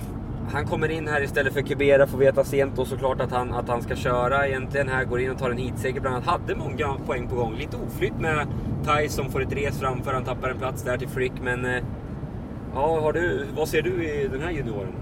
Han 0.52 0.66
kommer 0.66 0.88
in 0.90 1.08
här 1.08 1.22
istället 1.22 1.52
för 1.52 1.60
Kubera, 1.62 2.06
får 2.06 2.18
veta 2.18 2.44
sent 2.44 2.78
och 2.78 2.86
såklart 2.86 3.20
att 3.20 3.30
han, 3.32 3.52
att 3.54 3.68
han 3.68 3.82
ska 3.82 3.96
köra 3.96 4.46
egentligen 4.48 4.88
här. 4.88 5.04
Går 5.04 5.20
in 5.20 5.30
och 5.30 5.38
tar 5.38 5.50
en 5.50 5.58
heatseger 5.58 6.00
bland 6.00 6.16
annat. 6.16 6.28
Hade 6.28 6.56
många 6.56 6.94
poäng 7.06 7.28
på 7.28 7.34
gång. 7.34 7.54
Lite 7.54 7.76
oflytt 7.76 8.20
med 8.20 8.46
Thais 8.84 9.14
som 9.14 9.30
får 9.30 9.42
ett 9.42 9.52
res 9.52 9.80
framför. 9.80 10.12
Han 10.14 10.24
tappar 10.24 10.48
en 10.50 10.58
plats 10.58 10.82
där 10.82 10.96
till 10.98 11.08
Frick. 11.08 11.32
Men 11.42 11.64
eh, 11.64 11.82
ja, 12.74 13.00
har 13.00 13.12
du, 13.12 13.46
vad 13.56 13.68
ser 13.68 13.82
du 13.82 14.04
i 14.04 14.28
den 14.32 14.40
här 14.42 14.50
junioren? 14.50 14.92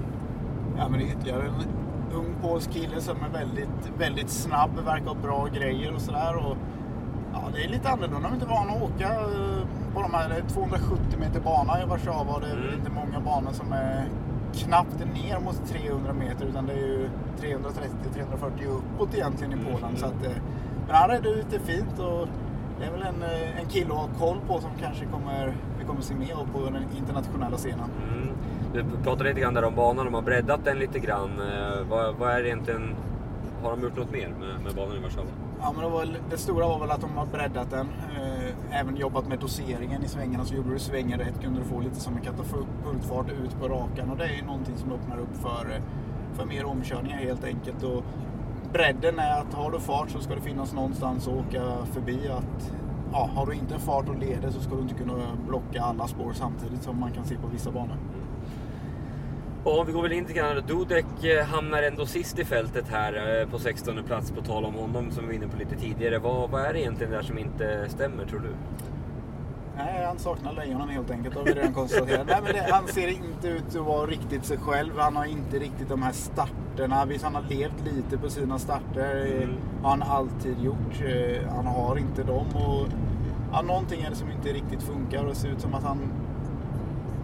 Ja, 0.79 0.89
men 0.89 1.01
det 1.01 1.07
är 1.07 1.09
ytterligare 1.09 1.43
en 1.43 2.15
ung 2.17 2.35
polsk 2.43 2.71
kille 2.73 3.01
som 3.01 3.17
är 3.17 3.39
väldigt, 3.39 3.91
väldigt 3.99 4.31
snabb, 4.31 4.71
verkar 4.87 5.07
ha 5.07 5.15
bra 5.15 5.47
grejer 5.55 5.95
och 5.95 6.01
sådär. 6.01 6.37
Och, 6.37 6.57
ja, 7.33 7.43
det 7.55 7.65
är 7.65 7.69
lite 7.69 7.89
annorlunda. 7.89 8.19
De 8.21 8.31
är 8.31 8.35
inte 8.35 8.47
vana 8.47 8.73
att 8.73 8.83
åka 8.83 9.05
eh, 9.09 9.65
på 9.95 10.03
de 10.03 10.15
här 10.15 10.29
det 10.29 10.35
är 10.35 10.43
270 10.49 10.99
meter 11.21 11.41
bana 11.41 11.83
i 11.83 11.87
Warszawa. 11.87 12.39
Det 12.41 12.47
är 12.47 12.53
Mm. 12.57 12.75
inte 12.79 12.91
många 12.91 13.21
banor 13.21 13.53
som 13.53 13.73
är 13.73 14.05
knappt 14.55 14.99
ner 15.15 15.41
mot 15.41 15.61
300 15.69 16.13
meter 16.13 16.47
utan 16.47 16.67
det 16.67 16.73
är 16.73 16.77
ju 16.77 17.09
330-340 17.41 18.67
uppåt 18.69 19.15
egentligen 19.15 19.53
i 19.53 19.57
Mm. 19.57 19.73
Polen. 19.73 19.97
Så 19.97 20.07
att, 20.07 20.25
eh, 20.25 20.33
men 20.87 20.97
han 20.97 21.09
redde 21.11 21.29
ut 21.29 21.47
det 21.51 21.59
fint 21.59 21.99
och 21.99 22.29
det 22.81 22.87
är 22.87 22.91
väl 22.91 23.03
en, 23.03 23.23
eh, 23.23 23.61
en 23.61 23.67
kille 23.69 23.93
att 23.93 23.99
ha 23.99 24.09
koll 24.19 24.39
på 24.49 24.61
som 24.61 24.71
kanske 24.81 25.05
kommer, 25.07 25.53
vi 25.79 25.85
kommer 25.85 26.01
se 26.01 26.15
mer 26.15 26.35
av 26.35 26.47
på 26.53 26.71
den 26.71 26.85
internationella 26.99 27.57
scenen. 27.57 27.91
Mm. 28.13 28.29
Du 28.73 28.85
pratade 29.05 29.29
lite 29.29 29.41
grann 29.41 29.55
där 29.55 29.65
om 29.65 29.75
banan. 29.75 30.05
De 30.05 30.15
har 30.15 30.23
breddat 30.23 30.65
den 30.65 30.79
lite 30.79 30.99
grann. 30.99 31.31
Eh, 31.41 31.87
vad, 31.91 32.15
vad 32.17 32.31
är 32.31 32.43
det 32.43 32.49
egentligen... 32.49 32.95
Har 33.63 33.71
de 33.71 33.83
gjort 33.83 33.97
något 33.97 34.13
mer 34.13 34.29
med, 34.29 34.65
med 34.65 34.75
banan 34.75 34.97
i 34.97 35.01
Warszawa? 35.01 35.27
Ja, 35.61 35.73
men 35.75 35.85
det, 35.85 35.91
var, 35.91 36.09
det 36.31 36.37
stora 36.39 36.67
var 36.69 36.79
väl 36.79 36.91
att 36.91 37.01
de 37.01 37.11
har 37.17 37.27
breddat 37.27 37.71
den. 37.71 37.89
Även 38.71 38.97
jobbat 38.97 39.29
med 39.29 39.39
doseringen 39.39 40.05
i 40.05 40.09
svängarna. 40.09 40.45
Så 40.45 40.55
gjorde 40.55 40.71
du 40.71 40.79
svängen 40.79 41.19
rätt 41.19 41.41
kunde 41.43 41.61
du 41.61 41.67
få 41.67 41.81
lite 41.81 42.01
som 42.01 42.17
en 42.17 42.23
katapultfart 42.23 43.31
ut 43.31 43.61
på 43.61 43.69
rakan. 43.69 44.11
Och 44.11 44.17
det 44.17 44.25
är 44.25 44.37
ju 44.37 44.43
någonting 44.43 44.77
som 44.77 44.93
öppnar 44.93 45.19
upp 45.19 45.37
för, 45.37 45.81
för 46.35 46.47
mer 46.47 46.65
omkörningar 46.65 47.19
helt 47.19 47.45
enkelt. 47.45 47.83
Och 47.83 48.05
bredden 48.73 49.19
är 49.19 49.41
att 49.41 49.55
har 49.55 49.71
du 49.71 49.81
fart 49.81 50.11
så 50.11 50.21
ska 50.21 50.35
det 50.35 50.41
finnas 50.41 50.73
någonstans 50.73 51.29
att 51.29 51.35
åka 51.35 51.63
förbi. 51.93 52.29
Att, 52.29 52.73
ja, 53.13 53.31
har 53.35 53.47
du 53.47 53.53
inte 53.53 53.79
fart 53.79 54.09
och 54.09 54.19
leder 54.19 54.51
så 54.51 54.61
ska 54.61 54.75
du 54.75 54.83
inte 54.83 54.95
kunna 54.95 55.37
blocka 55.47 55.83
alla 55.83 56.07
spår 56.09 56.33
samtidigt 56.33 56.83
som 56.83 57.01
man 57.01 57.13
kan 57.13 57.25
se 57.25 57.35
på 57.37 57.47
vissa 57.47 57.71
banor. 57.71 57.97
Mm. 58.15 58.28
Ja, 59.71 59.83
vi 59.87 59.93
går 59.93 60.03
väl 60.03 60.13
in 60.13 60.21
lite 60.23 60.33
grann. 60.33 60.63
Dudek 60.67 61.25
eh, 61.25 61.45
hamnar 61.47 61.83
ändå 61.83 62.07
sist 62.07 62.39
i 62.39 62.45
fältet 62.45 62.85
här 62.89 63.41
eh, 63.41 63.49
på 63.49 63.59
16 63.59 64.03
plats 64.07 64.31
på 64.31 64.41
tal 64.43 64.65
om 64.65 64.75
honom 64.75 65.11
som 65.11 65.23
vi 65.23 65.27
var 65.29 65.35
inne 65.35 65.53
på 65.53 65.57
lite 65.59 65.77
tidigare. 65.77 66.19
Vad, 66.19 66.51
vad 66.51 66.63
är 66.63 66.73
det 66.73 66.81
egentligen 66.81 67.13
där 67.13 67.23
som 67.23 67.39
inte 67.39 67.85
stämmer 67.89 68.25
tror 68.25 68.41
du? 68.41 68.49
Nej, 69.77 70.05
han 70.07 70.19
saknar 70.19 70.53
lejonen 70.53 70.89
helt 70.89 71.11
enkelt. 71.11 71.35
Har 71.37 71.45
vi 71.45 71.53
redan 71.53 71.73
konstaterat. 71.75 72.27
Nej, 72.27 72.37
men 72.45 72.53
det, 72.53 72.67
han 72.71 72.87
ser 72.89 73.09
inte 73.09 73.49
ut 73.49 73.69
att 73.69 73.87
vara 73.87 74.07
riktigt 74.07 74.45
sig 74.45 74.59
själv. 74.59 74.93
Han 74.99 75.17
har 75.17 75.25
inte 75.25 75.59
riktigt 75.59 75.89
de 75.89 76.03
här 76.03 76.13
starterna. 76.13 77.05
Visst, 77.05 77.25
han 77.25 77.35
har 77.35 77.43
levt 77.49 77.85
lite 77.95 78.19
på 78.19 78.31
sina 78.31 78.59
starter. 78.59 79.27
eh, 79.27 79.43
Mm. 79.43 79.57
har 79.83 79.91
han 79.91 80.03
alltid 80.03 80.59
gjort. 80.63 81.03
Han 81.57 81.67
har 81.67 81.97
inte 81.99 82.23
dem. 82.23 82.47
Och, 82.55 82.87
ja, 83.53 83.63
någonting 83.63 84.03
är 84.03 84.11
det 84.11 84.17
som 84.17 84.31
inte 84.31 84.49
riktigt 84.49 84.83
funkar. 84.83 85.25
Och 85.25 85.37
ser 85.37 85.49
ut 85.49 85.61
som 85.61 85.75
att 85.75 85.83
han 85.85 85.99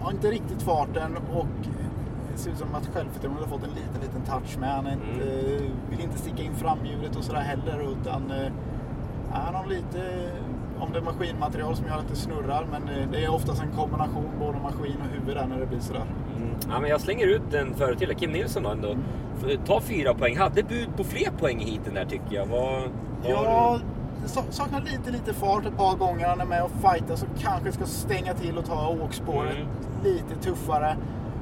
har 0.01 0.11
inte 0.13 0.31
riktigt 0.31 0.63
farten. 0.63 1.17
Och 1.35 1.47
det 2.35 2.41
ser 2.41 2.51
ut 2.51 2.59
som 2.59 2.75
att 2.75 2.87
självförtroendet 2.95 3.45
har 3.45 3.51
fått 3.59 3.65
en 3.69 3.75
liten, 3.75 4.01
liten 4.01 4.23
touch 4.23 4.59
med. 4.59 4.71
Han 4.71 4.87
inte, 4.87 5.25
vill 5.91 6.01
inte 6.01 6.19
sticka 6.19 6.43
in 6.43 6.55
framhjulet 6.55 7.17
och 7.17 7.25
sådär 7.25 7.41
heller. 7.41 7.93
Utan 7.93 8.31
eh, 8.31 8.53
han 9.33 9.55
har 9.55 9.67
lite 9.67 10.31
om 10.79 10.93
det 10.93 10.99
är 10.99 11.03
maskinmaterial 11.03 11.77
som 11.77 11.87
gör 11.87 11.99
att 11.99 12.09
det 12.09 12.17
snurrar. 12.17 12.67
Men 12.71 12.89
eh, 12.89 13.09
det 13.13 13.25
är 13.25 13.35
oftast 13.35 13.63
en 13.63 13.71
kombination 13.77 14.31
både 14.41 14.59
maskin 14.59 14.97
och 15.01 15.15
huvud 15.21 15.37
där 15.37 15.47
när 15.47 15.61
det 15.61 15.67
blir 15.67 15.81
sådär. 15.81 16.05
Mm. 16.37 16.49
Ja, 16.71 16.81
men 16.81 16.91
jag 16.91 17.01
slänger 17.01 17.27
ut 17.27 17.55
en 17.55 17.75
före 17.75 17.97
till. 17.97 18.15
Kim 18.17 18.31
Nilsson 18.33 18.63
då 18.63 18.69
ändå. 18.71 18.97
F- 19.45 19.59
Ta 19.67 19.81
fyra 19.81 20.15
poäng. 20.15 20.37
Hade 20.39 20.63
bud 20.63 20.89
på 20.97 21.05
fler 21.05 21.31
poäng 21.39 21.61
i 21.63 21.71
heaten 21.71 21.95
där 21.95 22.05
tycker 22.05 22.37
jag. 22.37 22.47
Vad 22.47 22.61
har 22.63 22.89
Ja, 23.29 23.79
saknar 24.51 24.81
lite, 24.81 25.11
lite 25.11 25.35
fart 25.35 25.67
ett 25.67 25.77
par 25.77 25.97
gånger. 25.97 26.29
Han 26.29 26.41
är 26.41 26.45
med 26.47 26.63
och 26.63 26.71
fightar 26.71 27.17
så 27.17 27.27
kanske 27.39 27.73
ska 27.73 27.85
stänga 27.85 28.35
till 28.35 28.59
och 28.59 28.65
ta 28.65 28.89
åkspåret 29.05 29.57
Mm. 29.57 29.67
lite 30.05 30.35
tuffare. 30.43 30.97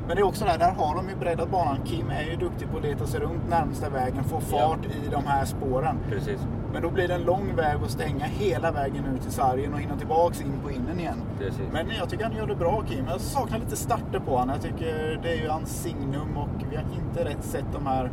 Men 0.07 0.17
det 0.17 0.23
är 0.23 0.27
också 0.27 0.45
där, 0.45 0.59
där 0.59 0.71
har 0.73 0.95
de 0.97 1.09
ju 1.09 1.17
breddat 1.17 1.51
banan. 1.51 1.79
Kim 1.85 2.11
är 2.11 2.23
ju 2.23 2.37
duktig 2.37 2.71
på 2.71 2.77
att 2.77 2.83
leta 2.83 3.07
sig 3.07 3.21
runt 3.21 3.49
närmsta 3.49 3.89
vägen, 3.89 4.25
få 4.25 4.41
fart 4.41 4.85
i 4.87 5.09
de 5.11 5.27
här 5.27 5.45
spåren. 5.45 5.99
Precis. 6.09 6.41
Men 6.73 6.83
då 6.83 6.91
blir 6.91 7.09
det 7.09 7.15
en 7.15 7.23
lång 7.23 7.57
väg 7.57 7.77
att 7.85 7.91
stänga 7.91 8.25
hela 8.25 8.73
vägen 8.73 9.05
ut 9.17 9.23
till 9.23 9.31
sargen 9.33 9.75
och 9.75 9.81
hinna 9.81 9.97
tillbaks 9.97 10.41
in 10.41 10.53
på 10.65 10.71
innen 10.71 11.01
igen. 11.01 11.23
Precis. 11.39 11.63
Men 11.73 11.87
jag 11.99 12.09
tycker 12.09 12.25
han 12.25 12.37
gör 12.37 12.47
det 12.47 12.55
bra 12.57 12.83
Kim. 12.89 13.05
Jag 13.09 13.21
saknar 13.21 13.59
lite 13.59 13.77
starter 13.77 14.19
på 14.19 14.37
honom. 14.37 14.49
Jag 14.55 14.63
tycker 14.63 15.21
det 15.23 15.33
är 15.33 15.43
ju 15.43 15.49
hans 15.49 15.83
signum 15.83 16.37
och 16.37 16.49
vi 16.71 16.77
har 16.77 16.85
inte 16.95 17.25
rätt 17.25 17.45
sett 17.45 17.65
de 17.73 17.87
här 17.87 18.11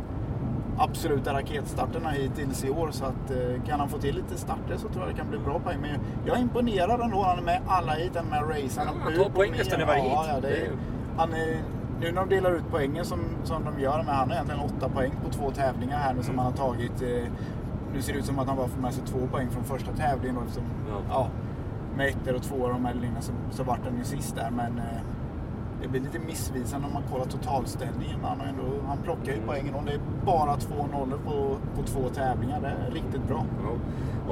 absoluta 0.78 1.32
raketstarterna 1.32 2.10
hittills 2.10 2.64
i 2.64 2.70
år. 2.70 2.88
Så 2.90 3.04
att 3.04 3.30
eh, 3.30 3.62
kan 3.66 3.80
han 3.80 3.88
få 3.88 3.98
till 3.98 4.14
lite 4.14 4.36
starter 4.38 4.76
så 4.76 4.88
tror 4.88 5.04
jag 5.06 5.14
det 5.14 5.18
kan 5.18 5.30
bli 5.30 5.38
bra 5.38 5.58
poäng. 5.58 5.78
Men 5.80 5.90
jag 6.26 6.36
är 6.36 6.40
imponerad 6.40 7.00
ändå. 7.00 7.22
Han 7.22 7.38
är 7.38 7.42
med 7.42 7.60
alla 7.66 7.92
hit, 7.92 8.12
han 8.14 8.26
är 8.26 8.30
med 8.30 8.50
racen. 8.50 8.84
Ja, 8.86 8.92
han 9.02 9.14
tar 9.14 9.30
poäng 9.30 9.52
nästan 9.58 9.80
i 9.80 9.84
varje 9.84 10.04
ja, 10.04 10.22
heat. 10.22 10.28
ja, 10.34 10.40
det 10.48 10.56
är- 10.56 10.70
han 11.16 11.32
är, 11.32 11.56
Nu 12.00 12.12
när 12.12 12.20
de 12.20 12.28
delar 12.28 12.50
ut 12.52 12.64
poängen 12.70 13.04
som, 13.04 13.20
som 13.44 13.64
de 13.64 13.80
gör, 13.80 13.96
men 13.98 14.14
han 14.14 14.28
har 14.28 14.34
egentligen 14.34 14.60
åtta 14.60 14.88
poäng 14.88 15.12
på 15.24 15.30
två 15.30 15.50
tävlingar 15.50 15.98
här 15.98 16.14
nu 16.14 16.22
som 16.22 16.32
Mm. 16.34 16.44
han 16.44 16.52
har 16.52 16.58
tagit. 16.68 17.02
Eh, 17.02 17.30
nu 17.94 18.02
ser 18.02 18.12
det 18.12 18.18
ut 18.18 18.24
som 18.24 18.38
att 18.38 18.46
han 18.48 18.56
bara 18.56 18.68
får 18.68 18.80
med 18.80 18.94
sig 18.94 19.04
två 19.06 19.18
poäng 19.32 19.50
från 19.50 19.64
första 19.64 19.92
tävlingen. 19.92 20.34
Då, 20.36 20.40
eftersom, 20.42 20.64
Ja. 20.88 21.00
ja, 21.08 21.28
med 21.96 22.08
ettor 22.08 22.34
och 22.34 22.42
tvåor 22.42 22.70
och 22.74 22.80
mellanlinjerna 22.80 23.20
så, 23.20 23.32
så 23.50 23.62
vart 23.62 23.84
han 23.84 23.98
ju 23.98 24.04
sist 24.04 24.36
där. 24.36 24.50
Men 24.50 24.78
eh, 24.78 25.00
det 25.82 25.88
blir 25.88 26.00
lite 26.00 26.18
missvisande 26.18 26.86
om 26.86 26.92
man 26.92 27.02
kollar 27.12 27.24
totalställningen. 27.24 28.18
Han, 28.22 28.40
ändå, 28.40 28.64
han 28.86 28.98
plockar 28.98 29.32
ju 29.32 29.38
poängen 29.46 29.74
och 29.74 29.84
det 29.84 29.92
är 29.92 30.00
bara 30.26 30.56
två 30.56 30.86
nollor 30.92 31.18
på, 31.24 31.56
på 31.76 31.82
två 31.86 32.08
tävlingar. 32.08 32.60
Det 32.60 32.66
är 32.68 32.90
riktigt 32.90 33.28
bra. 33.28 33.44
Ja. 33.64 33.70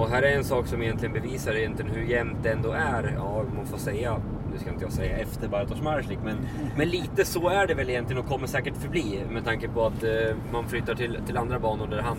Och 0.03 0.09
här 0.09 0.23
är 0.23 0.37
en 0.37 0.45
sak 0.45 0.67
som 0.67 0.83
egentligen 0.83 1.13
bevisar 1.15 1.53
egentligen 1.53 1.91
hur 1.95 2.03
jämnt 2.03 2.37
det 2.43 2.51
ändå 2.53 2.71
är. 2.73 3.15
Ja, 3.17 3.43
man 3.57 3.67
får 3.67 3.79
säga, 3.79 4.17
nu 4.59 4.63
ska 4.63 4.73
inte 4.73 4.85
jag 4.85 4.93
säga 4.93 5.17
efter 5.19 5.49
Bartosz 5.49 5.83
Marslik, 5.83 6.19
men, 6.25 6.37
men 6.77 6.89
lite 6.89 7.25
så 7.25 7.49
är 7.49 7.67
det 7.67 7.75
väl 7.75 7.91
egentligen 7.91 8.23
och 8.23 8.29
kommer 8.29 8.47
säkert 8.47 8.77
förbli 8.77 9.21
med 9.31 9.45
tanke 9.45 9.69
på 9.69 9.87
att 9.87 10.05
eh, 10.05 10.37
man 10.53 10.69
flyttar 10.69 10.95
till, 10.95 11.19
till 11.27 11.37
andra 11.37 11.59
banor 11.59 11.87
där 11.87 12.03
han 12.03 12.19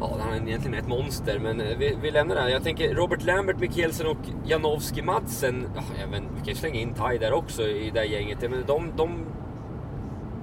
Ja, 0.00 0.16
han 0.20 0.32
är 0.32 0.48
egentligen 0.48 0.78
ett 0.78 0.88
monster, 0.88 1.38
men 1.38 1.60
eh, 1.60 1.78
vi, 1.78 1.98
vi 2.02 2.10
lämnar 2.10 2.34
det 2.34 2.40
här. 2.40 2.48
Jag 2.48 2.62
tänker 2.62 2.94
Robert 2.94 3.24
Lambert, 3.24 3.58
Mikkelsen 3.58 4.06
och 4.06 4.16
Janowski 4.44 5.02
Madsen. 5.02 5.66
Ja, 5.76 5.82
jag 6.00 6.08
vet, 6.08 6.22
vi 6.22 6.38
kan 6.38 6.48
ju 6.48 6.54
slänga 6.54 6.80
in 6.80 6.94
Tai 6.94 7.18
där 7.18 7.32
också 7.32 7.62
i 7.62 7.90
det 7.94 8.00
här 8.00 8.06
gänget. 8.06 8.38
Men 8.40 8.64
de, 8.66 8.92
de, 8.96 9.24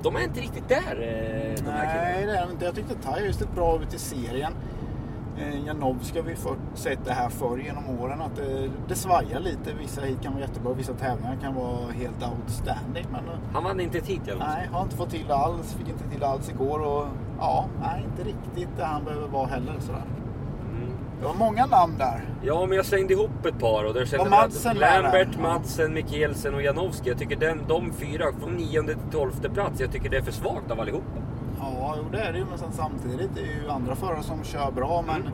de 0.04 0.16
är 0.16 0.24
inte 0.24 0.39
riktigt 0.39 0.70
där, 0.70 0.78
eh, 0.78 1.63
de 1.63 1.72
här 1.72 1.94
killarna. 1.94 2.10
Nej, 2.16 2.26
det 2.26 2.38
är 2.38 2.52
inte. 2.52 2.66
Jag 2.66 2.76
tyckte 2.76 2.96
Tai 2.96 3.20
har 3.20 3.28
just 3.28 3.42
ett 3.42 3.56
bra 3.56 3.82
ut 3.82 3.94
i 3.94 4.00
serien. 4.00 4.54
Eh, 5.38 5.65
Janowski 5.65 6.19
har 6.19 6.26
vi 6.26 6.36
för, 6.36 6.56
sett 6.74 7.06
det 7.06 7.13
här 7.13 7.30
förr 7.30 7.58
genom 7.58 8.00
åren. 8.00 8.22
Att 8.22 8.36
det, 8.36 8.69
det 8.88 8.96
svajar 8.96 9.39
lite. 9.39 9.74
Vissa 9.80 10.02
hit 10.02 10.22
kan 10.22 10.34
vara 10.34 10.41
jättebra, 10.41 10.74
vissa 10.74 10.93
tävlingar 10.93 11.38
kan 11.41 11.56
vara 11.56 11.91
helt 11.91 12.24
outstanding. 12.32 13.06
Men 13.12 13.26
eh, 13.26 13.39
Han 13.54 13.63
vann 13.63 13.80
inte 13.80 13.98
Janowski. 13.98 14.32
nej, 14.39 14.69
har 14.72 14.84
inte 14.84 14.96
fått 14.96 15.10
till 15.10 15.28
det 15.28 15.36
alls. 15.36 15.74
Fick 15.74 15.88
inte 15.88 16.10
till 16.10 16.19
det 16.19 16.28
alls 16.28 16.50
igår. 16.50 16.80
Och 16.80 17.08
ja, 17.39 17.65
nej, 17.82 18.04
inte 18.06 18.24
riktigt 18.30 18.78
där 18.78 18.86
han 18.86 19.04
behöver 19.04 19.28
vara 19.28 19.48
heller. 19.48 19.74
Sådär. 19.80 20.04
Mm. 20.72 20.93
Det 21.19 21.26
var 21.26 21.34
många 21.34 21.65
namn 21.65 21.93
där. 21.98 22.30
Ja, 22.41 22.65
men 22.65 22.76
jag 22.78 22.86
slängde 22.86 23.13
ihop 23.13 23.46
ett 23.46 23.60
par 23.60 23.84
och 23.84 23.93
där 23.93 24.06
kände 24.06 24.26
jag 24.26 24.32
Madsen 24.32 24.78
Lambert. 24.78 25.39
Madsen, 25.41 25.93
Mikkelsen 25.93 26.56
och 26.56 26.62
Janowski. 26.62 27.10
Jag 27.10 27.17
tycker 27.17 27.36
den, 27.36 27.62
de 27.67 27.93
fyra 27.93 28.26
från 28.39 28.54
nionde 28.54 28.93
till 28.93 29.12
tolfte 29.12 29.50
plats, 29.50 29.80
jag 29.82 29.91
tycker 29.91 30.10
det 30.10 30.17
är 30.17 30.22
för 30.22 30.32
svagt 30.32 30.72
av 30.72 30.80
allihopa. 30.80 31.22
Ja, 31.63 31.95
jo, 31.97 32.04
det 32.12 32.19
är 32.21 32.34
det 32.34 32.39
ju. 32.39 32.45
Men 32.45 32.58
sen 32.58 32.71
samtidigt 32.71 33.30
det 33.36 33.41
är 33.41 33.63
ju 33.63 33.69
andra 33.69 33.95
förare 33.95 34.23
som 34.23 34.43
kör 34.43 34.71
bra. 34.71 35.04
Men 35.08 35.30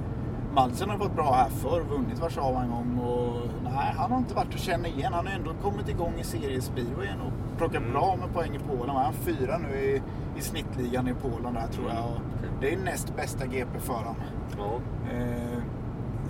Madsen 0.54 0.90
har 0.90 0.98
varit 0.98 1.16
bra 1.16 1.34
här 1.34 1.50
förr, 1.50 1.82
vunnit 1.82 2.20
Warszawa 2.20 2.62
en 2.62 2.70
gång 2.70 3.00
och 3.00 3.36
nej, 3.64 3.94
han 3.98 4.12
har 4.12 4.18
inte 4.18 4.34
varit 4.34 4.54
att 4.54 4.60
känna 4.60 4.88
igen. 4.88 5.14
Han 5.14 5.28
har 5.28 5.34
ändå 5.34 5.52
kommit 5.64 5.90
igång 5.90 6.14
i 6.20 6.24
seriespeedwayen 6.24 7.22
och 7.22 7.58
plockat 7.58 7.82
Mm. 7.82 7.92
bra 7.94 8.16
med 8.16 8.34
poäng 8.34 8.56
i 8.56 8.60
Polen. 8.60 8.96
Han 8.96 9.06
är 9.06 9.12
fyra 9.12 9.58
nu 9.58 9.78
i, 9.80 10.02
i 10.38 10.42
snittligan 10.42 11.08
i 11.08 11.14
Polen 11.14 11.54
där 11.54 11.68
tror 11.68 11.90
jag. 11.90 12.06
Och 12.06 12.22
det 12.62 12.74
är 12.74 12.78
näst 12.78 13.16
bästa 13.16 13.46
GP 13.46 13.80
för 13.80 13.94
honom. 13.94 14.16
Ja. 14.58 14.72
Eh, 15.14 15.60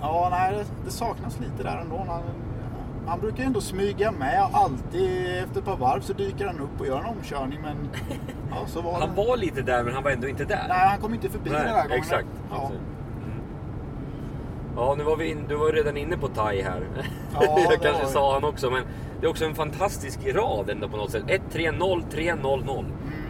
ja, 0.00 0.28
nej, 0.30 0.52
det, 0.52 0.64
det 0.84 0.90
saknas 0.90 1.40
lite 1.40 1.62
där 1.62 1.76
ändå. 1.78 2.04
Han, 2.08 2.22
han 3.06 3.20
brukar 3.20 3.44
ändå 3.44 3.60
smyga 3.60 4.12
med. 4.12 4.48
Alltid 4.52 5.26
efter 5.42 5.58
ett 5.58 5.64
par 5.64 5.76
varv 5.76 6.00
så 6.00 6.12
dyker 6.12 6.46
han 6.46 6.60
upp 6.60 6.80
och 6.80 6.86
gör 6.86 6.98
en 6.98 7.04
omkörning. 7.04 7.58
Men 7.62 7.76
ja, 8.50 8.66
så 8.66 8.80
var 8.80 8.92
Han 9.00 9.08
det. 9.08 9.14
var 9.26 9.36
lite 9.36 9.62
där 9.62 9.84
men 9.84 9.94
han 9.94 10.02
var 10.02 10.10
ändå 10.10 10.28
inte 10.28 10.44
där. 10.44 10.64
Nej, 10.68 10.88
han 10.88 11.00
kom 11.00 11.14
inte 11.14 11.28
förbi 11.30 11.50
den 11.50 11.60
här 11.60 11.82
gången. 11.82 11.98
exakt. 11.98 12.28
Ja. 12.50 12.70
Ja, 14.76 14.94
nu 14.98 15.04
var 15.04 15.16
vi 15.16 15.30
in, 15.30 15.44
du 15.48 15.54
var 15.56 15.72
redan 15.72 15.96
inne 15.96 16.16
på 16.16 16.28
Tai 16.28 16.62
här. 16.62 16.82
Ja, 17.34 17.58
jag 17.70 17.82
kanske 17.82 18.06
sa 18.06 18.34
han 18.34 18.44
också, 18.44 18.70
men 18.70 18.82
det 19.20 19.26
är 19.26 19.30
också 19.30 19.44
en 19.44 19.54
fantastisk 19.54 20.18
rad 20.34 20.70
ändå 20.70 20.88
på 20.88 20.96
något 20.96 21.10
sätt. 21.10 21.24
1-3-0, 21.52 22.02
3-0-0. 22.10 22.84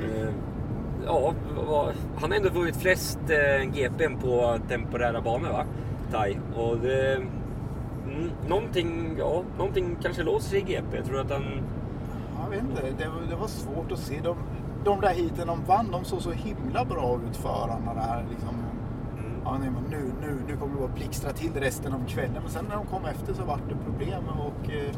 Mm. 0.05 0.23
Eh, 0.29 0.35
ja, 1.07 1.35
han 2.21 2.31
har 2.31 2.37
ändå 2.39 2.49
vunnit 2.49 2.77
flest 2.77 3.19
eh, 3.29 3.65
GPn 3.73 4.17
på 4.23 4.59
temporära 4.69 5.21
banor 5.21 5.49
va? 5.51 5.65
Tai. 6.13 6.37
Och 6.57 6.77
det, 6.79 7.21
någonting, 8.49 9.15
ja, 9.19 9.43
någonting 9.59 9.97
kanske 10.03 10.23
låser 10.23 10.49
sig 10.51 10.59
i 10.59 10.63
GP. 10.63 10.97
Jag 10.97 11.05
tror 11.05 11.21
att 11.21 11.31
han... 11.31 11.45
Jag 12.45 12.51
vet 12.51 12.61
inte, 12.63 12.83
det, 12.99 13.09
var- 13.09 13.31
det 13.31 13.37
var 13.37 13.47
svårt 13.47 13.93
att 13.93 13.99
se. 13.99 14.21
De, 14.23 14.37
de 14.85 15.01
där 15.01 15.09
heaten 15.15 15.47
de 15.47 15.65
vann, 15.65 15.91
de 15.93 16.05
såg 16.05 16.21
så 16.23 16.31
himla 16.31 16.85
bra 16.85 17.19
ut 17.31 17.37
förarna 17.37 17.95
där. 17.95 18.25
Liksom. 18.31 18.49
Mm. 19.19 19.31
Ja, 19.45 19.57
nej, 19.61 19.71
men 19.71 19.83
nu, 19.91 20.13
nu, 20.21 20.37
nu 20.49 20.57
kommer 20.57 20.79
det 20.79 20.85
att 20.85 20.95
blixtra 20.95 21.33
till 21.33 21.53
resten 21.55 21.93
av 21.93 22.05
kvällen. 22.09 22.37
Men 22.43 22.51
sen 22.51 22.65
när 22.69 22.77
de 22.77 22.87
kom 22.87 23.05
efter 23.05 23.35
så 23.35 23.45
var 23.45 23.59
det 23.69 23.75
problem. 23.85 24.23
Och, 24.29 24.71
eh, 24.71 24.95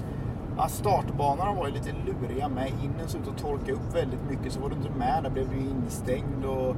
ja, 0.56 0.68
startbanorna 0.68 1.52
var 1.52 1.66
ju 1.66 1.72
lite 1.72 1.90
luriga 2.06 2.48
med. 2.48 2.68
Innen 2.82 3.08
såg 3.08 3.20
ut 3.20 3.28
att 3.28 3.38
torka 3.38 3.72
upp 3.72 3.94
väldigt 3.96 4.20
mycket. 4.30 4.52
Så 4.52 4.60
var 4.60 4.68
du 4.68 4.74
inte 4.74 4.90
med, 4.98 5.22
där 5.22 5.30
blev 5.30 5.48
du 5.50 5.56
instängd 5.56 6.44
och 6.44 6.76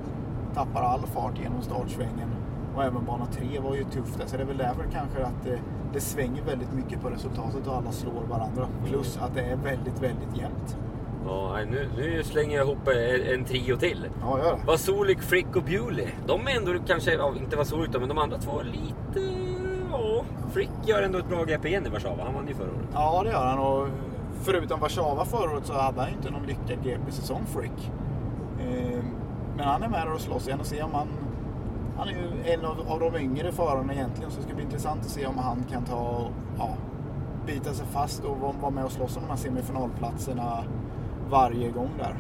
tappar 0.55 0.83
all 0.83 1.01
fart 1.07 1.39
genom 1.43 1.63
startsvängen. 1.63 2.29
Och 2.77 2.85
även 2.85 3.05
bana 3.05 3.27
3 3.27 3.59
var 3.61 3.75
ju 3.75 3.85
tufft. 3.85 4.19
där, 4.19 4.27
Så 4.27 4.37
det 4.37 4.43
är 4.43 4.47
väl 4.47 4.57
därför 4.59 4.85
kanske 4.93 5.25
att 5.25 5.47
det, 5.95 6.01
svänger 6.01 6.43
väldigt 6.43 6.73
mycket 6.73 7.03
på 7.03 7.09
resultatet 7.09 7.67
och 7.67 7.77
alla 7.77 7.93
slår 7.93 8.23
varandra. 8.31 8.69
Plus 8.87 9.19
att 9.23 9.35
det 9.35 9.41
är 9.41 9.57
väldigt, 9.57 10.03
väldigt 10.03 10.37
jämnt. 10.37 10.77
Ja, 11.27 11.59
nu, 11.71 11.89
nu 11.97 12.23
slänger 12.25 12.57
jag 12.57 12.67
ihop 12.67 12.89
en, 12.89 13.35
en 13.35 13.45
trio 13.45 13.77
till. 13.77 14.07
Ja, 14.21 14.39
gör 14.39 14.57
det. 14.57 14.67
Vasulik, 14.67 15.23
Frick 15.23 15.57
och 15.57 15.63
Bewley. 15.63 16.09
De 16.27 16.47
är 16.47 16.57
ändå 16.57 16.73
kanske, 16.87 17.15
ja, 17.15 17.33
inte 17.41 17.57
Vasulik 17.57 17.93
då, 17.93 18.01
men 18.01 18.09
de 18.09 18.19
andra 18.19 18.39
två 18.39 18.63
lite... 18.63 19.29
Ja, 19.91 20.25
Frick 20.53 20.71
gör 20.87 21.03
ändå 21.03 21.19
ett 21.19 21.29
bra 21.29 21.45
GP 21.45 21.69
igen 21.69 21.87
i 21.87 21.89
Warszawa. 21.89 22.25
Han 22.25 22.35
vann 22.35 22.49
ju 22.49 22.55
förra 22.55 22.71
året. 22.71 22.89
Ja, 22.93 23.23
det 23.25 23.31
gör 23.31 23.47
han. 23.47 23.59
Och 23.59 23.89
förutom 24.43 24.81
Warszawa 24.81 25.25
förra 25.25 25.53
året 25.53 25.67
så 25.67 25.73
hade 25.73 26.01
han 26.01 26.11
ju 26.11 26.17
inte 26.17 26.31
någon 26.31 26.47
lyckad 26.47 26.85
GP-säsong, 26.85 27.43
Frick. 27.47 27.91
Eh, 28.61 29.05
Men 29.57 29.67
han 29.67 29.83
är 29.83 29.89
med 29.89 30.13
och 30.15 30.21
slåss 30.21 30.47
igen 30.47 30.61
och 30.61 30.67
se 30.67 30.83
om 30.83 30.95
han... 30.95 31.09
Han 31.97 32.09
är 32.09 32.13
ju 32.13 32.53
en 32.53 32.65
av, 32.65 32.81
av 32.89 33.01
de 33.01 33.17
yngre 33.17 33.53
förarna 33.53 33.95
egentligen 33.95 34.31
så 34.31 34.37
det 34.37 34.43
ska 34.43 34.55
bli 34.55 34.65
intressant 34.65 35.01
att 35.01 35.11
se 35.11 35.27
om 35.27 35.39
han 35.39 35.65
kan 35.71 35.85
ta 35.85 36.29
ja, 36.59 36.69
bita 37.47 37.73
sig 37.73 37.87
fast 37.87 38.25
och 38.25 38.37
vara 38.61 38.71
med 38.71 38.85
och 38.85 38.93
slåss 38.93 39.17
om 39.17 39.23
de 39.23 39.29
här 39.29 39.37
semifinalplatserna 39.37 40.65
varje 41.31 41.71
gång 41.71 41.91
där. 41.99 42.17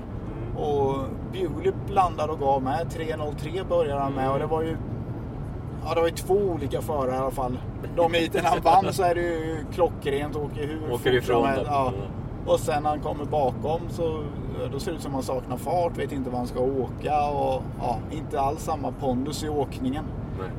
Och 0.62 0.96
Bewley 1.32 1.72
blandade 1.86 2.32
och 2.32 2.38
gav 2.38 2.62
med. 2.62 2.86
3.03 2.86 3.68
började 3.68 4.00
han 4.00 4.12
med 4.12 4.30
och 4.30 4.38
det 4.38 4.46
var 4.46 4.62
ju 4.62 4.76
Ja, 5.86 5.94
det 5.94 6.00
var 6.00 6.08
ju 6.08 6.14
två 6.14 6.34
olika 6.34 6.82
förare 6.82 7.14
i 7.14 7.18
alla 7.18 7.30
fall. 7.30 7.58
De 7.96 8.14
heaten 8.14 8.44
han 8.44 8.60
vann 8.60 8.92
så 8.92 9.02
är 9.02 9.14
det 9.14 9.20
ju 9.20 9.56
klockrent. 9.72 10.36
Åker 10.36 10.66
hur 10.66 10.92
Åker 10.92 11.12
ifrån 11.12 11.42
dem. 11.42 11.64
Ja. 11.66 11.88
Mm. 11.88 12.00
Och 12.46 12.60
sen 12.60 12.82
när 12.82 12.90
han 12.90 13.00
kommer 13.00 13.24
bakom 13.24 13.80
så 13.88 14.24
då 14.72 14.80
ser 14.80 14.90
det 14.90 14.96
ut 14.96 15.02
som 15.02 15.10
att 15.10 15.14
han 15.14 15.22
saknar 15.22 15.56
fart, 15.56 15.98
vet 15.98 16.12
inte 16.12 16.30
var 16.30 16.38
han 16.38 16.46
ska 16.46 16.60
åka 16.60 17.26
och 17.28 17.62
ja, 17.78 17.98
inte 18.10 18.40
alls 18.40 18.62
samma 18.62 18.92
pondus 18.92 19.44
i 19.44 19.48
åkningen. 19.48 20.04
Nej. 20.38 20.50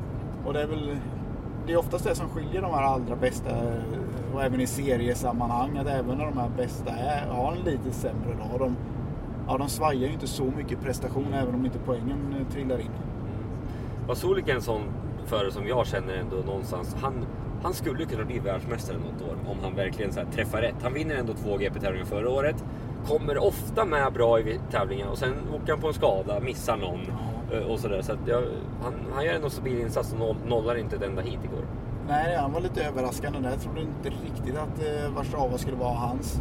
Och 0.46 0.52
det 0.52 0.62
är 0.62 0.66
väl 0.66 0.96
det 1.66 1.72
är 1.72 1.76
oftast 1.76 2.04
det 2.04 2.14
som 2.14 2.28
skiljer 2.28 2.62
de 2.62 2.74
här 2.74 2.82
allra 2.82 3.16
bästa 3.16 3.50
och 4.34 4.42
även 4.42 4.60
i 4.60 4.66
seriesammanhang 4.66 5.78
att 5.78 5.86
även 5.86 6.18
när 6.18 6.24
de 6.24 6.38
här 6.38 6.50
bästa 6.56 6.90
är, 6.90 7.26
har 7.26 7.52
en 7.52 7.58
lite 7.58 7.92
sämre 7.92 8.34
dag. 8.34 8.58
De, 8.58 8.76
ja, 9.48 9.58
de 9.58 9.68
svajar 9.68 10.06
ju 10.06 10.12
inte 10.12 10.26
så 10.26 10.44
mycket 10.44 10.82
prestation 10.82 11.34
även 11.34 11.54
om 11.54 11.64
inte 11.64 11.78
poängen 11.86 12.34
eh, 12.40 12.52
trillar 12.52 12.78
in. 12.78 12.90
Vasulik 14.08 14.48
är 14.48 14.54
en 14.54 14.62
sån 14.62 14.82
förare 15.24 15.52
som 15.52 15.66
jag 15.66 15.86
känner 15.86 16.14
ändå 16.14 16.36
någonstans. 16.36 16.96
Han, 17.00 17.26
han 17.62 17.74
skulle 17.74 18.04
kunna 18.04 18.24
bli 18.24 18.38
världsmästare 18.38 18.96
något 18.96 19.22
år 19.22 19.50
om 19.50 19.56
han 19.62 19.74
verkligen 19.74 20.12
så 20.12 20.20
träffar 20.32 20.60
rätt. 20.60 20.82
Han 20.82 20.92
vinner 20.92 21.14
ändå 21.14 21.32
två 21.32 21.56
GP-tävlingar 21.56 22.06
förra 22.06 22.30
året. 22.30 22.64
Kommer 23.08 23.38
ofta 23.38 23.84
med 23.84 24.12
bra 24.12 24.40
i 24.40 24.60
tävlingar 24.70 25.06
och 25.06 25.18
sen 25.18 25.32
åker 25.54 25.72
han 25.72 25.80
på 25.80 25.88
en 25.88 25.94
skada, 25.94 26.40
missar 26.40 26.76
någon 26.76 27.00
eh, 27.52 27.70
och 27.70 27.78
sådär. 27.80 28.02
Så 28.02 28.12
att 28.12 28.18
jag, 28.26 28.42
han, 28.82 28.94
han 29.14 29.24
gör 29.24 29.34
ändå 29.34 29.50
stabil 29.50 29.80
insats 29.80 30.12
och 30.12 30.18
noll, 30.18 30.36
nollar 30.46 30.76
inte 30.78 30.96
ett 30.96 31.02
enda 31.02 31.22
hit 31.22 31.38
igår. 31.44 31.64
Nej, 32.08 32.36
han 32.36 32.52
var 32.52 32.60
lite 32.60 32.84
överraskande 32.84 33.38
där. 33.38 33.50
Jag 33.50 33.60
trodde 33.60 33.80
inte 33.80 34.08
riktigt 34.08 34.56
att 34.56 34.78
eh, 34.86 35.10
Warszawa 35.16 35.58
skulle 35.58 35.76
vara 35.76 35.94
hans, 35.94 36.40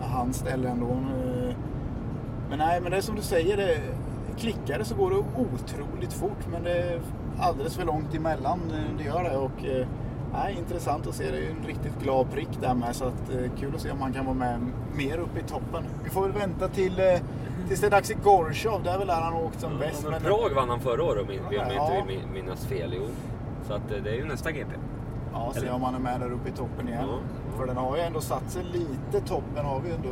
eh, 0.00 0.06
hans 0.06 0.36
ställe 0.36 0.68
ändå. 0.68 0.86
Eh, 0.90 1.54
Men 2.50 2.58
nej, 2.58 2.80
men 2.80 2.90
det 2.90 2.96
är 2.96 3.00
som 3.00 3.16
du 3.16 3.22
säger, 3.22 3.56
det, 3.56 3.78
klickar 4.38 4.78
det 4.78 4.84
så 4.84 4.94
går 4.94 5.10
det 5.10 5.16
otroligt 5.16 6.12
fort. 6.12 6.46
Men 6.52 6.62
det 6.62 6.72
är 6.72 7.00
alldeles 7.40 7.76
för 7.76 7.84
långt 7.86 8.14
emellan 8.14 8.60
det 8.98 9.04
gör 9.04 9.22
det. 9.24 9.36
Och, 9.36 9.86
nej, 10.32 10.56
intressant 10.58 11.06
att 11.06 11.14
se. 11.14 11.30
Det 11.30 11.38
är 11.46 11.50
en 11.50 11.66
riktigt 11.66 12.02
glad 12.02 12.30
prick 12.32 12.48
där 12.60 12.74
med. 12.74 12.96
Så 12.96 13.04
att, 13.04 13.30
eh, 13.34 13.50
kul 13.60 13.74
att 13.74 13.80
se 13.80 13.90
om 13.90 14.00
han 14.00 14.12
kan 14.12 14.24
vara 14.24 14.34
med 14.36 14.60
mer 14.96 15.18
uppe 15.18 15.40
i 15.40 15.42
toppen. 15.42 15.84
Vi 16.04 16.10
får 16.10 16.22
väl 16.22 16.32
vänta 16.32 16.68
till, 16.68 17.00
eh, 17.00 17.20
tills 17.68 17.80
det 17.80 17.86
är 17.86 17.90
dags 17.90 18.10
i 18.10 18.14
Gorshov. 18.24 18.82
Där 18.82 18.94
är 18.94 18.98
väl 18.98 19.06
där 19.06 19.14
han 19.14 19.32
har 19.32 19.42
åkt 19.44 19.60
som 19.60 19.78
bäst. 19.78 20.00
Ja, 20.04 20.10
men 20.10 20.22
Men- 20.22 20.32
Prag 20.32 20.50
vann 20.54 20.68
han 20.68 20.80
förra 20.80 21.04
året 21.04 21.22
om 21.22 21.34
jag 21.34 21.54
Ja. 21.54 21.72
inte 21.72 22.06
vill 22.12 22.18
min- 22.18 22.32
minnas 22.32 22.66
fel. 22.66 22.92
Jo. 22.96 23.02
Så 23.66 23.72
att 23.74 23.92
eh, 23.92 24.02
det 24.04 24.10
är 24.10 24.14
ju 24.14 24.24
nästa 24.24 24.50
GP. 24.52 24.70
Ja, 25.32 25.52
se 25.54 25.70
om 25.70 25.82
han 25.82 25.94
är 25.94 25.98
med 25.98 26.20
där 26.20 26.32
uppe 26.32 26.48
i 26.48 26.52
toppen 26.52 26.88
igen. 26.88 27.04
Ja. 27.08 27.18
För 27.58 27.66
den 27.66 27.76
har 27.76 27.96
ju 27.96 28.02
ändå 28.02 28.20
satt 28.20 28.50
sig 28.50 28.64
lite. 28.64 29.26
Toppen 29.28 29.64
har 29.64 29.80
vi 29.80 29.90
ändå 29.90 30.08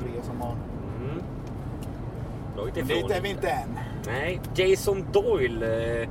tre 0.00 0.10
som 0.22 0.40
har. 0.40 0.52
Mm. 1.04 1.22
Dragit 2.56 2.76
ifrån 2.76 2.88
dit 2.88 3.10
är 3.10 3.20
vi 3.20 3.28
inte 3.30 3.48
än. 3.48 3.78
Nej, 4.06 4.40
Jason 4.54 5.04
Doyle 5.12 5.62
eh, 6.02 6.08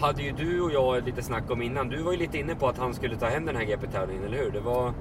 hade 0.00 0.22
ju 0.22 0.32
du 0.32 0.60
och 0.60 0.70
jag 0.70 1.04
lite 1.04 1.22
snack 1.22 1.50
om 1.50 1.62
innan. 1.62 1.88
Du 1.88 2.02
var 2.02 2.12
ju 2.12 2.18
lite 2.18 2.38
inne 2.38 2.54
på 2.54 2.68
att 2.68 2.78
han 2.78 2.94
skulle 2.94 3.16
ta 3.16 3.26
hem 3.26 3.46
den 3.46 3.56
här 3.56 3.64
GP-tävlingen, 3.64 4.24
eller 4.24 4.38
hur? 4.38 4.50
Det 4.50 4.60
var... 4.60 4.92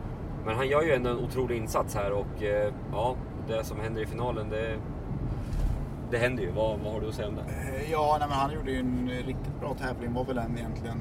Men 0.46 0.56
han 0.56 0.68
gör 0.68 0.82
ju 0.84 0.92
ändå 0.92 1.10
en 1.10 1.18
otrolig 1.20 1.58
insats 1.58 1.96
här 1.96 2.12
och 2.12 2.44
eh, 2.44 2.74
ja, 2.92 3.16
det 3.48 3.64
som 3.64 3.80
händer 3.80 4.02
i 4.02 4.06
finalen, 4.06 4.50
det, 4.50 4.76
det 6.12 6.18
händer 6.18 6.44
ju. 6.44 6.52
Vad, 6.52 6.80
vad 6.80 6.94
har 6.94 7.02
du 7.02 7.08
att 7.08 7.14
säga 7.16 7.28
om 7.28 7.36
det? 7.36 7.42
Eh, 7.42 7.92
ja, 7.92 8.18
nej, 8.20 8.28
men 8.30 8.38
han 8.38 8.54
gjorde 8.54 8.72
ju 8.72 8.80
en 8.80 9.10
eh, 9.10 9.26
riktigt 9.28 9.60
bra 9.60 9.74
tävling. 9.74 10.14
Var 10.14 10.26
väl 10.26 10.36
den 10.36 10.58
egentligen 10.58 10.98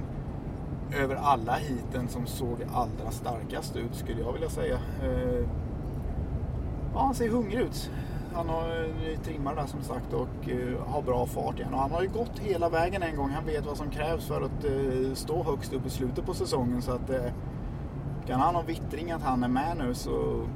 över 1.03 1.15
alla 1.15 1.53
heaten 1.53 2.09
som 2.09 2.27
såg 2.27 2.59
allra 2.75 3.11
starkast 3.11 3.77
ut 3.77 3.95
skulle 3.95 4.21
jag 4.21 4.33
vilja 4.33 4.49
säga. 4.49 4.79
Eh, 5.03 5.45
Ja, 6.95 7.01
han 7.01 7.15
ser 7.15 7.29
hungrig 7.29 7.61
ut. 7.61 7.91
Han 8.35 8.49
har 8.49 8.69
eh, 8.85 9.21
trimmar 9.21 9.55
där 9.55 9.67
som 9.67 9.83
sagt 9.83 10.13
och 10.13 10.49
eh, 10.51 10.87
har 10.87 11.03
bra 11.03 11.27
fart 11.27 11.59
igen. 11.59 11.75
Och 11.75 11.81
han 11.81 11.91
har 11.91 12.03
ju 12.03 12.09
gått 12.09 12.39
hela 12.39 12.69
vägen 12.69 13.03
en 13.03 13.17
gång. 13.17 13.31
Han 13.31 13.47
vet 13.47 13.67
vad 13.67 13.77
som 13.77 13.91
krävs 13.91 14.27
för 14.27 14.43
att 14.43 14.65
eh, 14.65 15.15
stå 15.15 15.43
högst 15.43 15.73
upp 15.73 15.87
i 15.87 15.91
slutet 15.91 16.27
på 16.27 16.35
säsongen. 16.35 16.83
Så 16.83 16.93
att 16.93 17.11
eh, 17.11 17.33
kan 18.27 18.41
han 18.41 18.55
ha 18.55 18.63
vittring 18.63 19.11
att 19.11 19.23
han 19.23 19.45
är 19.45 19.49
med 19.49 19.77
nu 19.79 19.95
så, 19.95 20.47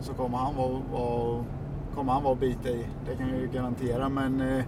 så 0.00 0.14
kommer 0.14 0.38
han 0.38 0.56
vara, 0.56 0.80
vara, 0.92 1.44
kommer 1.94 2.12
han 2.12 2.22
vara 2.22 2.34
bit 2.34 2.66
i. 2.66 2.86
Det 3.06 3.16
kan 3.16 3.28
jag 3.28 3.40
ju 3.40 3.48
garantera. 3.48 4.08
Men 4.08 4.40
eh, 4.40 4.64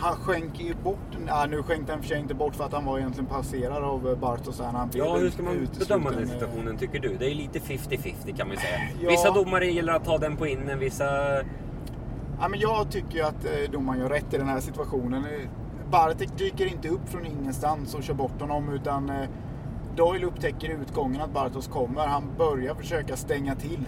han 0.00 0.16
skänker 0.16 0.64
ju 0.64 0.74
bort, 0.74 1.18
ja, 1.26 1.46
nu 1.50 1.62
skänkte 1.62 1.92
han 1.92 2.00
för 2.02 2.08
sig 2.08 2.18
inte 2.18 2.34
bort 2.34 2.54
för 2.54 2.64
att 2.64 2.72
han 2.72 2.84
var 2.84 2.98
egentligen 2.98 3.26
passerad 3.26 3.84
av 3.84 4.08
eh, 4.08 4.16
Bartos 4.16 4.58
när 4.58 4.66
han 4.66 4.90
Ja, 4.94 5.16
hur 5.16 5.30
ska 5.30 5.42
man 5.42 5.68
bedöma 5.78 6.10
den 6.10 6.28
situationen 6.28 6.76
tycker 6.76 7.00
du? 7.00 7.16
Det 7.16 7.30
är 7.30 7.34
lite 7.34 7.58
50-50 7.58 8.36
kan 8.36 8.48
man 8.48 8.56
ju 8.56 8.62
säga. 8.62 8.78
Ja. 9.00 9.10
Vissa 9.10 9.30
domare 9.30 9.66
gillar 9.66 9.96
att 9.96 10.04
ta 10.04 10.18
den 10.18 10.36
på 10.36 10.46
innen, 10.46 10.78
vissa... 10.78 11.04
Ja, 12.40 12.48
men 12.48 12.60
jag 12.60 12.90
tycker 12.90 13.16
ju 13.16 13.22
att 13.22 13.44
eh, 13.44 13.70
domaren 13.72 14.00
gör 14.00 14.08
rätt 14.08 14.34
i 14.34 14.38
den 14.38 14.48
här 14.48 14.60
situationen. 14.60 15.24
Eh, 15.24 15.48
Bartek 15.90 16.38
dyker 16.38 16.66
inte 16.66 16.88
upp 16.88 17.08
från 17.08 17.26
ingenstans 17.26 17.94
och 17.94 18.02
kör 18.02 18.14
bort 18.14 18.40
honom 18.40 18.68
utan 18.72 19.12
Doyle 19.96 20.24
upptäcker 20.24 20.70
i 20.70 20.72
utgången 20.72 21.20
att 21.20 21.32
Bartos 21.32 21.68
kommer. 21.68 22.06
Han 22.06 22.24
börjar 22.38 22.74
försöka 22.74 23.16
stänga 23.16 23.54
till 23.54 23.84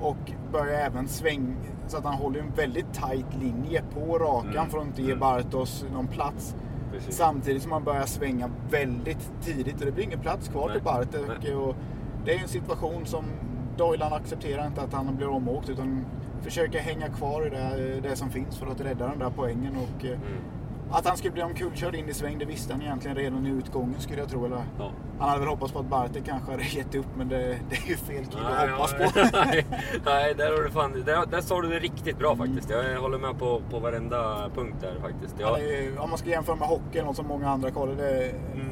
och 0.00 0.32
börjar 0.52 0.80
även 0.80 1.08
svänga 1.08 1.54
så 1.90 1.96
att 1.98 2.04
han 2.04 2.14
håller 2.14 2.40
en 2.40 2.50
väldigt 2.56 2.92
tight 2.92 3.26
linje 3.40 3.82
på 3.94 4.18
rakan 4.18 4.50
Mm. 4.52 4.70
för 4.70 4.78
att 4.78 4.86
inte 4.86 5.02
ge. 5.02 5.14
Bartos 5.14 5.84
någon 5.92 6.06
plats. 6.06 6.54
Precis. 6.92 7.16
Samtidigt 7.16 7.62
som 7.62 7.72
han 7.72 7.84
börjar 7.84 8.06
svänga 8.06 8.50
väldigt 8.70 9.30
tidigt 9.42 9.80
och 9.80 9.86
det 9.86 9.92
blir 9.92 10.04
ingen 10.04 10.20
plats 10.20 10.48
kvar 10.48 10.66
Nej. 10.66 10.74
till 10.76 10.84
Bartek. 10.84 11.54
Och 11.56 11.74
det 12.24 12.34
är 12.34 12.42
en 12.42 12.48
situation 12.48 13.06
som 13.06 13.24
Doyle 13.76 14.02
han 14.02 14.12
accepterar 14.12 14.66
inte 14.66 14.82
att 14.82 14.92
han 14.92 15.16
blir 15.16 15.28
omåkt 15.28 15.68
utan 15.68 16.04
försöker 16.42 16.78
hänga 16.78 17.08
kvar 17.08 17.46
i 17.46 17.50
det, 17.50 18.00
det 18.08 18.16
som 18.16 18.30
finns 18.30 18.58
för 18.58 18.66
att 18.66 18.80
rädda 18.80 19.08
den 19.08 19.18
där 19.18 19.32
poängen. 19.36 19.76
Och, 19.76 20.04
eh, 20.04 20.10
Mm. 20.10 20.22
Att 20.92 21.06
han 21.08 21.16
skulle 21.16 21.32
bli 21.32 21.42
omkullkörd 21.42 21.94
in 21.94 22.08
i 22.08 22.14
sväng, 22.14 22.38
det 22.38 22.44
visste 22.44 22.72
han 22.72 22.82
egentligen 22.82 23.16
redan 23.16 23.46
i 23.46 23.50
utgången 23.50 23.94
skulle 24.00 24.18
jag 24.20 24.28
tro. 24.28 24.44
Eller? 24.46 24.62
Ja. 24.78 24.90
Han 25.20 25.28
hade 25.28 25.40
väl 25.40 25.48
hoppats 25.48 25.72
på 25.72 25.78
att 25.78 25.86
Bartek 25.86 26.24
kanske 26.26 26.50
hade 26.50 26.62
gett 26.62 26.94
upp, 26.94 27.06
men 27.16 27.28
det, 27.28 27.36
det 27.70 27.76
är 27.76 27.88
ju 27.88 27.96
fel 27.96 28.24
kille 28.24 28.48
att 28.48 28.70
hoppas 28.70 28.92
på. 28.94 29.20
nej, 29.44 29.66
nej, 30.04 30.34
där, 30.34 30.56
har 30.56 30.62
du 30.62 30.70
fan, 30.70 31.02
där, 31.06 31.26
där 31.30 31.40
sa 31.40 31.60
du 31.60 31.68
det 31.68 31.78
riktigt 31.78 32.18
bra 32.18 32.36
faktiskt. 32.36 32.70
Jag 32.70 33.00
håller 33.00 33.18
med 33.18 33.38
på, 33.38 33.62
på 33.70 33.78
varenda 33.78 34.50
punkt 34.54 34.76
där 34.80 35.00
faktiskt. 35.00 35.34
Ja, 35.38 35.58
Jag, 35.58 35.68
är, 35.74 35.98
om 36.00 36.08
man 36.10 36.18
ska 36.18 36.28
jämföra 36.30 36.56
med 36.56 36.68
hockey, 36.68 37.02
något 37.02 37.16
som 37.16 37.26
många 37.26 37.50
andra 37.50 37.70
kollar, 37.70 37.94
det, 37.94 38.24
mm, 38.54 38.70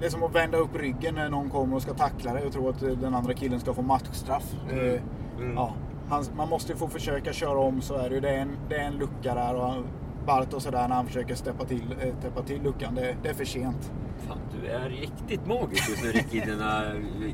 det 0.00 0.06
är 0.06 0.10
som 0.10 0.22
att 0.22 0.34
vända 0.34 0.58
upp 0.58 0.76
ryggen 0.76 1.14
när 1.14 1.28
någon 1.28 1.50
kommer 1.50 1.76
och 1.76 1.82
ska 1.82 1.94
tackla 1.94 2.32
dig 2.32 2.46
och 2.46 2.52
tro 2.52 2.68
att 2.68 2.80
den 2.80 3.14
andra 3.14 3.34
killen 3.34 3.60
ska 3.60 3.74
få 3.74 3.82
matchstraff. 3.82 4.44
Det- 4.70 5.00
mm. 5.38 5.54
Ja, 5.56 5.74
han, 6.08 6.24
man 6.36 6.48
måste 6.48 6.72
ju 6.72 6.78
få 6.78 6.88
försöka 6.88 7.32
köra 7.32 7.58
om 7.58 7.80
så 7.80 7.94
är 7.94 8.08
det 8.08 8.14
ju. 8.14 8.20
Det 8.20 8.30
är 8.30 8.38
en, 8.38 8.56
det 8.68 8.76
är 8.76 8.84
en 8.84 8.94
lucka 8.94 9.34
där 9.34 9.54
och 9.54 9.68
han- 9.70 9.86
Bartos 10.26 10.62
sådär 10.62 10.88
när 10.88 10.96
han 10.96 11.06
försöker 11.06 11.34
steppa 11.34 11.64
till, 11.64 11.94
äh, 12.00 12.14
täppa 12.22 12.42
till 12.42 12.62
luckan. 12.62 12.94
Det, 12.94 13.16
det 13.22 13.28
är 13.28 13.34
för 13.34 13.44
sent. 13.44 13.92
Fan, 14.28 14.38
du 14.60 14.68
är 14.68 14.88
riktigt 14.88 15.46
magisk 15.46 15.88
just 15.88 16.02
nu 16.04 16.10
Ricky 16.10 16.36
i 16.36 16.40
dina 16.40 16.86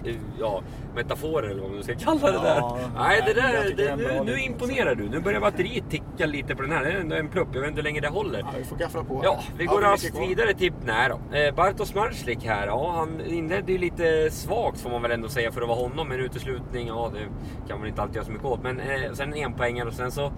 eh, 0.04 0.16
ja, 0.40 0.62
metaforer 0.94 1.48
eller 1.48 1.62
vad 1.62 1.70
man 1.70 1.82
ska 1.82 1.94
kalla 1.94 2.32
det 2.32 2.38
där. 2.38 2.56
Ja, 2.56 2.78
nej, 2.96 3.22
det 3.26 3.34
där 3.34 3.74
det 3.76 3.96
nu, 3.96 4.20
nu 4.24 4.40
imponerar 4.40 4.94
du. 4.94 5.08
Nu 5.08 5.20
börjar 5.20 5.40
batteriet 5.40 5.90
ticka 5.90 6.26
lite 6.26 6.54
på 6.56 6.62
den 6.62 6.72
här. 6.72 6.84
Det 6.84 6.90
är 6.90 7.00
ändå 7.00 7.16
en 7.16 7.28
plupp. 7.28 7.48
Jag 7.52 7.60
vet 7.60 7.68
inte 7.68 7.78
hur 7.78 7.84
länge 7.84 8.00
det 8.00 8.08
håller. 8.08 8.38
Ja, 8.38 8.46
vi 8.58 8.64
får 8.64 8.76
gaffla 8.76 9.04
på. 9.04 9.20
Ja, 9.24 9.40
vi 9.58 9.64
går 9.64 9.74
mycket 9.74 9.90
raskt 9.90 10.20
vidare 10.20 10.54
till... 10.54 10.72
Nej 10.84 11.08
då. 11.08 11.36
Eh, 11.36 11.54
Bartosz 11.54 11.94
Marslik 11.94 12.44
här. 12.44 12.66
Ja, 12.66 12.94
han 12.96 13.20
inledde 13.20 13.72
ju 13.72 13.78
lite 13.78 14.30
svagt 14.30 14.80
får 14.80 14.90
man 14.90 15.02
väl 15.02 15.10
ändå 15.10 15.28
säga 15.28 15.52
för 15.52 15.62
att 15.62 15.68
vara 15.68 15.78
honom. 15.78 16.12
En 16.12 16.20
uteslutning, 16.20 16.86
ja 16.86 17.10
det 17.14 17.20
kan 17.68 17.78
man 17.78 17.88
inte 17.88 18.02
alltid 18.02 18.16
göra 18.16 18.26
så 18.26 18.32
mycket 18.32 18.46
åt. 18.46 18.62
Men 18.62 18.80
eh, 18.80 19.12
sen 19.12 19.34
en 19.34 19.52
poängare 19.52 19.88
och 19.88 19.94
sen 19.94 20.10
så 20.10 20.32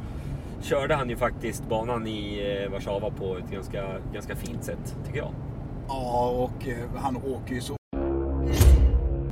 körde 0.62 0.94
han 0.94 1.10
ju 1.10 1.16
faktiskt 1.16 1.68
banan 1.68 2.06
i 2.06 2.40
eh, 2.64 2.72
Warszawa 2.72 3.10
på 3.10 3.36
ett 3.36 3.50
ganska, 3.50 3.84
ganska 4.12 4.36
fint 4.36 4.64
sätt, 4.64 4.96
tycker 5.06 5.18
jag. 5.18 5.32
Ja, 5.88 6.28
och 6.28 6.68
eh, 6.68 7.02
han 7.02 7.16
åker 7.16 7.54
ju 7.54 7.60
så... 7.60 7.76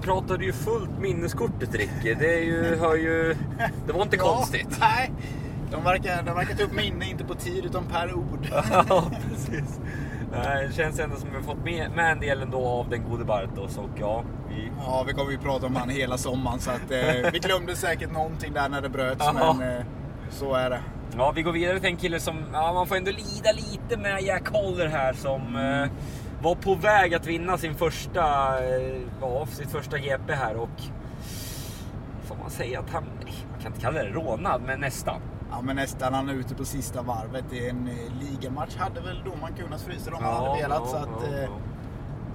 Pratade 0.01 0.45
ju 0.45 0.53
fullt 0.53 0.99
minneskortet 1.01 1.75
Ricky. 1.75 2.15
Det 2.15 2.35
är 2.35 2.45
ju, 2.45 2.77
hör 2.77 2.97
ju... 2.97 3.37
Det 3.87 3.93
var 3.93 4.03
inte 4.03 4.17
konstigt. 4.17 4.69
Ja, 4.81 4.87
nej, 4.97 5.13
de 5.71 5.85
verkar, 5.85 6.23
de 6.23 6.35
verkar 6.35 6.55
ta 6.55 6.63
upp 6.63 6.75
minne 6.75 7.11
inte 7.11 7.25
på 7.25 7.35
tid 7.35 7.65
utan 7.65 7.85
per 7.85 8.15
ord. 8.15 8.49
ja, 8.89 9.11
precis. 9.29 9.81
Det 10.33 10.75
känns 10.75 10.99
ändå 10.99 11.17
som 11.17 11.29
vi 11.37 11.43
fått 11.43 11.65
med, 11.65 11.91
med 11.97 12.13
en 12.13 12.21
del 12.21 12.43
ändå 12.43 12.67
av 12.67 12.89
den 12.89 13.05
gode 13.11 13.25
Bartos 13.25 13.79
och 13.79 13.91
ja, 14.01 14.25
vi... 14.49 14.71
Ja, 14.79 15.05
vi 15.07 15.13
kommer 15.13 15.31
ju 15.31 15.39
prata 15.39 15.67
om 15.67 15.77
han 15.77 15.89
hela 15.89 16.19
sommaren 16.19 16.61
så 16.61 16.71
att 16.71 16.91
eh, 16.91 17.31
vi 17.33 17.39
glömde 17.39 17.77
säkert 17.77 18.13
någonting 18.13 18.53
där 18.53 18.69
när 18.69 18.81
det 18.81 18.89
bröts, 18.89 19.25
men 19.35 19.63
eh, 19.63 19.85
så 20.31 20.55
är 20.55 20.71
det. 20.71 20.81
Ja, 21.17 21.33
vi 21.33 21.43
går 21.43 21.53
vidare 21.53 21.81
till 21.81 21.89
en 21.89 21.97
kille 21.97 22.21
som, 22.21 22.37
ja 22.53 22.73
man 22.73 22.87
får 22.87 22.97
ändå 22.97 23.11
lida 23.11 23.53
lite 23.53 23.97
med 23.97 24.23
Jack 24.23 24.49
Holler 24.49 24.87
här 24.87 25.13
som 25.13 25.57
eh, 25.57 25.91
var 26.43 26.55
på 26.55 26.75
väg 26.75 27.15
att 27.15 27.27
vinna 27.27 27.59
sin 27.59 27.75
första, 27.75 28.21
eh, 28.65 29.01
ja, 29.21 29.47
sitt 29.47 29.71
första 29.71 29.99
GP 29.99 30.33
här 30.35 30.57
och 30.57 30.81
får 32.25 32.37
man 32.37 32.51
säga 32.51 32.81
att 32.81 32.91
han, 32.91 33.05
man 33.51 33.61
kan 33.63 33.73
inte 33.73 33.81
kalla 33.81 34.03
det 34.03 34.11
rånad, 34.11 34.63
men 34.67 34.81
nästan. 34.81 35.21
Ja, 35.51 35.61
men 35.63 35.77
nästan 35.77 36.15
han 36.15 36.29
är 36.29 36.35
ute 36.35 36.55
på 36.55 36.65
sista 36.65 37.03
varvet 37.03 37.53
i 37.53 37.69
en 37.69 37.89
eh, 37.89 37.95
ligamatch. 38.21 38.77
Hade 38.77 39.01
väl 39.01 39.23
domaren 39.25 39.55
kunnat 39.55 39.81
frysa 39.81 40.11
om 40.15 40.25
han 40.25 40.35
hade 40.35 40.63
velat. 40.63 40.89
så 40.89 40.97
att, 40.97 41.09
ja, 41.23 41.37
eh, 41.37 41.43
ja. 41.43 41.51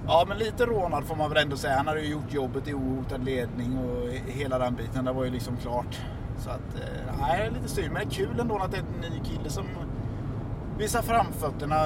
Ja, 0.06 0.24
men 0.28 0.38
lite 0.38 0.66
rånad 0.66 1.04
får 1.04 1.16
man 1.16 1.30
väl 1.30 1.42
ändå 1.42 1.56
säga. 1.56 1.76
Han 1.76 1.86
hade 1.86 2.00
ju 2.00 2.12
gjort 2.12 2.32
jobbet 2.32 2.68
i 2.68 2.74
ohotad 2.74 3.24
ledning 3.24 3.78
och 3.78 4.08
hela 4.26 4.58
den 4.58 4.74
biten. 4.74 5.04
Det 5.04 5.12
var 5.12 5.24
ju 5.24 5.30
liksom 5.30 5.56
klart. 5.56 6.00
Så 6.38 6.50
att, 6.50 6.74
eh, 6.74 7.14
nej, 7.20 7.50
lite 7.50 7.68
synd. 7.68 7.92
Men 7.92 8.08
det 8.08 8.14
är 8.14 8.26
kul 8.26 8.40
ändå 8.40 8.56
att 8.58 8.70
det 8.70 8.76
är 8.76 8.80
en 8.80 9.10
ny 9.10 9.20
kille 9.24 9.50
som 9.50 9.64
visar 10.78 11.02
framfötterna. 11.02 11.76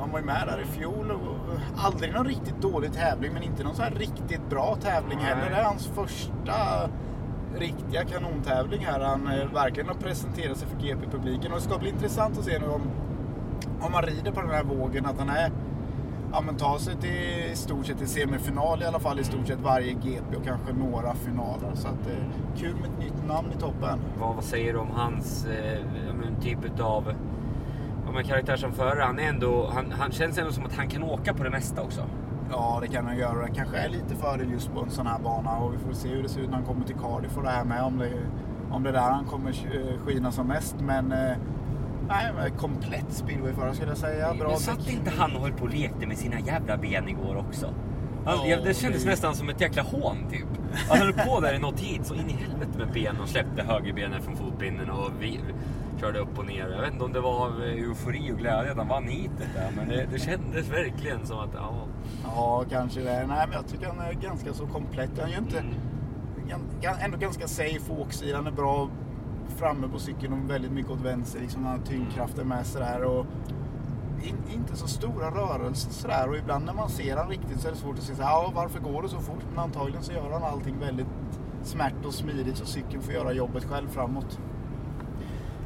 Han 0.00 0.10
var 0.10 0.18
ju 0.18 0.24
med 0.24 0.46
där 0.46 0.60
i 0.60 0.64
fjol 0.64 1.10
och 1.10 1.58
aldrig 1.76 2.12
någon 2.12 2.26
riktigt 2.26 2.62
dålig 2.62 2.92
tävling, 2.92 3.32
men 3.32 3.42
inte 3.42 3.64
någon 3.64 3.74
så 3.74 3.82
här 3.82 3.90
riktigt 3.90 4.50
bra 4.50 4.76
tävling 4.80 5.18
heller. 5.18 5.50
Det 5.50 5.56
är 5.56 5.64
hans 5.64 5.86
första 5.86 6.88
riktiga 7.58 8.04
kanontävling 8.04 8.84
här. 8.84 9.00
Han 9.00 9.26
eh, 9.26 9.52
verkligen 9.52 9.88
har 9.88 9.94
presenterat 9.94 10.58
sig 10.58 10.68
för 10.68 10.86
GP-publiken 10.86 11.52
och 11.52 11.58
det 11.58 11.64
ska 11.64 11.78
bli 11.78 11.88
intressant 11.88 12.38
att 12.38 12.44
se 12.44 12.58
nu 12.58 12.66
om, 12.66 12.82
om 13.80 13.94
han 13.94 14.02
rider 14.02 14.32
på 14.32 14.40
den 14.40 14.50
här 14.50 14.64
vågen, 14.64 15.06
att 15.06 15.18
han 15.18 15.28
är 15.28 15.50
ja, 16.32 16.40
men 16.40 16.56
tar 16.56 16.78
sig 16.78 16.96
till 16.96 17.10
i 17.52 17.56
stort 17.56 17.86
sett 17.86 17.98
till 17.98 18.08
semifinal 18.08 18.82
i 18.82 18.84
alla 18.84 18.98
fall 18.98 19.20
i 19.20 19.24
stort 19.24 19.46
sett 19.46 19.60
varje 19.60 19.92
GP 19.92 20.36
och 20.36 20.44
kanske 20.44 20.72
några 20.72 21.14
finaler. 21.14 21.74
Så 21.74 21.88
att, 21.88 22.06
eh, 22.06 22.56
kul 22.56 22.74
med 22.74 22.84
ett 22.84 22.98
nytt 22.98 23.28
namn 23.28 23.48
i 23.56 23.60
toppen. 23.60 23.98
Vad, 24.20 24.34
vad 24.34 24.44
säger 24.44 24.72
du 24.72 24.78
om 24.78 24.90
hans 24.90 25.46
eh, 25.46 25.80
typ 26.42 26.80
av 26.80 27.14
ja, 28.06 28.12
men 28.12 28.24
karaktär 28.24 28.56
som 28.56 28.72
förare? 28.72 29.02
Han, 29.02 29.18
är 29.18 29.28
ändå, 29.28 29.70
han, 29.74 29.92
han 29.92 30.12
känns 30.12 30.38
ändå 30.38 30.52
som 30.52 30.66
att 30.66 30.76
han 30.76 30.88
kan 30.88 31.02
åka 31.02 31.34
på 31.34 31.44
det 31.44 31.50
mesta 31.50 31.82
också. 31.82 32.04
Ja, 32.50 32.78
det 32.80 32.88
kan 32.88 33.06
han 33.06 33.18
göra. 33.18 33.46
Det 33.46 33.54
kanske 33.54 33.76
är 33.76 33.88
lite 33.88 34.14
fördel 34.14 34.50
just 34.50 34.72
på 34.72 34.80
en 34.80 34.90
sån 34.90 35.06
här 35.06 35.18
bana 35.18 35.56
och 35.56 35.74
vi 35.74 35.78
får 35.78 35.92
se 35.92 36.08
hur 36.08 36.22
det 36.22 36.28
ser 36.28 36.40
ut 36.40 36.50
när 36.50 36.56
han 36.56 36.66
kommer 36.66 36.84
till 36.84 36.96
Cardiff 36.96 37.36
och 37.36 37.42
det 37.42 37.50
här 37.50 37.64
med 37.64 37.82
om 37.82 37.98
det, 37.98 38.10
om 38.70 38.82
det 38.82 38.88
är 38.88 38.92
där 38.92 39.10
han 39.10 39.24
kommer 39.24 39.50
eh, 39.50 39.98
skina 40.06 40.32
som 40.32 40.46
mest. 40.46 40.76
Men 40.80 41.12
eh, 41.12 41.36
nej, 42.08 42.32
men 42.36 42.50
komplett 42.50 43.06
speedwayförare 43.12 43.74
skulle 43.74 43.90
jag 43.90 43.98
säga. 43.98 44.34
Bra 44.34 44.48
Men 44.48 44.58
satt 44.58 44.88
inte 44.88 45.10
han 45.10 45.36
och 45.36 45.42
höll 45.42 45.52
på 45.52 45.64
och 45.64 45.74
lekte 45.74 46.06
med 46.06 46.18
sina 46.18 46.40
jävla 46.40 46.76
ben 46.76 47.08
igår 47.08 47.36
också? 47.36 47.74
Han, 48.24 48.48
Ja, 48.48 48.56
det 48.64 48.74
kändes 48.74 49.04
det- 49.04 49.10
nästan 49.10 49.34
som 49.34 49.48
ett 49.48 49.60
jäkla 49.60 49.82
hån 49.82 50.16
typ. 50.30 50.46
Han 50.88 50.98
höll 50.98 51.12
på 51.12 51.40
där 51.40 51.54
i 51.54 51.58
något 51.58 51.76
tid 51.76 52.06
så 52.06 52.14
in 52.14 52.30
i 52.30 52.32
helvete 52.32 52.78
med 52.78 52.92
benen 52.92 53.20
och 53.22 53.28
släppte 53.28 53.62
högerbenet 53.62 54.24
från 54.24 54.36
fotpinnen 54.36 54.90
och 54.90 55.10
vi, 55.20 55.40
körde 56.00 56.18
upp 56.18 56.38
och 56.38 56.46
ner. 56.46 56.68
Jag 56.68 56.80
vet 56.80 56.92
inte 56.92 57.04
om 57.04 57.12
det 57.12 57.20
var 57.20 57.46
av 57.46 57.62
eufori 57.62 58.32
och 58.32 58.38
glädje 58.38 58.70
att 58.70 58.76
han 58.78 58.88
vann 58.88 59.08
hitet 59.08 59.48
där 59.54 59.70
men 59.76 59.88
det, 59.88 60.06
det 60.12 60.18
kändes 60.18 60.68
verkligen 60.68 61.26
som 61.26 61.38
att 61.38 61.50
ja, 61.54 61.86
Ja, 62.24 62.64
kanske 62.70 63.00
det. 63.00 63.26
Nej, 63.26 63.46
men 63.46 63.52
jag 63.52 63.66
tycker 63.66 63.86
han 63.86 63.98
är 64.00 64.12
ganska 64.12 64.52
så 64.54 64.66
komplett. 64.66 65.10
Han 65.20 65.28
är 65.28 65.32
ju 65.32 65.38
inte... 65.38 65.58
Mm. 65.58 65.74
Ändå 67.00 67.16
ganska 67.18 67.48
safe 67.48 67.92
åksida. 67.92 68.36
Han 68.36 68.46
är 68.46 68.50
bra 68.50 68.88
framme 69.48 69.88
på 69.88 69.98
cykeln 69.98 70.32
och 70.32 70.50
väldigt 70.50 70.72
mycket 70.72 70.90
åt 70.92 71.00
vänster. 71.00 71.40
Liksom, 71.40 71.64
han 71.64 71.78
har 71.78 71.86
tyngdkraften 71.86 72.48
med 72.48 72.66
sig 72.66 72.80
där. 72.82 73.04
Och 73.04 73.26
in, 74.24 74.36
inte 74.54 74.76
så 74.76 74.86
stora 74.86 75.30
rörelser 75.30 75.90
sådär. 75.90 76.28
Och 76.28 76.36
ibland 76.36 76.64
när 76.64 76.74
man 76.74 76.88
ser 76.88 77.16
han 77.16 77.28
riktigt 77.28 77.60
så 77.60 77.68
är 77.68 77.72
det 77.72 77.78
svårt 77.78 77.98
att 77.98 78.04
se 78.04 78.14
så 78.14 78.22
här, 78.22 78.30
ja, 78.30 78.52
varför 78.54 78.80
går 78.80 79.02
det 79.02 79.08
så 79.08 79.18
fort? 79.20 79.44
Men 79.50 79.58
antagligen 79.64 80.02
så 80.02 80.12
gör 80.12 80.30
han 80.32 80.42
allting 80.42 80.78
väldigt 80.78 81.06
smärt 81.62 82.04
och 82.06 82.14
smidigt 82.14 82.56
så 82.56 82.66
cykeln 82.66 83.02
får 83.02 83.14
göra 83.14 83.32
jobbet 83.32 83.64
själv 83.64 83.88
framåt. 83.88 84.38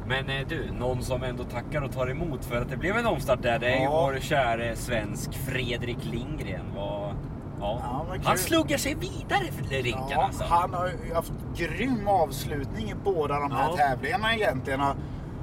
Men 0.07 0.29
eh, 0.29 0.47
du, 0.49 0.71
någon 0.79 1.01
som 1.01 1.23
ändå 1.23 1.43
tackar 1.43 1.81
och 1.81 1.91
tar 1.91 2.09
emot 2.11 2.45
för 2.45 2.61
att 2.61 2.69
det 2.69 2.77
blev 2.77 2.95
en 2.97 3.05
omstart 3.05 3.41
där, 3.41 3.59
det 3.59 3.67
är 3.67 3.77
ju 3.77 3.83
Ja. 3.83 3.91
vår 4.13 4.19
käre 4.19 4.75
svensk 4.75 5.33
Fredrik 5.33 6.05
Lindgren. 6.05 6.65
Vad- 6.75 6.96
ja. 7.83 8.05
Han 8.23 8.37
sluggar 8.37 8.77
sig 8.77 8.95
vidare 8.95 9.51
för 9.51 9.63
rinkarna 9.83 10.07
Ja, 10.11 10.23
alltså. 10.25 10.43
han 10.43 10.73
har 10.73 10.87
ju 10.87 11.13
haft 11.13 11.33
grym 11.55 12.07
avslutning 12.07 12.89
i 12.89 12.95
båda 13.03 13.39
de 13.39 13.51
här 13.51 13.69
Ja. 13.69 13.77
tävlingarna 13.77 14.35
egentligen. 14.35 14.79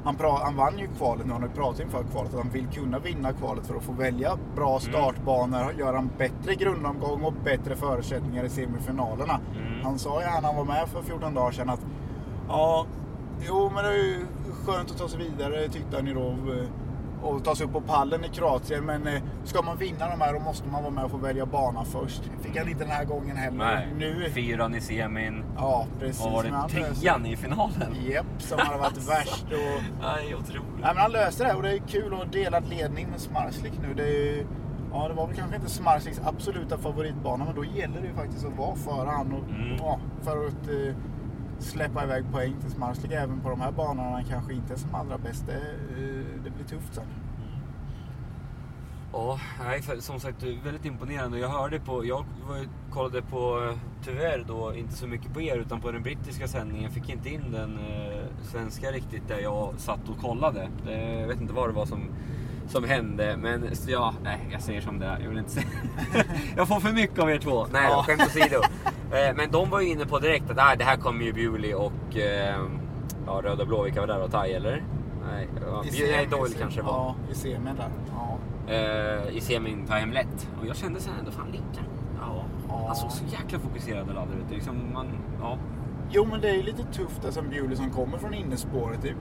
Han, 0.05 0.17
pra, 0.17 0.39
han 0.43 0.57
vann 0.57 0.79
ju 0.79 0.87
kvalet 0.99 1.27
nu, 1.27 1.33
han 1.33 1.43
har 1.43 1.49
ju 1.49 1.55
pratat 1.55 1.81
inför 1.81 2.05
kvalet 2.13 2.35
att 2.35 2.41
han 2.41 2.51
vill 2.51 2.67
kunna 2.67 2.99
vinna 2.99 3.33
kvalet 3.33 3.67
för 3.67 3.75
att 3.77 3.83
få 3.83 3.93
välja 3.93 4.39
bra 4.57 4.81
startbanor, 4.81 5.73
göra 5.79 5.99
en 5.99 6.11
bättre 6.19 6.55
grundomgång 6.55 7.23
och 7.23 7.33
bättre 7.45 7.77
förutsättningar 7.77 8.45
i 8.45 8.49
semifinalerna. 8.49 9.41
Mm. 9.57 9.85
Han 9.85 9.99
sa 9.99 10.21
ju 10.21 10.27
när 10.27 10.43
han 10.43 10.57
var 10.57 10.65
med 10.65 10.89
för 10.89 11.03
14 11.03 11.35
dagar 11.35 11.51
sedan 11.53 11.71
att 11.71 11.81
ja, 12.49 12.87
jo 13.49 13.71
men 13.75 13.85
det 13.85 13.91
är 13.91 13.95
ju 13.95 14.27
skönt 14.67 14.91
att 14.91 14.99
ta 14.99 15.09
sig 15.09 15.19
vidare 15.19 15.69
tyckte 15.69 15.97
han 15.97 16.07
ju 16.07 16.15
då. 16.15 16.37
Och 17.25 17.45
ta 17.45 17.55
sig 17.57 17.67
upp 17.67 17.73
på 17.73 17.81
pallen 17.81 18.25
i 18.25 18.29
Kroatien. 18.29 18.85
Men 18.85 19.07
eh, 19.07 19.23
ska 19.45 19.63
man 19.63 19.77
vinna 19.77 20.09
de 20.11 20.21
här 20.21 20.33
då 20.35 20.41
måste 20.41 20.69
man 20.69 20.83
vara 20.83 20.93
med 20.93 21.05
och 21.05 21.11
få 21.11 21.17
välja 21.17 21.47
bana 21.47 21.85
först. 21.85 22.23
fick 22.43 22.57
han 22.59 22.69
inte 22.69 22.85
den 22.85 22.93
här 22.93 23.05
gången 23.05 23.37
heller. 23.37 23.57
Nej, 23.59 23.89
Nu 23.99 24.31
fyran 24.31 24.75
i 24.75 24.81
semin. 24.81 25.45
Ja, 25.57 25.87
precis. 26.01 26.25
Vad 26.25 26.33
var 26.33 26.43
det? 26.43 26.49
löser- 26.51 26.95
Trean 27.01 27.27
i 27.27 27.37
finalen? 27.37 27.95
Japp, 28.11 28.27
som 28.39 28.59
hade 28.59 28.79
varit 28.79 29.09
värst. 29.09 29.45
Och... 29.45 29.83
Nej, 30.03 30.35
otroligt. 30.35 30.63
Nej, 30.81 30.91
men 30.95 30.97
han 30.97 31.13
löste 31.13 31.45
det 31.45 31.55
och 31.55 31.63
det 31.63 31.73
är 31.73 31.79
kul 31.79 32.15
att 32.15 32.33
dela 32.33 32.61
ledning 32.61 33.09
med 33.11 33.21
Smarslik 33.21 33.73
nu. 33.83 33.95
Det, 33.95 34.09
är... 34.39 34.47
ja, 34.93 35.09
det 35.09 35.15
var 35.15 35.27
väl 35.27 35.37
kanske 35.37 35.57
inte 35.57 35.71
Smarsliks 35.71 36.21
absoluta 36.25 36.79
favoritbana 36.79 37.45
men 37.45 37.55
då 37.55 37.65
gäller 37.65 38.01
det 38.01 38.07
ju 38.07 38.15
faktiskt 38.15 38.47
att 38.47 38.57
vara 38.59 38.77
före 38.77 39.09
han 39.11 39.33
och, 39.33 39.45
Mm. 39.51 39.77
ja, 39.79 39.99
för 40.23 40.47
att 40.47 40.69
eh, 40.69 40.95
släppa 41.59 42.05
iväg 42.05 42.25
poäng 42.33 42.55
till 42.61 42.71
Smarslik 42.71 43.13
även 43.13 43.41
på 43.41 43.49
de 43.51 43.61
här 43.61 43.73
banorna 43.73 44.11
han 44.11 44.25
kanske 44.25 44.53
inte 44.53 44.73
är 44.73 44.77
som 44.79 44.95
allra 44.95 45.19
bäst. 45.19 45.45
Det, 45.47 45.53
eh, 45.53 46.14
det 46.69 46.75
blir 46.75 46.81
tufft 46.81 46.95
sen. 46.95 47.05
Ja, 49.13 49.39
nej, 49.65 49.83
för, 49.83 49.97
som 49.97 50.21
sagt 50.21 50.43
väldigt 50.43 50.85
imponerande. 50.85 51.39
Jag 51.39 51.49
hörde 51.49 51.81
på, 51.81 52.05
jag 52.07 52.25
kollade 52.91 53.23
på, 53.23 53.69
eh, 53.71 53.77
tyvärr 54.05 54.45
då, 54.49 54.75
inte 54.75 54.95
så 54.95 55.07
mycket 55.07 55.35
på 55.35 55.41
er 55.43 55.57
utan 55.57 55.81
på 55.81 55.93
den 55.93 56.03
brittiska 56.03 56.49
sändningen. 56.49 56.91
Fick 56.91 57.09
inte 57.09 57.29
in 57.29 57.51
den 57.53 57.79
eh, 57.79 58.25
svenska 58.43 58.91
riktigt 58.91 59.29
där 59.29 59.39
jag 59.39 59.75
satt 59.77 60.09
och 60.09 60.19
kollade. 60.19 60.69
Eh, 60.89 61.21
jag 61.21 61.29
vet 61.29 61.41
inte 61.41 61.53
vad 61.55 61.69
det 61.69 61.73
var 61.73 61.87
som, 61.87 62.09
som 62.69 62.85
hände, 62.85 63.37
men 63.37 63.69
ja, 63.87 64.15
nej, 64.23 64.39
jag 64.53 64.63
säger 64.63 64.81
som 64.81 64.99
det 64.99 65.07
är. 65.07 65.21
Jag 65.21 65.29
vill 65.29 65.39
inte 65.39 65.51
säga. 65.51 65.67
jag 66.57 66.69
får 66.69 66.81
för 66.81 66.93
mycket 66.93 67.19
av 67.19 67.31
er 67.31 67.39
två. 67.39 67.67
Nej, 67.73 67.83
Ja. 67.85 67.91
ja. 67.91 68.03
skämt 68.03 68.23
åsido. 68.23 68.57
eh, 69.17 69.37
men 69.37 69.51
de 69.51 69.71
var 69.71 69.81
ju 69.81 69.89
inne 69.89 70.07
på 70.07 70.19
direkt 70.19 70.51
att 70.51 70.59
ah, 70.59 70.75
det 70.77 70.85
här 70.85 70.97
kommer 70.97 71.25
ju 71.25 71.33
Bewley 71.33 71.75
och 71.75 72.17
eh, 72.17 72.61
ja, 73.27 73.41
Röda 73.45 73.65
Blå, 73.65 73.83
vilka 73.83 74.01
var 74.01 74.07
där 74.07 74.21
då? 74.21 74.29
Thai 74.29 74.53
eller? 74.53 74.85
Nej, 75.33 75.49
ja, 75.67 75.85
I 75.85 75.87
nej 75.91 75.93
semin, 75.93 76.31
Doyle 76.31 76.55
kanske 76.61 76.81
det 76.81 76.87
var. 76.87 76.93
Ja, 76.93 77.15
i 77.31 77.35
semin 77.35 77.75
där. 77.77 77.89
Ja. 78.17 78.39
Eh, 78.73 79.37
I 79.37 79.41
semin 79.41 79.87
tar 79.87 79.95
hem 79.97 80.13
lätt. 80.13 80.49
Och 80.61 80.67
jag 80.67 80.77
kände 80.77 81.01
här 81.13 81.19
ändå, 81.19 81.31
fan 81.31 81.47
Linka. 81.53 81.85
Ja. 82.21 82.45
Ja. 82.69 82.85
Han 82.87 82.97
såg 82.97 83.11
så 83.11 83.25
jäkla 83.25 83.59
fokuserad 83.59 84.09
och 84.09 84.15
laddad 84.15 84.35
ut. 84.47 84.51
Liksom 84.55 84.93
man, 84.93 85.07
ja. 85.41 85.59
Jo, 86.11 86.27
men 86.31 86.41
det 86.41 86.49
är 86.51 86.55
ju 86.55 86.63
lite 86.63 86.83
tufft 86.85 87.25
alltså, 87.25 87.43
Bewley 87.43 87.77
som 87.77 87.91
kommer 87.91 88.19
från 88.19 88.35
innerspåret. 88.35 89.03
Det, 89.03 89.15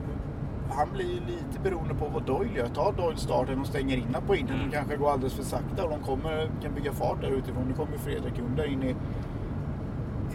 han 0.70 0.88
blir 0.92 1.04
ju 1.06 1.20
lite 1.20 1.60
beroende 1.62 1.94
på 1.94 2.08
vad 2.08 2.22
Doyle 2.22 2.56
gör. 2.56 2.68
Tar 2.68 2.92
Doyle 2.92 3.16
starten 3.16 3.60
och 3.60 3.66
stänger 3.66 3.96
in 3.96 4.16
på 4.26 4.36
innan, 4.36 4.54
Mm. 4.54 4.70
de 4.70 4.76
kanske 4.76 4.96
går 4.96 5.10
alldeles 5.10 5.34
för 5.34 5.42
sakta 5.42 5.84
och 5.84 5.90
de 5.90 6.00
kommer, 6.00 6.50
kan 6.62 6.74
bygga 6.74 6.92
fart 6.92 7.20
där 7.20 7.28
utifrån. 7.30 7.64
Nu 7.68 7.74
kommer 7.74 7.92
ju 7.92 7.98
Fredrik 7.98 8.34
under 8.48 8.64
in 8.64 8.82
i, 8.82 8.94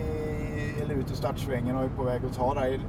i, 0.01 0.81
eller 0.81 0.95
ut 0.95 1.11
ur 1.11 1.15
startsvängen 1.15 1.75
och 1.77 1.83
är 1.83 1.87
på 1.89 2.03
väg 2.03 2.21
att 2.25 2.33
ta 2.37 2.53
där. 2.53 2.79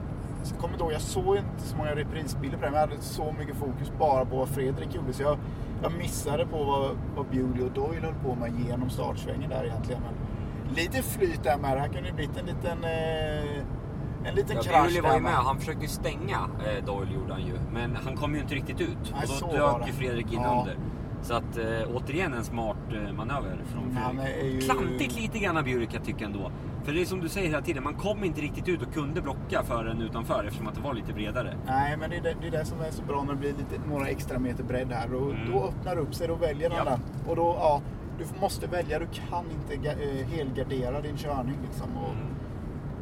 Jag 0.51 0.59
kommer 0.61 0.79
ihåg, 0.79 0.93
jag 0.93 1.01
såg 1.01 1.37
inte 1.37 1.63
så 1.63 1.77
många 1.77 1.95
reprisbilder 1.95 2.59
på 2.59 2.65
det, 2.65 2.71
men 2.71 2.81
jag 2.81 2.89
hade 2.89 3.03
så 3.03 3.35
mycket 3.39 3.57
fokus 3.57 3.93
bara 3.99 4.25
på 4.25 4.37
vad 4.37 4.49
Fredrik 4.49 4.95
gjorde. 4.95 5.13
Så 5.13 5.23
jag, 5.23 5.39
jag 5.83 5.93
missade 5.99 6.47
på 6.47 6.65
vad, 6.65 6.91
vad 7.17 7.27
Bewley 7.27 7.65
och 7.65 7.73
Doyle 7.73 8.05
höll 8.05 8.15
på 8.15 8.35
med 8.35 8.53
genom 8.69 8.91
startsvängen 8.91 9.51
där 9.51 9.65
egentligen. 9.65 10.03
Men 10.03 10.75
lite 10.75 11.03
flyt 11.03 11.43
där 11.45 11.59
med. 11.59 11.77
Det 11.77 11.81
här 11.81 11.89
kunde 11.89 12.09
ju 12.09 12.15
blivit 12.15 12.37
en 12.41 12.47
liten, 12.47 12.85
eh, 12.85 14.29
en 14.29 14.35
liten 14.35 14.57
Ja, 14.57 14.63
krasch 14.63 15.03
var 15.03 15.15
ju 15.15 15.21
med. 15.21 15.33
Han 15.33 15.59
försökte 15.59 15.83
ju 15.83 15.89
stänga 15.89 16.39
eh, 16.67 16.85
Doyle 16.85 17.15
gjorde 17.15 17.33
han 17.33 17.43
ju. 17.43 17.53
Men 17.73 17.97
han 18.05 18.17
kom 18.17 18.35
ju 18.35 18.41
inte 18.41 18.55
riktigt 18.55 18.81
ut. 18.81 19.13
Nej, 19.13 19.23
och 19.43 19.49
då 19.59 19.79
dök 19.79 19.87
ju. 19.87 19.93
Fredrik 19.93 20.33
in 20.33 20.41
Ja. 20.43 20.59
under. 20.61 20.79
Så 21.23 21.35
att 21.35 21.57
eh, 21.59 21.95
återigen 21.97 22.35
en 22.35 22.45
smart 22.45 22.77
eh, 22.93 23.13
manöver 23.13 23.59
från 23.73 23.97
han 24.03 24.17
Fredrik. 24.17 24.55
ju- 24.55 24.61
Klantigt 24.61 25.17
lite 25.21 25.39
grann 25.39 25.57
av 25.57 25.65
Bjurek 25.65 25.89
jag 25.93 26.05
tycker 26.05 26.25
ändå. 26.25 26.51
För 26.85 26.93
det 26.93 27.01
är 27.01 27.05
som 27.05 27.21
du 27.21 27.29
säger 27.29 27.49
hela 27.49 27.63
tiden, 27.63 27.85
man 27.85 27.95
kom 27.95 28.25
inte 28.25 28.41
riktigt 28.41 28.69
ut 28.69 28.83
och 28.83 28.93
kunde 28.95 29.23
blocka 29.23 29.63
förrän 29.63 30.03
utanför 30.03 30.45
eftersom 30.45 30.69
att 30.69 30.75
det 30.75 30.81
var 30.81 30.95
lite 30.95 31.13
bredare. 31.13 31.57
Nej, 31.67 31.97
men 31.97 32.11
det 32.11 32.17
är 32.17 32.23
det, 32.23 32.35
det 32.41 32.47
är 32.47 32.51
det 32.51 32.65
som 32.65 32.81
är 32.81 32.91
så 32.91 33.03
bra 33.03 33.23
när 33.23 33.33
det 33.33 33.39
blir 33.39 33.51
lite, 33.53 33.89
några 33.89 34.07
extra 34.09 34.39
meter 34.39 34.65
bredd 34.65 34.93
här. 34.93 35.15
Och 35.15 35.31
Mm. 35.31 35.53
Då 35.53 35.65
öppnar 35.65 35.95
det 35.97 36.01
upp 36.03 36.15
sig, 36.15 36.29
då 36.29 36.35
väljer 36.35 36.71
Ja. 36.77 36.85
den. 36.85 37.01
Och 37.29 37.37
då, 37.37 37.43
ja, 37.59 37.83
du 38.19 38.25
måste 38.41 38.67
välja, 38.67 38.99
du 38.99 39.07
kan 39.07 39.45
inte 39.51 39.89
eh, 39.91 40.27
helgardera 40.29 41.01
din 41.01 41.17
körning 41.17 41.59
liksom. 41.63 41.97
Och, 41.97 42.11
Mm. 42.13 42.27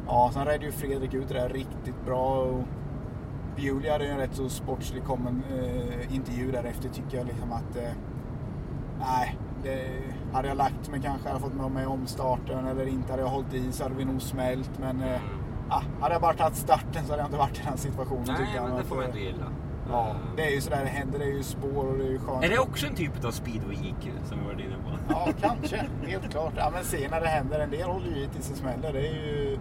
Ja, 0.07 0.29
sen 0.33 0.45
redde 0.45 0.65
ju 0.65 0.71
Fredrik 0.71 1.13
ut 1.13 1.27
det 1.27 1.33
där 1.33 1.49
riktigt 1.49 2.05
bra. 2.05 2.39
Och 2.39 2.63
Bewley 3.55 3.91
hade 3.91 4.05
en 4.07 4.17
rätt 4.17 4.35
så 4.35 4.49
sportslig 4.49 5.03
kommen, 5.03 5.43
eh, 5.53 6.15
intervju 6.15 6.51
därefter 6.51 6.89
tycker 6.89 7.17
jag 7.17 7.27
liksom 7.27 7.51
att... 7.51 7.75
Eh, 7.77 7.91
nej, 8.99 9.37
det, 9.63 9.89
hade 10.33 10.47
jag 10.47 10.57
lagt 10.57 10.89
mig 10.91 11.01
kanske, 11.01 11.27
hade 11.29 11.39
jag 11.39 11.51
fått 11.51 11.61
med 11.61 11.71
mig 11.71 11.85
omstarten 11.85 12.67
eller 12.67 12.87
inte 12.87 13.11
hade 13.13 13.23
jag 13.23 13.29
hållit 13.29 13.53
i 13.53 13.71
så 13.71 13.83
hade 13.83 13.95
vi 13.95 14.05
nog 14.05 14.21
smält. 14.21 14.71
Men 14.79 15.01
Mm. 15.01 15.19
ah, 15.69 15.81
hade 16.01 16.15
jag 16.15 16.21
bara 16.21 16.33
tagit 16.33 16.55
starten 16.55 17.05
så 17.05 17.11
hade 17.11 17.21
jag 17.21 17.27
inte 17.27 17.37
varit 17.37 17.59
i 17.59 17.61
den 17.69 17.77
situationen 17.77 18.25
Nej, 18.27 18.47
jag. 18.55 18.63
men 18.69 18.77
det 18.77 18.83
får 18.83 18.95
man 18.95 19.05
inte 19.05 19.19
gilla. 19.19 19.45
Ja, 19.91 20.15
det 20.35 20.45
är 20.45 20.51
ju 20.55 20.61
sådär 20.61 20.79
det 20.83 20.89
händer. 20.89 21.19
Det 21.19 21.25
är 21.25 21.33
ju 21.33 21.43
spår 21.43 21.85
och 21.85 21.97
det 21.97 22.03
är 22.03 22.09
ju 22.09 22.19
skönt. 22.19 22.43
Är 22.43 22.49
det 22.49 22.59
också 22.59 22.87
en 22.87 22.95
typ 22.95 23.25
av 23.25 23.31
speedway 23.31 23.75
IQ 23.75 24.11
som 24.25 24.39
vi 24.39 24.45
varit 24.45 24.59
inne 24.59 24.75
på? 24.85 25.13
Ja, 25.13 25.27
kanske. 25.41 25.85
Helt 26.07 26.31
klart. 26.31 26.53
Ja, 26.57 26.69
men 26.73 26.83
se 26.83 27.07
när 27.11 27.21
det 27.21 27.27
händer. 27.27 27.59
En 27.59 27.69
del 27.71 27.89
håller 27.89 28.07
ju 28.07 28.23
i 28.23 28.27
tills 28.27 28.49
det 28.49 28.55
smäller. 28.55 28.93
Det 28.93 28.99
är 29.07 29.13
ju... 29.13 29.57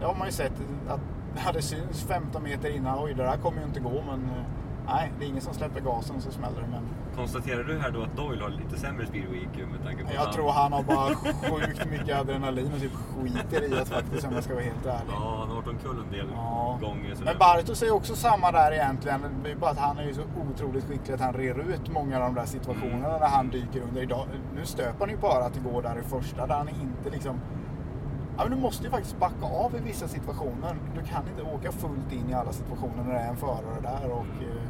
Det 0.00 0.06
har 0.06 0.14
man 0.14 0.26
ju 0.26 0.32
sett. 0.32 0.52
Att 0.88 1.00
ja, 1.46 1.52
det 1.52 1.62
syns 1.62 2.02
15 2.02 2.42
meter 2.42 2.76
innan. 2.76 3.04
Oj, 3.04 3.14
det 3.14 3.22
där 3.22 3.36
kommer 3.36 3.58
ju 3.60 3.64
inte 3.64 3.80
gå. 3.80 4.02
Men 4.06 4.24
eh, 4.24 4.44
nej, 4.86 5.12
det 5.18 5.24
är 5.24 5.28
ingen 5.28 5.42
som 5.42 5.54
släpper 5.54 5.80
gasen 5.80 6.20
så 6.20 6.30
smäller 6.30 6.60
det. 6.60 6.68
Men 6.70 6.82
Konstaterar 7.16 7.64
du 7.64 7.78
här 7.78 7.90
då 7.90 8.02
att 8.02 8.16
Doyle 8.16 8.42
har 8.42 8.48
lite 8.48 8.76
sämre 8.76 9.06
speedway 9.06 9.36
IQ 9.38 9.56
med 9.72 9.82
tanke 9.84 10.04
på 10.04 10.10
jag 10.14 10.32
tror 10.32 10.50
han 10.50 10.72
har 10.72 10.82
bara 10.82 11.14
sjukt 11.14 11.90
mycket 11.90 12.20
adrenalin 12.20 12.72
och 12.74 12.80
typ 12.80 12.92
skiter 12.94 13.72
i 13.72 13.80
att 13.80 13.88
faktiskt, 13.88 14.26
om 14.26 14.32
jag 14.34 14.44
ska 14.44 14.54
vara 14.54 14.64
helt 14.64 14.86
ärlig. 14.86 15.12
Ja, 15.12 15.36
han 15.38 15.48
har 15.48 15.54
varit 15.56 15.68
omkull 15.68 16.02
en 16.06 16.12
del 16.12 16.26
Ja. 16.34 16.78
gånger. 16.80 17.16
Men 17.24 17.38
Bartos 17.38 17.82
är 17.82 17.90
också 17.94 18.16
samma 18.16 18.52
där 18.52 18.72
egentligen. 18.72 19.20
Det 19.44 19.50
är 19.50 19.56
bara 19.56 19.70
att 19.70 19.78
han 19.78 19.98
är 19.98 20.02
ju 20.04 20.14
så 20.14 20.22
otroligt 20.50 20.84
skicklig 20.84 21.14
att 21.14 21.20
han 21.20 21.32
rer 21.32 21.58
ut 21.60 21.88
många 21.92 22.16
av 22.16 22.22
de 22.22 22.34
där 22.34 22.46
situationerna 22.46 23.08
Mm. 23.08 23.20
när 23.20 23.28
han 23.28 23.48
dyker 23.48 23.80
under. 23.80 24.02
Idag, 24.02 24.26
nu 24.54 24.64
stöper 24.66 25.00
han 25.00 25.10
ju 25.10 25.16
bara 25.16 25.44
att 25.44 25.54
det 25.54 25.60
går 25.60 25.82
där 25.82 25.98
i 25.98 26.02
första 26.02 26.46
där 26.46 26.54
han 26.54 26.68
inte 26.68 27.10
liksom... 27.10 27.40
Ja, 28.36 28.42
men 28.42 28.50
du 28.56 28.62
måste 28.62 28.84
ju 28.84 28.90
faktiskt 28.90 29.18
backa 29.20 29.46
av 29.46 29.74
i 29.76 29.80
vissa 29.80 30.08
situationer. 30.08 30.76
Du 30.94 31.02
kan 31.02 31.22
inte 31.28 31.42
åka 31.54 31.72
fullt 31.72 32.12
in 32.12 32.30
i 32.30 32.34
alla 32.34 32.52
situationer 32.52 33.04
när 33.06 33.12
det 33.14 33.20
är 33.20 33.28
en 33.28 33.36
förare 33.36 33.80
där. 33.82 34.10
Och, 34.12 34.24
Mm. 34.24 34.40
eh, 34.40 34.62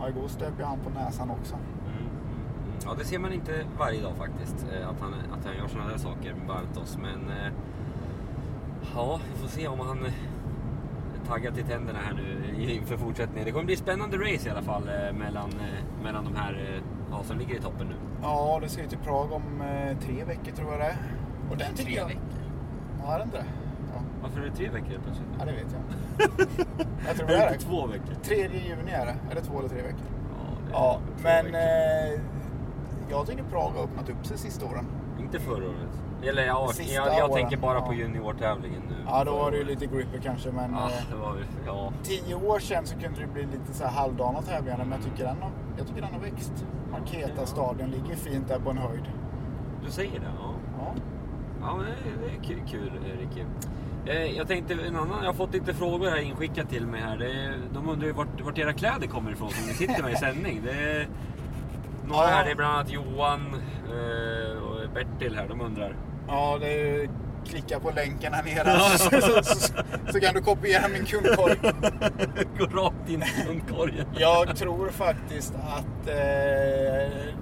ja, 0.00 0.08
igår 0.08 0.28
stöp 0.28 0.58
ju 0.58 0.64
han 0.64 0.78
på 0.78 0.90
näsan 0.90 1.30
också. 1.30 1.56
Ja, 2.88 2.94
det 2.98 3.04
ser 3.04 3.18
man 3.18 3.32
inte 3.32 3.64
varje 3.78 4.02
dag 4.02 4.12
faktiskt. 4.16 4.66
eh, 4.72 4.88
Att 4.88 5.00
han, 5.00 5.14
att 5.38 5.44
han 5.46 5.56
gör 5.56 5.68
sådana 5.68 5.90
där 5.90 5.98
saker 5.98 6.34
med 6.34 6.46
Bartos. 6.46 6.98
Men 7.02 7.28
eh, 7.30 7.52
ja, 8.94 9.20
vi 9.34 9.40
får 9.40 9.48
se 9.48 9.68
om 9.68 9.80
han 9.80 9.98
eh, 9.98 10.12
är 11.22 11.26
taggad 11.26 11.54
till 11.54 11.64
tänderna 11.64 11.98
här 11.98 12.14
nu 12.14 12.54
inför 12.72 12.96
fortsättningen. 12.96 13.44
Det 13.44 13.50
kommer 13.52 13.64
bli 13.64 13.76
spännande 13.76 14.16
race 14.16 14.48
i 14.48 14.50
alla 14.50 14.62
fall 14.62 14.82
mellan, 15.18 15.50
mellan 16.02 16.24
de 16.24 16.36
här 16.36 16.80
ja, 17.10 17.22
som 17.24 17.38
ligger 17.38 17.54
i 17.54 17.60
toppen 17.60 17.86
nu. 17.86 17.94
Ja, 18.22 18.58
det 18.62 18.68
ska 18.68 18.82
ju 18.82 18.88
till 18.88 18.98
Prag 18.98 19.32
om 19.32 19.42
tre 20.00 20.24
veckor 20.24 20.52
tror 20.52 20.70
jag 20.70 20.80
det 20.80 20.86
är. 20.86 20.96
Och 21.50 21.56
den 21.56 21.74
tycker 21.74 21.96
jag... 21.96 22.18
Ja, 23.04 23.14
är 23.14 23.18
det 23.18 23.24
inte 23.24 23.36
det? 23.36 23.44
Ja. 23.94 24.00
Varför 24.22 24.40
är 24.40 24.44
det 24.44 24.50
tre 24.56 24.68
veckor 24.68 24.88
helt 24.88 25.02
plötsligt? 25.04 25.28
ja, 25.38 25.44
det 25.44 25.52
vet 25.52 25.66
jag 25.72 25.80
inte. 25.80 26.84
jag 27.06 27.16
tror 27.16 27.26
det 27.28 27.36
är 27.36 27.50
det. 27.52 27.58
två 27.58 27.86
veckor. 27.86 28.14
3 28.22 28.36
juni 28.36 28.90
är 28.92 29.06
det. 29.06 29.14
Eller 29.30 29.40
två 29.40 29.58
eller 29.58 29.68
tre 29.68 29.82
veckor. 29.82 30.00
Ja, 30.38 30.44
det 30.66 30.70
är 30.70 30.72
Ja, 30.72 31.00
två 31.16 31.22
men 31.22 31.44
veckor. 31.44 31.58
eh, 32.14 32.20
jag 33.10 33.26
tycker 33.26 33.42
Prag 33.42 33.70
har 33.70 33.84
öppnat 33.84 34.08
upp 34.10 34.26
sig 34.26 34.38
sista 34.38 34.66
åren. 34.66 34.84
Inte 35.20 35.38
förra 35.38 35.64
året. 35.68 36.02
Eller 36.22 36.46
ja, 36.46 36.68
Sista 36.74 36.94
jag, 36.94 37.18
jag 37.18 37.30
åren, 37.30 37.34
tänker 37.42 37.56
bara 37.56 37.78
ja. 37.78 37.86
på 37.86 37.94
juniortävlingen 37.94 38.82
nu. 38.88 38.94
Ja, 39.06 39.24
då 39.24 39.32
var 39.36 39.50
det 39.50 39.56
ju 39.56 39.64
lite 39.64 39.86
gripper 39.86 40.18
kanske, 40.18 40.50
men 40.52 40.74
året. 40.74 40.84
eh, 40.92 41.04
Ja, 41.10 41.16
det 41.16 41.20
var 41.22 41.36
ja. 41.66 41.92
tio 42.02 42.34
år 42.34 42.58
sedan 42.58 42.86
så 42.86 42.98
kunde 42.98 43.20
det 43.20 43.26
bli 43.26 43.42
lite 43.42 43.72
så 43.74 43.84
här 43.84 43.90
halvdana 43.90 44.42
tävlingar, 44.42 44.78
men 44.78 44.90
jag 44.90 45.02
tycker 45.02 45.24
den 45.24 45.42
har, 45.42 45.50
jag 45.78 45.86
tycker 45.86 46.00
den 46.00 46.12
har 46.12 46.20
växt. 46.20 46.66
Marketa 46.90 47.46
stadion 47.46 47.90
ligger 47.90 48.16
fint 48.16 48.48
där 48.48 48.58
på 48.58 48.70
en 48.70 48.78
höjd. 48.78 49.04
Du 49.84 49.90
säger 49.90 50.20
det? 50.20 50.30
Ja. 50.40 50.54
Ja. 50.78 50.94
Ja, 51.60 51.76
men 51.76 51.86
det 52.20 52.26
är 52.36 52.42
kul, 52.44 52.62
kul 52.70 52.92
Ricky. 53.20 53.44
Eh, 54.06 54.36
Jag 54.36 54.48
tänkte 54.48 54.74
en 54.74 54.96
annan, 54.96 55.18
jag 55.20 55.26
har 55.28 55.32
fått 55.34 55.52
lite 55.54 55.74
frågor 55.74 56.10
här 56.10 56.16
inskickat 56.20 56.68
till 56.70 56.86
mig 56.86 57.00
här. 57.00 57.54
De 57.74 57.88
undrar 57.88 58.06
ju 58.06 58.12
vart, 58.12 58.40
vart 58.44 58.58
era 58.58 58.72
kläder 58.72 59.06
kommer 59.06 59.32
ifrån 59.32 59.50
som 59.50 59.66
ni 59.66 59.72
sitter 59.74 60.02
med 60.02 60.12
i 60.12 60.16
sändning. 60.16 60.60
Det 60.64 61.06
några 62.08 62.22
Ja. 62.22 62.28
här, 62.28 62.44
det 62.44 62.50
är 62.50 62.54
bland 62.54 62.74
annat 62.74 62.90
Johan 62.90 63.40
eh, 63.86 64.62
och 64.62 64.90
Bertil 64.94 65.36
här, 65.36 65.48
de 65.48 65.60
undrar. 65.60 65.96
Ja, 66.28 66.58
det 66.60 66.80
är 66.80 67.08
klicka 67.46 67.80
på 67.80 67.90
länken 67.90 68.32
här 68.34 68.42
nere 68.42 68.78
så, 68.98 69.20
så, 69.20 69.42
så, 69.42 69.72
så 70.12 70.20
kan 70.20 70.34
du 70.34 70.40
kopiera 70.40 70.88
min 70.88 71.04
kundkorg. 71.04 71.56
Gå 72.58 72.82
rakt 72.82 73.08
in 73.08 73.22
i 73.22 73.44
kundkorgen. 73.46 74.06
Jag 74.18 74.56
tror 74.56 74.88
faktiskt 74.88 75.54
att 75.54 76.08
eh, 76.08 77.34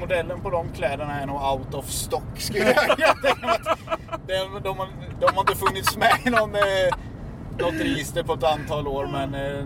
modellen 0.00 0.40
på 0.40 0.50
de 0.50 0.68
kläderna 0.68 1.20
är 1.20 1.26
nog 1.26 1.42
out 1.42 1.74
of 1.74 1.86
stock. 1.90 2.38
Skulle 2.40 2.74
jag 2.98 3.16
de, 4.26 4.60
de, 4.62 4.78
har, 4.78 4.88
de 5.20 5.34
har 5.34 5.40
inte 5.40 5.56
funnits 5.56 5.96
med 5.96 6.12
i 6.24 6.30
någon, 6.30 6.54
eh, 6.54 6.60
något 7.58 7.74
register 7.74 8.22
på 8.22 8.32
ett 8.34 8.44
antal 8.44 8.88
år. 8.88 9.06
Men, 9.12 9.34
eh, 9.34 9.64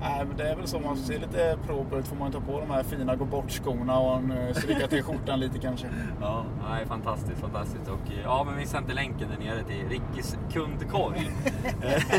nej, 0.00 0.24
men 0.28 0.36
det 0.36 0.48
är 0.48 0.56
väl 0.56 0.66
så. 0.68 0.80
Man 0.80 0.96
ser 0.96 1.18
lite 1.18 1.58
proper 1.66 1.98
ut 1.98 2.06
får 2.08 2.16
man 2.16 2.32
ta 2.32 2.40
på 2.40 2.60
de 2.60 2.70
här 2.70 2.82
fina 2.82 3.16
gå 3.16 3.24
bort-skorna 3.24 3.98
och 3.98 4.16
en, 4.16 4.30
eh, 4.30 4.54
stryka 4.54 4.86
till 4.86 5.02
skjortan 5.02 5.40
lite 5.40 5.58
kanske. 5.58 5.86
Ja, 6.20 6.44
nej, 6.70 6.86
fantastiskt, 6.86 7.40
fantastiskt. 7.40 7.88
Och, 7.88 8.12
eh, 8.12 8.20
ja, 8.24 8.44
men 8.44 8.56
missa 8.56 8.78
inte 8.78 8.92
länken 8.94 9.28
där 9.30 9.44
nere 9.44 9.64
till 9.64 9.88
Rickis 9.88 10.36
kundkorg. 10.52 11.30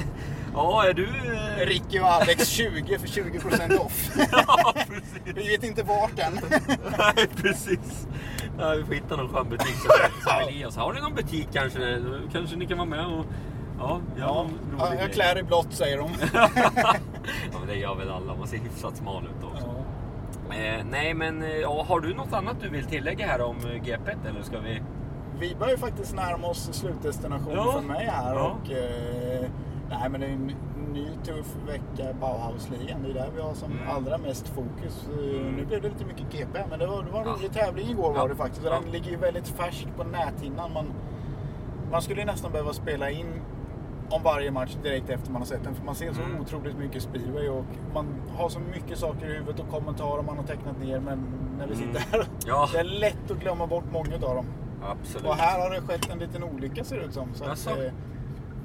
Ja, 0.53 0.85
är 0.85 0.93
du... 0.93 1.05
eh, 1.07 1.65
Ricky 1.65 1.99
och 1.99 2.07
Alex 2.07 2.47
20 2.47 2.97
för 2.99 3.07
20% 3.07 3.77
off. 3.77 4.11
ja, 4.31 4.73
precis. 4.75 5.21
Vi 5.35 5.47
vet 5.47 5.63
inte 5.63 5.83
vart 5.83 6.19
än. 6.19 6.39
Nej, 6.97 7.27
precis. 7.35 8.07
Ja, 8.59 8.69
vi 8.77 8.83
får 8.83 8.93
hitta 8.93 9.15
någon 9.15 9.29
skön 9.29 9.49
butik 9.49 9.75
som 9.75 10.47
vill 10.47 10.57
ge 10.57 10.65
oss. 10.65 10.75
Har 10.77 10.93
ni 10.93 11.01
någon 11.01 11.15
butik 11.15 11.47
kanske? 11.53 12.01
Kanske 12.31 12.55
ni 12.55 12.65
kan 12.65 12.77
vara 12.77 12.89
med 12.89 13.05
och... 13.05 13.25
Ja, 13.81 13.99
Ja, 14.19 14.45
rolig 14.71 15.01
jag 15.01 15.13
klär 15.13 15.37
i 15.37 15.43
blått 15.43 15.73
säger 15.73 15.97
de. 15.97 16.09
ja, 16.33 16.49
men 17.59 17.67
det 17.67 17.75
gör 17.75 17.95
väl 17.95 18.09
alla. 18.09 18.35
Man 18.35 18.47
ser 18.47 18.57
hyfsat 18.57 18.95
smal 18.97 19.23
ut 19.23 19.43
också. 19.53 19.65
Eh, 20.55 20.85
nej, 20.91 21.13
men 21.13 21.43
eh, 21.43 21.49
ja, 21.55 21.85
har 21.87 21.99
du 21.99 22.13
något 22.13 22.33
annat 22.33 22.55
du 22.61 22.69
vill 22.69 22.85
tillägga 22.85 23.27
här 23.27 23.41
om 23.41 23.55
eh, 23.57 23.83
GP 23.83 24.11
eller 24.29 24.41
ska 24.41 24.59
vi... 24.59 24.81
Vi 25.39 25.55
börjar 25.55 25.71
ju 25.71 25.77
faktiskt 25.77 26.15
närma 26.15 26.47
oss 26.47 26.69
slutdestinationen 26.73 27.55
Ja. 27.57 27.71
för 27.71 27.81
mig 27.81 28.05
här. 28.11 28.35
Ja. 28.35 28.41
Och, 28.63 28.71
eh, 28.71 29.45
nej, 29.89 30.09
men 30.09 30.21
det 30.21 30.27
är 30.27 30.31
en 30.31 30.51
ny 30.93 31.07
tuff 31.23 31.55
vecka 31.67 32.09
i 32.09 32.13
Bauhausligan. 32.13 33.03
Det 33.03 33.09
är 33.09 33.13
där 33.13 33.29
vi 33.35 33.41
har 33.41 33.53
som 33.53 33.71
Mm. 33.71 33.89
allra 33.89 34.17
mest 34.17 34.47
fokus. 34.47 35.07
Eh, 35.19 35.39
Mm. 35.41 35.55
Nu 35.55 35.65
blev 35.65 35.81
det 35.81 35.89
lite 35.89 36.05
mycket 36.05 36.31
GP, 36.33 36.59
men 36.69 36.79
det 36.79 36.87
var, 36.87 37.03
det 37.03 37.11
var 37.11 37.21
en 37.21 37.27
Ja. 37.27 37.33
rolig 37.33 37.53
tävling 37.53 37.89
igår 37.89 38.13
Ja. 38.15 38.21
var 38.21 38.29
det 38.29 38.35
faktiskt. 38.35 38.65
Ja. 38.65 38.79
Den 38.83 38.91
ligger 38.91 39.11
ju 39.11 39.17
väldigt 39.17 39.47
färskt 39.47 39.87
på 39.97 40.03
näthinnan. 40.03 40.73
Man, 40.73 40.85
man 41.91 42.01
skulle 42.01 42.19
ju 42.21 42.25
nästan 42.27 42.51
behöva 42.51 42.73
spela 42.73 43.09
in 43.09 43.27
om 44.11 44.23
varje 44.23 44.51
match 44.51 44.75
direkt 44.83 45.09
efter 45.09 45.31
man 45.31 45.41
har 45.41 45.47
sett 45.47 45.63
den. 45.63 45.75
För 45.75 45.83
man 45.83 45.95
ser 45.95 46.13
så 46.13 46.21
Mm. 46.21 46.41
otroligt 46.41 46.77
mycket 46.77 47.03
speedway 47.03 47.47
och 47.49 47.65
man 47.93 48.05
har 48.37 48.49
så 48.49 48.59
mycket 48.59 48.97
saker 48.99 49.25
i 49.29 49.33
huvudet 49.33 49.59
och 49.59 49.69
kommentarer 49.69 50.23
man 50.23 50.37
har 50.37 50.43
tecknat 50.43 50.79
ner. 50.79 50.99
Men 50.99 51.19
när 51.57 51.67
vi 51.67 51.73
Mm. 51.73 51.87
sitter 51.87 51.99
här, 52.17 52.25
Ja. 52.45 52.69
det 52.73 52.79
är 52.79 52.83
lätt 52.83 53.31
att 53.31 53.37
glömma 53.39 53.67
bort 53.67 53.85
många 53.91 54.15
av 54.15 54.21
dem. 54.35 54.45
Absolut. 54.83 55.27
Och 55.27 55.35
här 55.35 55.61
har 55.61 55.69
det 55.75 55.81
skett 55.81 56.09
en 56.09 56.19
liten 56.19 56.43
olycka 56.43 56.83
ser 56.83 56.97
det 56.97 57.03
ut 57.03 57.13
som. 57.13 57.33
Så 57.33 57.43
att, 57.45 57.67
eh, 57.67 57.93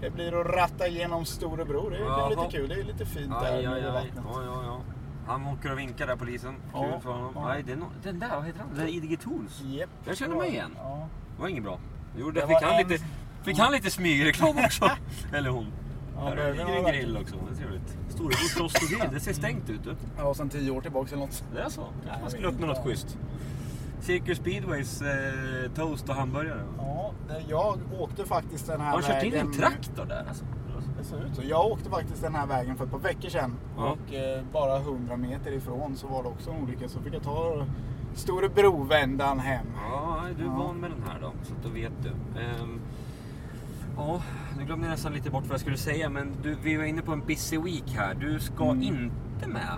det 0.00 0.10
blir 0.10 0.40
att 0.40 0.46
ratta 0.46 0.86
igenom 0.86 1.24
Storebro. 1.24 1.88
Det, 1.90 1.96
är- 1.96 2.00
det 2.00 2.06
är 2.06 2.08
Jaha. 2.10 2.28
lite 2.28 2.56
kul. 2.56 2.68
Det 2.68 2.74
är 2.74 2.84
lite 2.84 3.04
fint 3.06 3.30
där 3.40 3.56
Aj, 3.56 3.62
nere 3.66 3.74
aj, 3.74 3.80
aj. 3.84 3.92
vattnet. 3.92 4.24
Ja, 4.34 4.42
ja, 4.44 4.62
ja. 4.66 4.80
Han 5.26 5.46
åker 5.46 5.72
och 5.72 5.78
vinkar 5.78 6.06
där 6.06 6.16
polisen. 6.16 6.54
Kul 6.74 6.82
Ja, 6.92 7.00
för 7.00 7.10
honom. 7.10 7.32
ja. 7.34 7.48
Nej, 7.48 7.62
det 7.66 7.72
är 7.72 7.76
no 7.76 7.84
den 8.02 8.18
där, 8.18 8.28
vad 8.36 8.44
heter 8.44 8.60
han? 8.60 8.68
Det 8.74 8.82
är 8.82 8.88
IDG 8.88 9.16
Tools. 9.20 9.62
Japp. 9.62 9.90
Jag 10.04 10.16
känner 10.16 10.36
mig 10.36 10.48
igen. 10.48 10.70
Ja. 10.82 11.08
Det 11.36 11.42
var 11.42 11.48
inget 11.48 11.62
bra. 11.64 11.78
Jo, 12.18 12.30
Det 12.30 12.40
det 12.40 12.46
fick 12.46 12.56
han, 12.62 12.72
en- 12.80 12.88
lite, 12.88 13.04
fick 13.46 13.58
han 13.58 13.72
lite 13.72 13.90
smygreklam 13.90 14.56
också. 14.64 14.90
Eller 15.32 15.50
hon. 15.50 15.66
Ja, 16.16 16.22
Här 16.22 16.36
är 16.36 16.54
det 16.54 16.62
en 16.62 16.84
grill 16.84 17.16
också. 17.22 17.34
Det 17.36 17.52
är 17.54 17.56
trevligt. 17.56 17.96
Storebrors 18.08 18.56
rost 18.60 18.76
och 18.82 18.88
grill. 18.88 19.08
Det 19.12 19.20
ser 19.20 19.32
stängt 19.32 19.70
ut. 19.70 19.84
Du. 19.84 19.94
Ja, 20.18 20.34
sen 20.34 20.48
tio 20.48 20.70
år 20.70 20.80
tillbaka 20.80 21.08
eller 21.14 21.26
något. 21.26 21.44
Det 21.54 21.60
är 21.60 21.68
så. 21.68 21.82
Kanske 22.04 22.20
man 22.22 22.30
skulle 22.30 22.48
öppna 22.48 22.66
något 22.66 22.84
schysst. 22.84 23.18
Cirkus 24.00 24.38
Speedways 24.38 25.02
eh, 25.02 25.70
toast 25.74 26.08
och 26.08 26.14
hamburgare. 26.14 26.62
Ja, 26.78 27.12
det- 27.28 27.44
jag 27.48 27.78
åkte 27.98 28.24
faktiskt 28.24 28.66
den 28.66 28.80
här 28.80 28.90
Har 28.92 29.00
de 29.02 29.06
kört 29.06 29.22
in 29.22 29.30
vägen. 29.30 29.46
en 29.46 29.52
traktor 29.52 30.04
där 30.04 30.24
alltså? 30.28 30.44
Det 30.98 31.04
ser 31.04 31.24
ut 31.24 31.36
så. 31.36 31.42
Jag 31.44 31.66
åkte 31.66 31.90
faktiskt 31.90 32.22
den 32.22 32.34
här 32.34 32.46
vägen 32.46 32.76
för 32.76 32.84
ett 32.84 32.90
par 32.90 32.98
veckor 32.98 33.28
sedan. 33.28 33.54
Ja. 33.76 33.84
Och 34.08 34.14
eh, 34.14 34.42
bara 34.52 34.76
100 34.78 35.16
meter 35.16 35.52
ifrån 35.52 35.96
så 35.96 36.06
var 36.06 36.22
det 36.22 36.28
också 36.28 36.50
en 36.50 36.62
olycka. 36.62 36.88
Så 36.88 37.00
fick 37.00 37.14
jag 37.14 37.22
ta 37.22 37.66
Stora 38.14 38.48
Brovändan 38.48 39.38
hem. 39.38 39.66
Ja, 39.90 40.24
är 40.28 40.34
du 40.38 40.44
Ja. 40.44 40.50
van 40.50 40.76
med 40.76 40.90
den 40.90 41.02
här 41.08 41.20
då? 41.20 41.32
Så 41.42 41.52
att 41.54 41.62
då 41.62 41.68
vet 41.68 41.92
du. 42.02 42.08
Ehm, 42.40 42.80
ja, 43.96 44.22
nu 44.58 44.64
glömde 44.64 44.86
jag 44.86 44.90
nästan 44.90 45.12
lite 45.12 45.30
bort 45.30 45.42
vad 45.44 45.52
jag 45.52 45.60
skulle 45.60 45.76
säga. 45.76 46.08
Men 46.08 46.32
du, 46.42 46.56
vi 46.62 46.76
var 46.76 46.84
inne 46.84 47.02
på 47.02 47.12
en 47.12 47.20
busy 47.26 47.58
week 47.58 47.94
här. 47.96 48.14
Du 48.14 48.38
ska 48.40 48.64
Mm. 48.64 48.82
inte 48.82 49.48
med. 49.48 49.76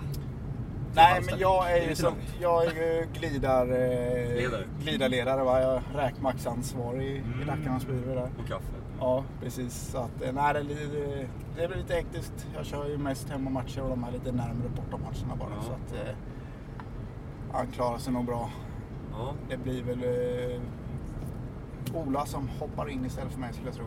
Nej, 0.95 1.21
men 1.29 1.39
jag 1.39 1.71
är 1.77 1.89
ju 1.89 1.95
som, 1.95 2.13
jag 2.41 2.65
är 2.65 2.71
ju 2.71 3.07
glidar, 3.13 3.65
eh, 3.67 4.35
Ledare. 4.35 4.63
glidarledare. 4.83 5.43
Va? 5.43 5.61
Jag 5.61 5.73
är 5.75 5.81
räkmacksansvarig 5.95 7.07
i, 7.07 7.17
Mm. 7.17 7.41
i 7.41 7.45
Dackarnas 7.45 7.85
byrå 7.87 8.15
där. 8.15 8.29
Och 8.41 8.47
kaffe. 8.47 8.73
Ja, 8.99 9.23
precis. 9.41 9.73
Så 9.91 9.97
att, 9.97 10.21
eh, 10.21 10.33
nej, 10.33 10.53
det, 10.53 10.59
det, 10.63 11.27
det 11.57 11.67
blir 11.67 11.77
lite 11.77 11.93
hektiskt. 11.93 12.47
Jag 12.55 12.65
kör 12.65 12.87
ju 12.89 12.97
mest 12.97 13.29
hemmamatcher 13.29 13.81
och 13.81 13.89
de 13.89 14.03
här 14.03 14.11
lite 14.11 14.31
närmare 14.31 14.69
bortamatcherna 14.75 15.35
bara. 15.39 15.49
Ja. 15.55 15.61
Så 15.63 15.71
att, 15.71 16.07
eh, 16.07 16.15
han 17.51 17.67
klarar 17.67 17.97
sig 17.97 18.13
nog 18.13 18.25
bra. 18.25 18.49
Ja. 19.11 19.33
Det 19.49 19.57
blir 19.57 19.83
väl 19.83 20.03
eh, 20.03 20.61
Ola 21.93 22.25
som 22.25 22.49
hoppar 22.59 22.89
in 22.89 23.05
istället 23.05 23.31
för 23.33 23.39
mig 23.39 23.53
skulle 23.53 23.67
jag 23.67 23.75
tro. 23.75 23.85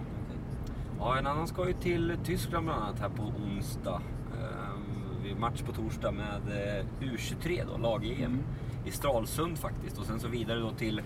Ja, 1.04 1.18
en 1.18 1.26
annan 1.26 1.46
ska 1.46 1.66
ju 1.66 1.72
till 1.72 2.16
Tyskland 2.24 2.64
bland 2.64 2.82
annat 2.82 3.00
här 3.00 3.08
på 3.08 3.22
onsdag. 3.22 4.02
Ehm, 4.40 5.22
vi 5.22 5.34
match 5.34 5.62
på 5.62 5.72
torsdag 5.72 6.12
med 6.12 6.40
eh, 6.48 6.84
U23 7.00 7.62
då, 7.72 7.78
lag-EM. 7.78 8.24
Mm. 8.24 8.44
I 8.86 8.90
Stralsund 8.90 9.58
faktiskt. 9.58 9.98
Och 9.98 10.04
sen 10.04 10.20
så 10.20 10.28
vidare 10.28 10.58
då 10.58 10.70
till 10.70 11.02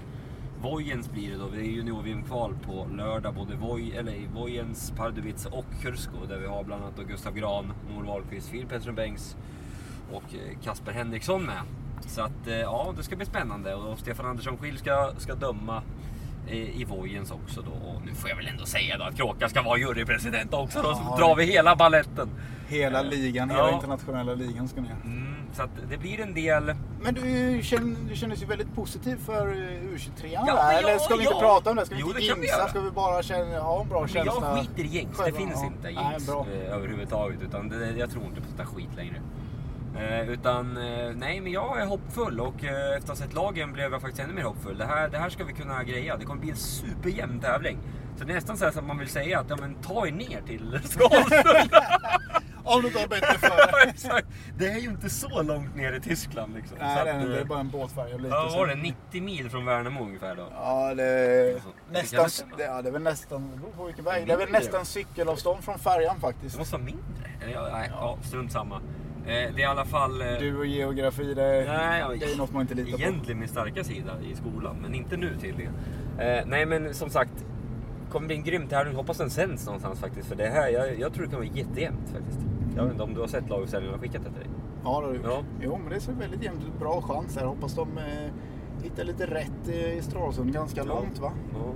Vojens 0.63 1.11
blir 1.11 1.31
det 1.31 1.37
då. 1.37 1.49
Det 1.49 1.59
är 1.59 1.63
junior-VM-kval 1.63 2.55
på 2.63 2.87
lördag. 2.97 3.35
Både 3.35 3.55
Voj, 3.55 3.97
eller 3.97 4.13
i 4.13 4.27
Vojens, 4.35 4.93
Pardubice 4.97 5.49
och 5.49 5.67
Kursko. 5.83 6.27
Där 6.29 6.39
vi 6.39 6.47
har 6.47 6.65
bland 6.65 6.83
annat 6.83 6.97
då 6.97 7.03
Gustav 7.03 7.35
Gran, 7.35 7.73
Noel 7.91 8.07
Wahlqvist, 8.07 8.49
Filip 8.49 8.69
Pettersson 8.69 8.95
Bengts 8.95 9.37
och 10.13 10.35
eh, 10.35 10.59
Kasper 10.63 10.93
Henriksson 10.93 11.43
med. 11.43 11.61
Så 12.01 12.23
att 12.23 12.47
eh, 12.47 12.55
ja, 12.55 12.95
det 12.97 13.03
ska 13.03 13.17
bli 13.17 13.27
spännande. 13.27 13.75
Och 13.75 13.99
Stefan 13.99 14.27
Andersson 14.27 14.57
Schill 14.57 14.79
ska, 14.79 15.13
ska 15.19 15.35
döma 15.35 15.83
i 16.55 16.85
Vojens 16.85 17.31
också 17.31 17.63
då. 17.63 17.71
Och 17.89 18.03
nu 18.07 18.15
får 18.15 18.29
jag 18.31 18.37
väl 18.37 18.47
ändå 18.47 18.65
säga 18.67 18.99
då 18.99 19.05
att 19.05 19.17
Kråka 19.17 19.49
ska 19.49 19.63
vara 19.63 19.79
jurypresident 19.79 20.55
också 20.55 20.83
då. 20.83 20.95
Så 20.95 21.03
Ja. 21.11 21.17
drar 21.17 21.37
vi 21.37 21.45
hela 21.45 21.77
balletten. 21.77 22.29
Hela 22.69 23.03
ligan, 23.03 23.51
hela 23.51 23.63
Ja. 23.69 23.75
internationella 23.75 24.35
ligan 24.35 24.69
ska 24.69 24.81
ner. 24.81 24.97
Mm, 25.05 25.35
så 25.53 25.63
att 25.63 25.71
det 25.91 25.97
blir 25.99 26.21
en 26.21 26.35
del... 26.35 26.75
Men 27.03 27.15
du, 27.15 27.61
känner, 27.63 27.97
du 28.09 28.17
kändes 28.17 28.43
ju 28.43 28.47
väldigt 28.47 28.75
positiv 28.75 29.17
för 29.27 29.47
eh, 29.47 29.95
U23 29.95 30.27
Ja, 30.33 30.45
men 30.45 30.77
Eller 30.79 30.91
ja, 30.93 30.99
ska 30.99 31.15
vi 31.17 31.23
inte 31.23 31.35
ja. 31.35 31.41
prata 31.41 31.71
om 31.71 31.77
det? 31.77 31.87
Ska 31.87 31.95
vi 31.95 32.01
Jo, 32.01 32.09
inte 32.09 32.21
jinxa? 32.23 32.45
göra. 32.59 32.69
Ska 32.69 32.81
vi 32.81 32.91
bara 32.91 33.23
känna, 33.23 33.59
ha 33.61 33.83
en 33.83 33.89
bra 33.89 34.01
Men 34.01 34.09
känsla? 34.09 34.33
jag 34.43 34.59
skiter 34.59 34.83
i 34.83 34.87
jinx, 34.87 35.19
det 35.19 35.33
finns 35.33 35.53
Ja. 35.55 35.67
inte 35.67 35.89
jinx 35.89 36.29
eh, 36.29 36.75
överhuvudtaget. 36.75 37.43
Utan 37.43 37.69
det, 37.69 37.91
jag 37.99 38.11
tror 38.11 38.25
inte 38.25 38.41
på 38.41 38.47
sånt 38.47 38.59
där 38.59 38.65
skit 38.65 38.97
längre. 38.97 39.21
Eh, 39.99 40.29
utan 40.31 40.77
eh, 40.77 41.11
nej, 41.15 41.41
men 41.41 41.53
jag 41.53 41.81
är 41.81 41.87
hoppfull 41.87 42.41
och 42.41 42.65
eh, 42.65 42.97
efter 42.97 42.97
att 43.13 43.19
ha 43.19 43.27
sett 43.27 43.35
lagen 43.35 43.73
blev 43.73 43.93
jag 43.93 44.01
faktiskt 44.01 44.23
ännu 44.23 44.33
mer 44.35 44.43
hoppfull. 44.43 44.79
Det 44.79 44.87
här, 44.87 45.09
det 45.09 45.19
här 45.19 45.31
ska 45.31 45.45
vi 45.45 45.53
kunna 45.53 45.85
greja. 45.85 46.17
Det 46.17 46.25
kommer 46.25 46.41
bli 46.41 46.51
en 46.51 46.57
superjämn 46.57 47.41
tävling. 47.41 47.79
Så 48.19 48.25
det 48.25 48.33
är 48.33 48.35
nästan 48.35 48.57
så 48.57 48.65
här 48.65 48.79
att 48.79 48.85
man 48.85 48.99
vill 48.99 49.09
säga 49.09 49.41
att 49.41 49.51
ja, 49.51 49.57
men 49.61 49.75
ta 49.75 50.07
er 50.07 50.13
ner 50.13 50.43
till 50.47 50.81
Skalsund. 50.85 51.71
Om 52.69 52.83
du 52.83 52.91
tar 52.91 53.09
bättre 53.09 53.39
för 53.39 54.23
det 54.59 54.67
är 54.69 54.79
ju 54.79 54.89
inte 54.89 55.11
så 55.11 55.43
långt 55.43 55.77
ner 55.77 55.93
i 55.93 56.01
Tyskland. 56.01 56.55
Liksom. 56.55 56.77
Så 56.79 56.85
Nej, 56.85 56.99
att, 56.99 57.05
det 57.05 57.11
är, 57.11 57.29
det 57.29 57.41
är 57.41 57.45
bara 57.45 57.61
en 57.61 57.71
båtfärja 57.71 58.17
lite. 58.17 58.29
Ja, 58.29 58.49
så- 58.51 58.59
var 58.59 58.67
det 58.67 58.75
90 58.75 59.23
mil 59.23 59.51
från 59.51 59.65
Värnamo 59.65 60.05
ungefär 60.05 60.37
då? 60.37 60.49
Ja, 60.55 60.95
det 60.95 61.03
är 61.03 61.45
det 61.55 61.61
nästan, 61.91 62.29
det 62.51 62.57
det, 62.57 62.65
ja, 62.65 62.83
det 62.83 62.89
är 62.89 62.93
väl 62.93 63.03
nästan, 63.03 63.51
det 63.51 63.57
beror 63.57 63.73
på 63.73 63.85
vilken 63.85 64.05
väg. 64.05 64.27
Det 64.27 64.33
är 64.33 64.37
väl 64.39 64.51
nästan 64.51 64.85
cykelavstånd 64.85 65.65
från 65.65 65.79
färjan 65.79 66.15
Det 66.15 66.21
faktiskt. 66.21 66.59
måste 66.59 66.73
vara 66.75 66.85
mindre. 66.85 67.31
Eller, 67.43 67.73
nej, 67.73 67.91
ja, 67.95 68.19
strunt 68.23 68.53
samma. 68.53 68.81
Eh, 69.27 69.55
det 69.55 69.57
är 69.57 69.59
i 69.61 69.65
alla 69.65 69.85
fall... 69.85 70.21
eh, 70.21 70.27
Du 70.41 70.59
och 70.59 70.67
geografi, 70.67 71.35
det, 71.35 71.65
Nej, 71.69 72.01
ja, 72.01 72.09
det 72.21 72.33
är 72.33 72.39
något 72.39 72.53
man 72.53 72.63
inte 72.63 72.75
litar 72.75 72.93
på. 72.99 73.03
Egentligen 73.03 73.39
min 73.41 73.49
starka 73.49 73.85
sida 73.85 74.13
i 74.33 74.35
skolan, 74.37 74.77
men 74.83 74.95
inte 74.95 75.17
nu 75.17 75.37
tydligen. 75.41 75.73
Eh, 76.19 76.43
nej, 76.47 76.67
men 76.67 76.95
som 76.95 77.11
sagt. 77.11 77.45
kommer 78.11 78.27
bli 78.27 78.37
en 78.37 78.43
grym 78.45 78.67
tävling. 78.69 78.95
Hoppas 78.97 79.19
den 79.19 79.31
sänds 79.31 79.67
någonstans 79.67 80.01
faktiskt. 80.01 80.29
För 80.29 80.37
det 80.37 80.47
här, 80.49 80.69
jag, 80.69 80.99
jag 81.01 81.13
tror 81.15 81.25
det 81.25 81.31
kan 81.31 81.39
vara 81.41 81.49
jättejämnt 81.55 82.09
faktiskt. 82.13 82.39
Jag 82.77 82.83
vet 82.83 82.93
inte 82.93 83.05
om 83.05 83.15
du 83.15 83.21
har 83.21 83.27
sett 83.29 83.49
laguppställningen 83.49 83.95
och 83.95 84.01
skickat 84.01 84.23
det 84.25 84.31
till 84.31 84.39
dig? 84.41 84.49
Ja, 84.85 85.01
det 85.01 85.07
har 85.07 85.15
gjort. 85.15 85.23
Ja. 85.25 85.43
Jo, 85.63 85.79
men 85.83 85.93
det 85.93 86.01
ser 86.01 86.13
väldigt 86.13 86.43
jämnt 86.43 86.61
ut. 86.65 86.79
Bra 86.81 87.03
chans 87.03 87.37
här. 87.37 87.47
Hoppas 87.47 87.75
de 87.75 87.99
eh, 87.99 88.31
hittar 88.83 89.05
lite 89.05 89.27
rätt 89.27 89.69
i 89.69 90.03
Stralsund. 90.03 90.53
Ganska 90.53 90.83
långt 90.85 91.19
va? 91.19 91.33
Ja, 91.53 91.73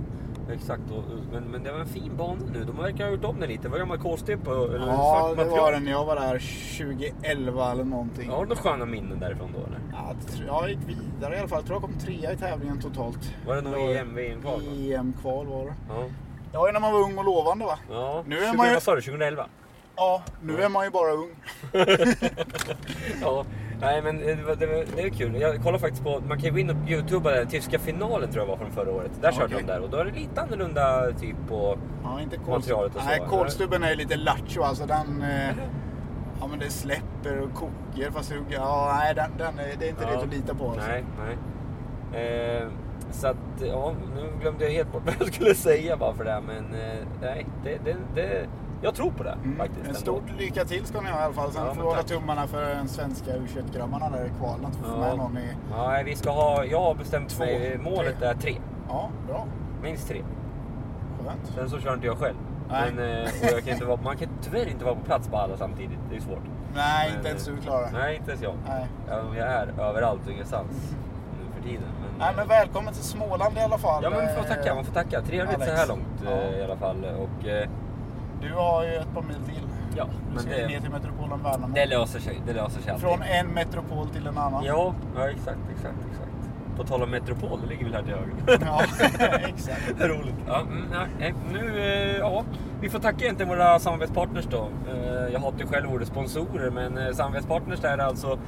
exakt. 0.53 0.81
Och, 0.91 1.03
men, 1.31 1.43
men 1.43 1.63
det 1.63 1.71
var 1.71 1.79
en 1.79 1.85
fin 1.87 2.17
bana 2.17 2.39
nu. 2.53 2.63
De 2.63 2.77
verkar 2.77 3.05
ha 3.05 3.11
gjort 3.11 3.23
om 3.25 3.39
den 3.39 3.49
lite. 3.49 3.69
Det 3.69 3.83
var 3.85 3.97
kolstyp 3.97 4.47
och 4.47 4.65
eller 4.75 4.87
Ja, 4.87 5.33
det 5.37 5.43
var 5.45 5.71
den 5.71 5.87
jag 5.87 6.05
var 6.05 6.15
där 6.15 6.39
2011 6.77 7.71
eller 7.71 7.83
någonting. 7.83 8.29
Har 8.29 8.43
du 8.45 8.49
några 8.49 8.61
sköna 8.61 8.85
minnen 8.85 9.19
därifrån 9.19 9.49
då 9.53 9.65
eller? 9.65 9.79
Ja, 9.93 10.15
jag 10.47 10.69
gick 10.69 10.79
vidare 10.87 11.35
i 11.35 11.39
alla 11.39 11.47
fall. 11.47 11.57
Jag 11.59 11.65
tror 11.65 11.75
jag 11.75 11.81
kom 11.81 11.99
trea 11.99 12.31
i 12.33 12.37
tävlingen 12.37 12.81
totalt. 12.81 13.33
Var 13.47 13.55
det 13.55 13.61
någon 13.61 13.79
EM, 13.89 14.15
VM-kval? 14.15 14.61
va? 14.61 14.71
EM-kval 14.95 15.45
var 15.47 15.65
det. 15.65 15.73
Ja. 15.89 16.03
Ja, 16.53 16.69
när 16.73 16.79
man 16.79 16.93
var 16.93 16.99
ung 16.99 17.17
och 17.17 17.25
lovande 17.25 17.65
va? 17.65 17.79
ja. 17.91 18.23
Nu 18.27 18.37
är 18.37 18.51
20, 18.51 18.57
man 18.57 18.67
ju- 18.67 18.73
Vad 18.73 18.83
sa 18.83 18.95
du? 18.95 19.01
2011? 19.01 19.45
Ja, 19.95 20.23
nu 20.41 20.61
är 20.61 20.69
man 20.69 20.85
ju 20.85 20.91
bara 20.91 21.11
ung. 21.11 21.29
Ja, 23.21 23.45
nej 23.81 24.01
men 24.01 24.17
det, 24.19 24.35
var- 24.35 24.55
det, 24.55 24.65
var- 24.65 24.85
det 24.95 25.01
är 25.01 25.09
kul. 25.09 25.41
Jag 25.41 25.63
kollar 25.63 25.79
faktiskt 25.79 26.03
på, 26.03 26.19
man 26.27 26.37
kan 26.37 26.45
ju 26.45 26.51
gå 26.51 26.57
in 26.59 26.69
och 26.69 26.89
youtuba 26.89 27.31
den 27.31 27.47
tyska 27.47 27.79
finalen 27.79 28.31
tror 28.31 28.43
jag 28.43 28.47
var 28.49 28.57
från 28.57 28.71
förra 28.71 28.91
året. 28.91 29.11
Där 29.21 29.31
körde 29.31 29.45
Okej. 29.45 29.57
de 29.67 29.73
där 29.73 29.79
och 29.81 29.89
då 29.89 29.97
är 29.97 30.05
det 30.05 30.11
lite 30.11 30.41
annorlunda 30.41 31.11
typ 31.19 31.35
på... 31.49 31.77
Ja, 32.03 32.21
inte 32.21 32.39
Materialet 32.49 32.95
och 32.95 33.01
så, 33.01 33.07
Nej, 33.07 33.21
kolstubben 33.29 33.83
är 33.83 33.95
lite 33.95 34.15
lattjo 34.15 34.61
alltså. 34.63 34.85
Den... 34.85 35.21
Eh, 35.21 35.55
ja, 36.41 36.47
men 36.47 36.59
det 36.59 36.69
släpper 36.69 37.39
och 37.41 37.53
kokar 37.53 38.11
fast 38.11 38.31
hugger. 38.31 38.55
Ja, 38.57 38.95
nej, 38.99 39.15
den, 39.15 39.31
den 39.37 39.59
är, 39.59 39.75
det 39.79 39.85
är 39.85 39.89
inte 39.89 40.03
Ja. 40.03 40.11
det 40.11 40.17
att 40.23 40.33
lita 40.33 40.55
på. 40.55 40.69
Alltså. 40.69 40.87
Nej, 40.87 41.03
nej. 42.13 42.57
Eh, 42.57 42.67
så 43.11 43.27
att, 43.27 43.37
ja, 43.67 43.93
nu 44.15 44.21
glömde 44.41 44.63
jag 44.63 44.71
helt 44.71 44.91
bort 44.91 45.01
vad 45.05 45.15
jag 45.19 45.33
skulle 45.33 45.55
säga 45.55 45.97
bara 45.97 46.13
för 46.13 46.23
det. 46.23 46.41
Men 46.47 46.81
eh, 46.81 46.97
nej, 47.21 47.45
det, 47.63 47.77
det, 47.85 47.95
det, 48.15 48.45
jag 48.81 48.95
tror 48.95 49.11
på 49.11 49.23
det 49.23 49.37
Mm. 49.43 49.57
faktiskt. 49.57 49.87
En 49.89 49.95
stort 49.95 50.23
lycka 50.37 50.65
till 50.65 50.85
ska 50.85 51.01
ni 51.01 51.09
ha 51.09 51.19
i 51.19 51.23
alla 51.23 51.33
fall. 51.33 51.51
Sen 51.51 51.65
Ja, 51.65 51.73
får 51.73 51.81
vi 51.81 51.87
hålla 51.87 52.03
tummarna 52.03 52.47
för 52.47 52.61
den 52.61 52.87
svenska 52.87 53.31
U21-grabbarna 53.31 54.09
där 54.09 54.25
i 54.25 54.29
kvalen. 54.39 54.65
Att 54.65 54.75
vi 54.79 54.83
får 54.83 54.97
med 54.97 55.17
någon 55.17 55.37
i... 55.37 55.47
Ja, 55.71 55.87
nej, 55.87 56.03
vi 56.03 56.15
ska 56.15 56.31
ha, 56.31 56.65
jag 56.65 56.81
har 56.81 56.95
bestämt 56.95 57.29
Två, 57.29 57.43
mig, 57.43 57.77
målet 57.83 58.19
tre. 58.19 58.27
är 58.27 58.33
tre. 58.33 58.55
Ja, 58.89 59.09
bra. 59.27 59.45
Minst 59.83 60.07
tre. 60.07 60.21
Skönt. 61.25 61.47
Sen 61.55 61.69
så 61.69 61.79
kör 61.79 61.93
inte 61.93 62.05
jag 62.07 62.17
själv. 62.17 62.35
Nej. 62.69 62.91
Men, 62.95 63.17
eh, 63.17 63.23
och 63.23 63.51
jag 63.51 63.63
kan 63.63 63.73
inte 63.73 63.85
vara, 63.85 63.99
man 64.03 64.17
kan 64.17 64.29
tyvärr 64.41 64.67
inte 64.69 64.85
vara 64.85 64.95
på 64.95 65.01
plats 65.01 65.27
på 65.27 65.37
alla 65.37 65.57
samtidigt. 65.57 65.99
Det 66.09 66.15
är 66.15 66.19
svårt. 66.21 66.43
Nej, 66.75 67.07
Men, 67.09 67.17
inte 67.17 67.29
ens 67.29 67.47
eh, 67.47 67.55
du 67.55 67.61
klarar. 67.61 67.89
Nej, 67.93 68.15
inte 68.15 68.31
ens 68.31 68.43
jag. 68.43 68.53
Nej. 68.67 68.85
Ja, 69.09 69.21
jag 69.37 69.47
är 69.47 69.67
överallt 69.79 70.21
och 70.25 70.31
ingenstans 70.31 70.95
nu 71.39 71.53
för 71.55 71.69
tiden. 71.69 71.83
Men, 72.01 72.09
Nej, 72.19 72.33
men 72.35 72.47
välkommen 72.47 72.93
till 72.93 73.03
Småland 73.03 73.57
i 73.57 73.61
alla 73.61 73.77
fall. 73.77 74.03
Ja, 74.03 74.09
men 74.09 74.25
man 74.25 74.35
får 74.35 74.41
eh, 74.51 74.55
tacka. 74.55 74.75
Man 74.75 74.85
får 74.85 74.93
tacka. 74.93 75.21
Trevligt 75.21 75.55
Alex. 75.55 75.71
så 75.71 75.77
här 75.77 75.87
långt 75.87 76.07
Ja. 76.25 76.31
eh, 76.31 76.59
i 76.59 76.63
alla 76.63 76.77
fall. 76.77 77.05
Och, 77.05 77.47
eh, 77.47 77.69
Du 78.41 78.53
har 78.53 78.83
ju 78.83 78.95
ett 78.95 79.13
par 79.13 79.21
mil 79.21 79.35
till. 79.45 79.67
ja, 79.97 80.05
Du 80.05 80.33
men 80.33 80.39
ska 80.43 80.51
ner 80.51 80.67
det, 80.67 80.81
till 80.81 80.91
metropolen 80.91 81.43
Värnamo. 81.43 81.73
det 81.75 81.85
löser 81.85 82.19
sig. 82.19 82.41
Det 82.47 82.53
löser 82.53 82.81
sig 82.81 82.91
alltid. 82.91 83.07
Från 83.09 83.21
en 83.21 83.47
metropol 83.47 84.07
till 84.09 84.27
en 84.27 84.37
annan. 84.37 84.63
Ja, 84.65 84.93
ja, 85.15 85.29
exakt, 85.29 85.59
exakt, 85.75 85.95
exakt. 86.11 86.27
På 86.77 86.83
tal 86.83 87.03
om 87.03 87.09
metropol, 87.09 87.59
det 87.63 87.67
ligger 87.69 87.83
väl 87.85 87.93
här 87.93 88.01
till 88.03 88.13
höger. 88.13 88.65
Ja, 88.67 88.81
exakt. 89.47 89.81
Roligt. 89.99 90.35
Ja, 90.47 90.59
mm, 90.61 90.83
nej, 91.19 91.33
nu, 91.53 91.79
eh, 91.79 92.17
ja, 92.17 92.43
vi 92.81 92.89
får 92.89 92.99
tacka 92.99 93.23
egentligen 93.23 93.49
våra 93.49 93.79
samarbetspartners 93.79 94.45
då. 94.51 94.67
Eh, 94.93 95.33
jag 95.33 95.39
hatar 95.39 95.59
ju 95.59 95.67
själv 95.67 95.91
ordet 95.93 96.07
sponsorer, 96.07 96.69
men 96.69 96.97
eh, 96.97 97.11
samarbetspartners 97.13 97.83
är 97.83 97.97
alltså 97.97 98.39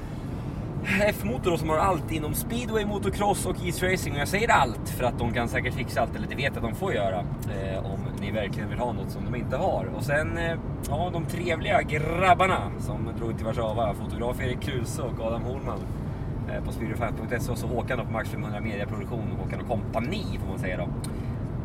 F-motor 0.86 1.57
som 1.57 1.69
har 1.69 1.77
allt 1.77 2.11
inom 2.11 2.34
speedway, 2.34 2.86
motocross 2.86 3.45
och 3.45 3.55
isracing. 3.65 4.13
Och 4.13 4.19
jag 4.19 4.27
säger 4.27 4.51
allt 4.51 4.89
för 4.89 5.03
att 5.03 5.19
de 5.19 5.34
kan 5.34 5.47
säkert 5.49 5.73
fixa 5.73 6.01
allt, 6.01 6.15
eller 6.15 6.27
det 6.27 6.36
vet 6.36 6.43
jag 6.43 6.57
att 6.57 6.71
de 6.71 6.75
får 6.75 6.93
göra. 6.93 7.19
Eh, 7.19 7.86
om 7.86 7.99
ni 8.21 8.31
verkligen 8.31 8.69
vill 8.69 8.79
ha 8.79 8.93
något 8.93 9.11
som 9.11 9.25
de 9.25 9.36
inte 9.36 9.57
har. 9.57 9.86
Och 9.95 10.03
sen, 10.03 10.38
eh, 10.38 10.55
ja, 10.89 11.09
de 11.13 11.25
trevliga 11.25 11.81
grabbarna 11.81 12.71
som 12.79 13.09
drog 13.17 13.38
till 13.38 13.45
Warszawa. 13.45 13.93
Fotograf 13.93 14.41
Erik 14.41 14.61
Kruse 14.61 15.01
och 15.01 15.19
Adam 15.19 15.41
Holman. 15.43 15.79
Eh, 16.51 16.63
på 16.63 16.71
speedwayfans.se 16.71 17.51
och 17.51 17.57
så 17.57 17.67
Håkan 17.67 18.05
på 18.05 18.11
Max 18.11 18.29
500 18.29 18.61
Mediaproduktion. 18.61 19.38
Håkan 19.43 19.61
och 19.61 19.67
kompani 19.67 20.39
får 20.41 20.47
man 20.49 20.59
säga 20.59 20.77
då. 20.77 20.88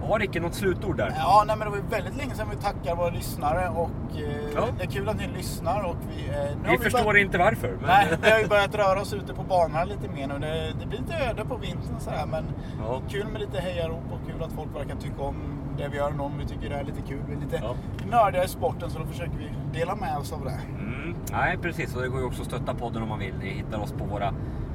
Har 0.09 0.19
Ricke 0.19 0.41
något 0.41 0.55
slutord 0.55 0.97
där? 0.97 1.13
Ja, 1.17 1.45
nej, 1.47 1.57
men 1.57 1.73
det 1.73 1.79
var 1.79 1.89
väldigt 1.91 2.17
länge 2.17 2.35
sedan 2.35 2.47
vi 2.51 2.57
tackar 2.57 2.97
våra 2.97 3.11
lyssnare 3.11 3.69
och 3.69 3.91
eh, 4.17 4.53
Ja. 4.55 4.67
det 4.79 4.85
är 4.85 4.91
kul 4.91 5.09
att 5.09 5.17
ni 5.19 5.27
lyssnar. 5.37 5.83
Och 5.83 5.97
vi, 6.09 6.29
eh, 6.29 6.35
har 6.67 6.71
Vi 6.77 6.79
förstår 6.79 7.05
börjat, 7.05 7.25
inte 7.25 7.39
varför. 7.39 7.69
Men... 7.69 7.87
Nej, 7.87 8.07
vi 8.23 8.31
har 8.31 8.39
ju 8.39 8.47
börjat 8.49 8.75
röra 8.75 9.01
oss 9.01 9.13
ute 9.15 9.35
på 9.35 9.43
banorna 9.43 9.85
lite 9.85 10.09
mer 10.09 10.27
nu. 10.27 10.39
Det, 10.39 10.73
det 10.81 10.87
blir 10.87 10.99
lite 10.99 11.15
öde 11.31 11.45
på 11.45 11.57
vintern 11.57 11.95
och 11.97 12.03
sådär, 12.03 12.27
men 12.31 12.45
Ja. 12.87 13.01
kul 13.09 13.27
med 13.33 13.41
lite 13.41 13.61
hejarop 13.61 14.03
och 14.13 14.31
kul 14.33 14.43
att 14.43 14.53
folk 14.53 14.77
verkar 14.77 14.97
tycka 14.97 15.23
om 15.23 15.37
det 15.79 15.89
vi 15.89 15.97
gör. 15.97 16.11
Någon 16.11 16.39
vi 16.39 16.47
tycker 16.47 16.69
det 16.71 16.77
är 16.77 16.85
lite 16.85 17.03
kul. 17.03 17.21
Vi 17.29 17.35
är 17.35 17.41
lite 17.41 17.61
Ja. 17.63 17.75
nördiga 18.11 18.45
i 18.45 18.49
sporten 18.49 18.91
så 18.91 18.99
då 18.99 19.05
försöker 19.07 19.37
vi 19.39 19.79
dela 19.79 19.97
med 19.97 20.17
oss 20.19 20.33
av 20.33 20.45
det. 20.45 20.59
Mm, 20.79 21.15
nej, 21.33 21.59
precis. 21.63 21.97
Och 21.97 22.03
det 22.03 22.09
går 22.09 22.21
ju 22.21 22.27
också 22.27 22.43
att 22.43 22.49
stötta 22.49 22.75
podden 22.75 23.03
om 23.03 23.09
man 23.09 23.19
vill. 23.19 23.35
Ni 23.43 23.49
hittar 23.51 23.79
oss 23.79 23.93
på 23.93 24.05
våra 24.05 24.35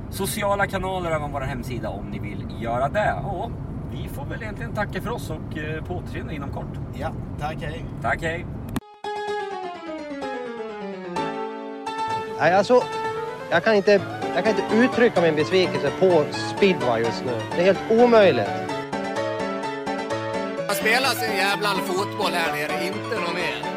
sociala 0.09 0.67
kanaler, 0.67 1.11
även 1.11 1.31
vår 1.31 1.41
hemsida 1.41 1.89
om 1.89 2.05
ni 2.05 2.19
vill 2.19 2.45
göra 2.59 2.89
det. 2.89 3.13
Och 3.25 3.51
vi 3.93 4.09
får 4.09 4.25
väl 4.25 4.41
egentligen 4.41 4.73
tacka 4.73 5.01
för 5.01 5.11
oss 5.11 5.29
och 5.29 5.57
eh, 5.57 5.83
på 5.83 5.93
återseende 5.93 6.35
inom 6.35 6.51
kort. 6.51 6.77
Ja, 6.99 7.13
tack 7.39 7.57
hej. 7.61 7.85
Tack, 8.01 8.21
hej! 8.21 8.45
Nej, 12.39 12.53
alltså, 12.53 12.83
jag 13.51 13.63
kan, 13.63 13.75
inte, 13.75 14.01
jag 14.35 14.43
kan 14.43 14.57
inte 14.57 14.75
uttrycka 14.75 15.21
min 15.21 15.35
besvikelse 15.35 15.91
på 15.99 16.25
speedway 16.55 17.01
just 17.01 17.25
nu. 17.25 17.31
Det 17.55 17.61
är 17.61 17.65
helt 17.65 17.91
omöjligt. 17.91 18.49
Man 20.67 20.75
spelar 20.75 21.09
sin 21.09 21.37
jävla 21.37 21.69
fotboll 21.69 22.31
här 22.31 22.51
nere, 22.51 22.87
inte 22.87 23.19
något 23.21 23.33
mer. 23.33 23.72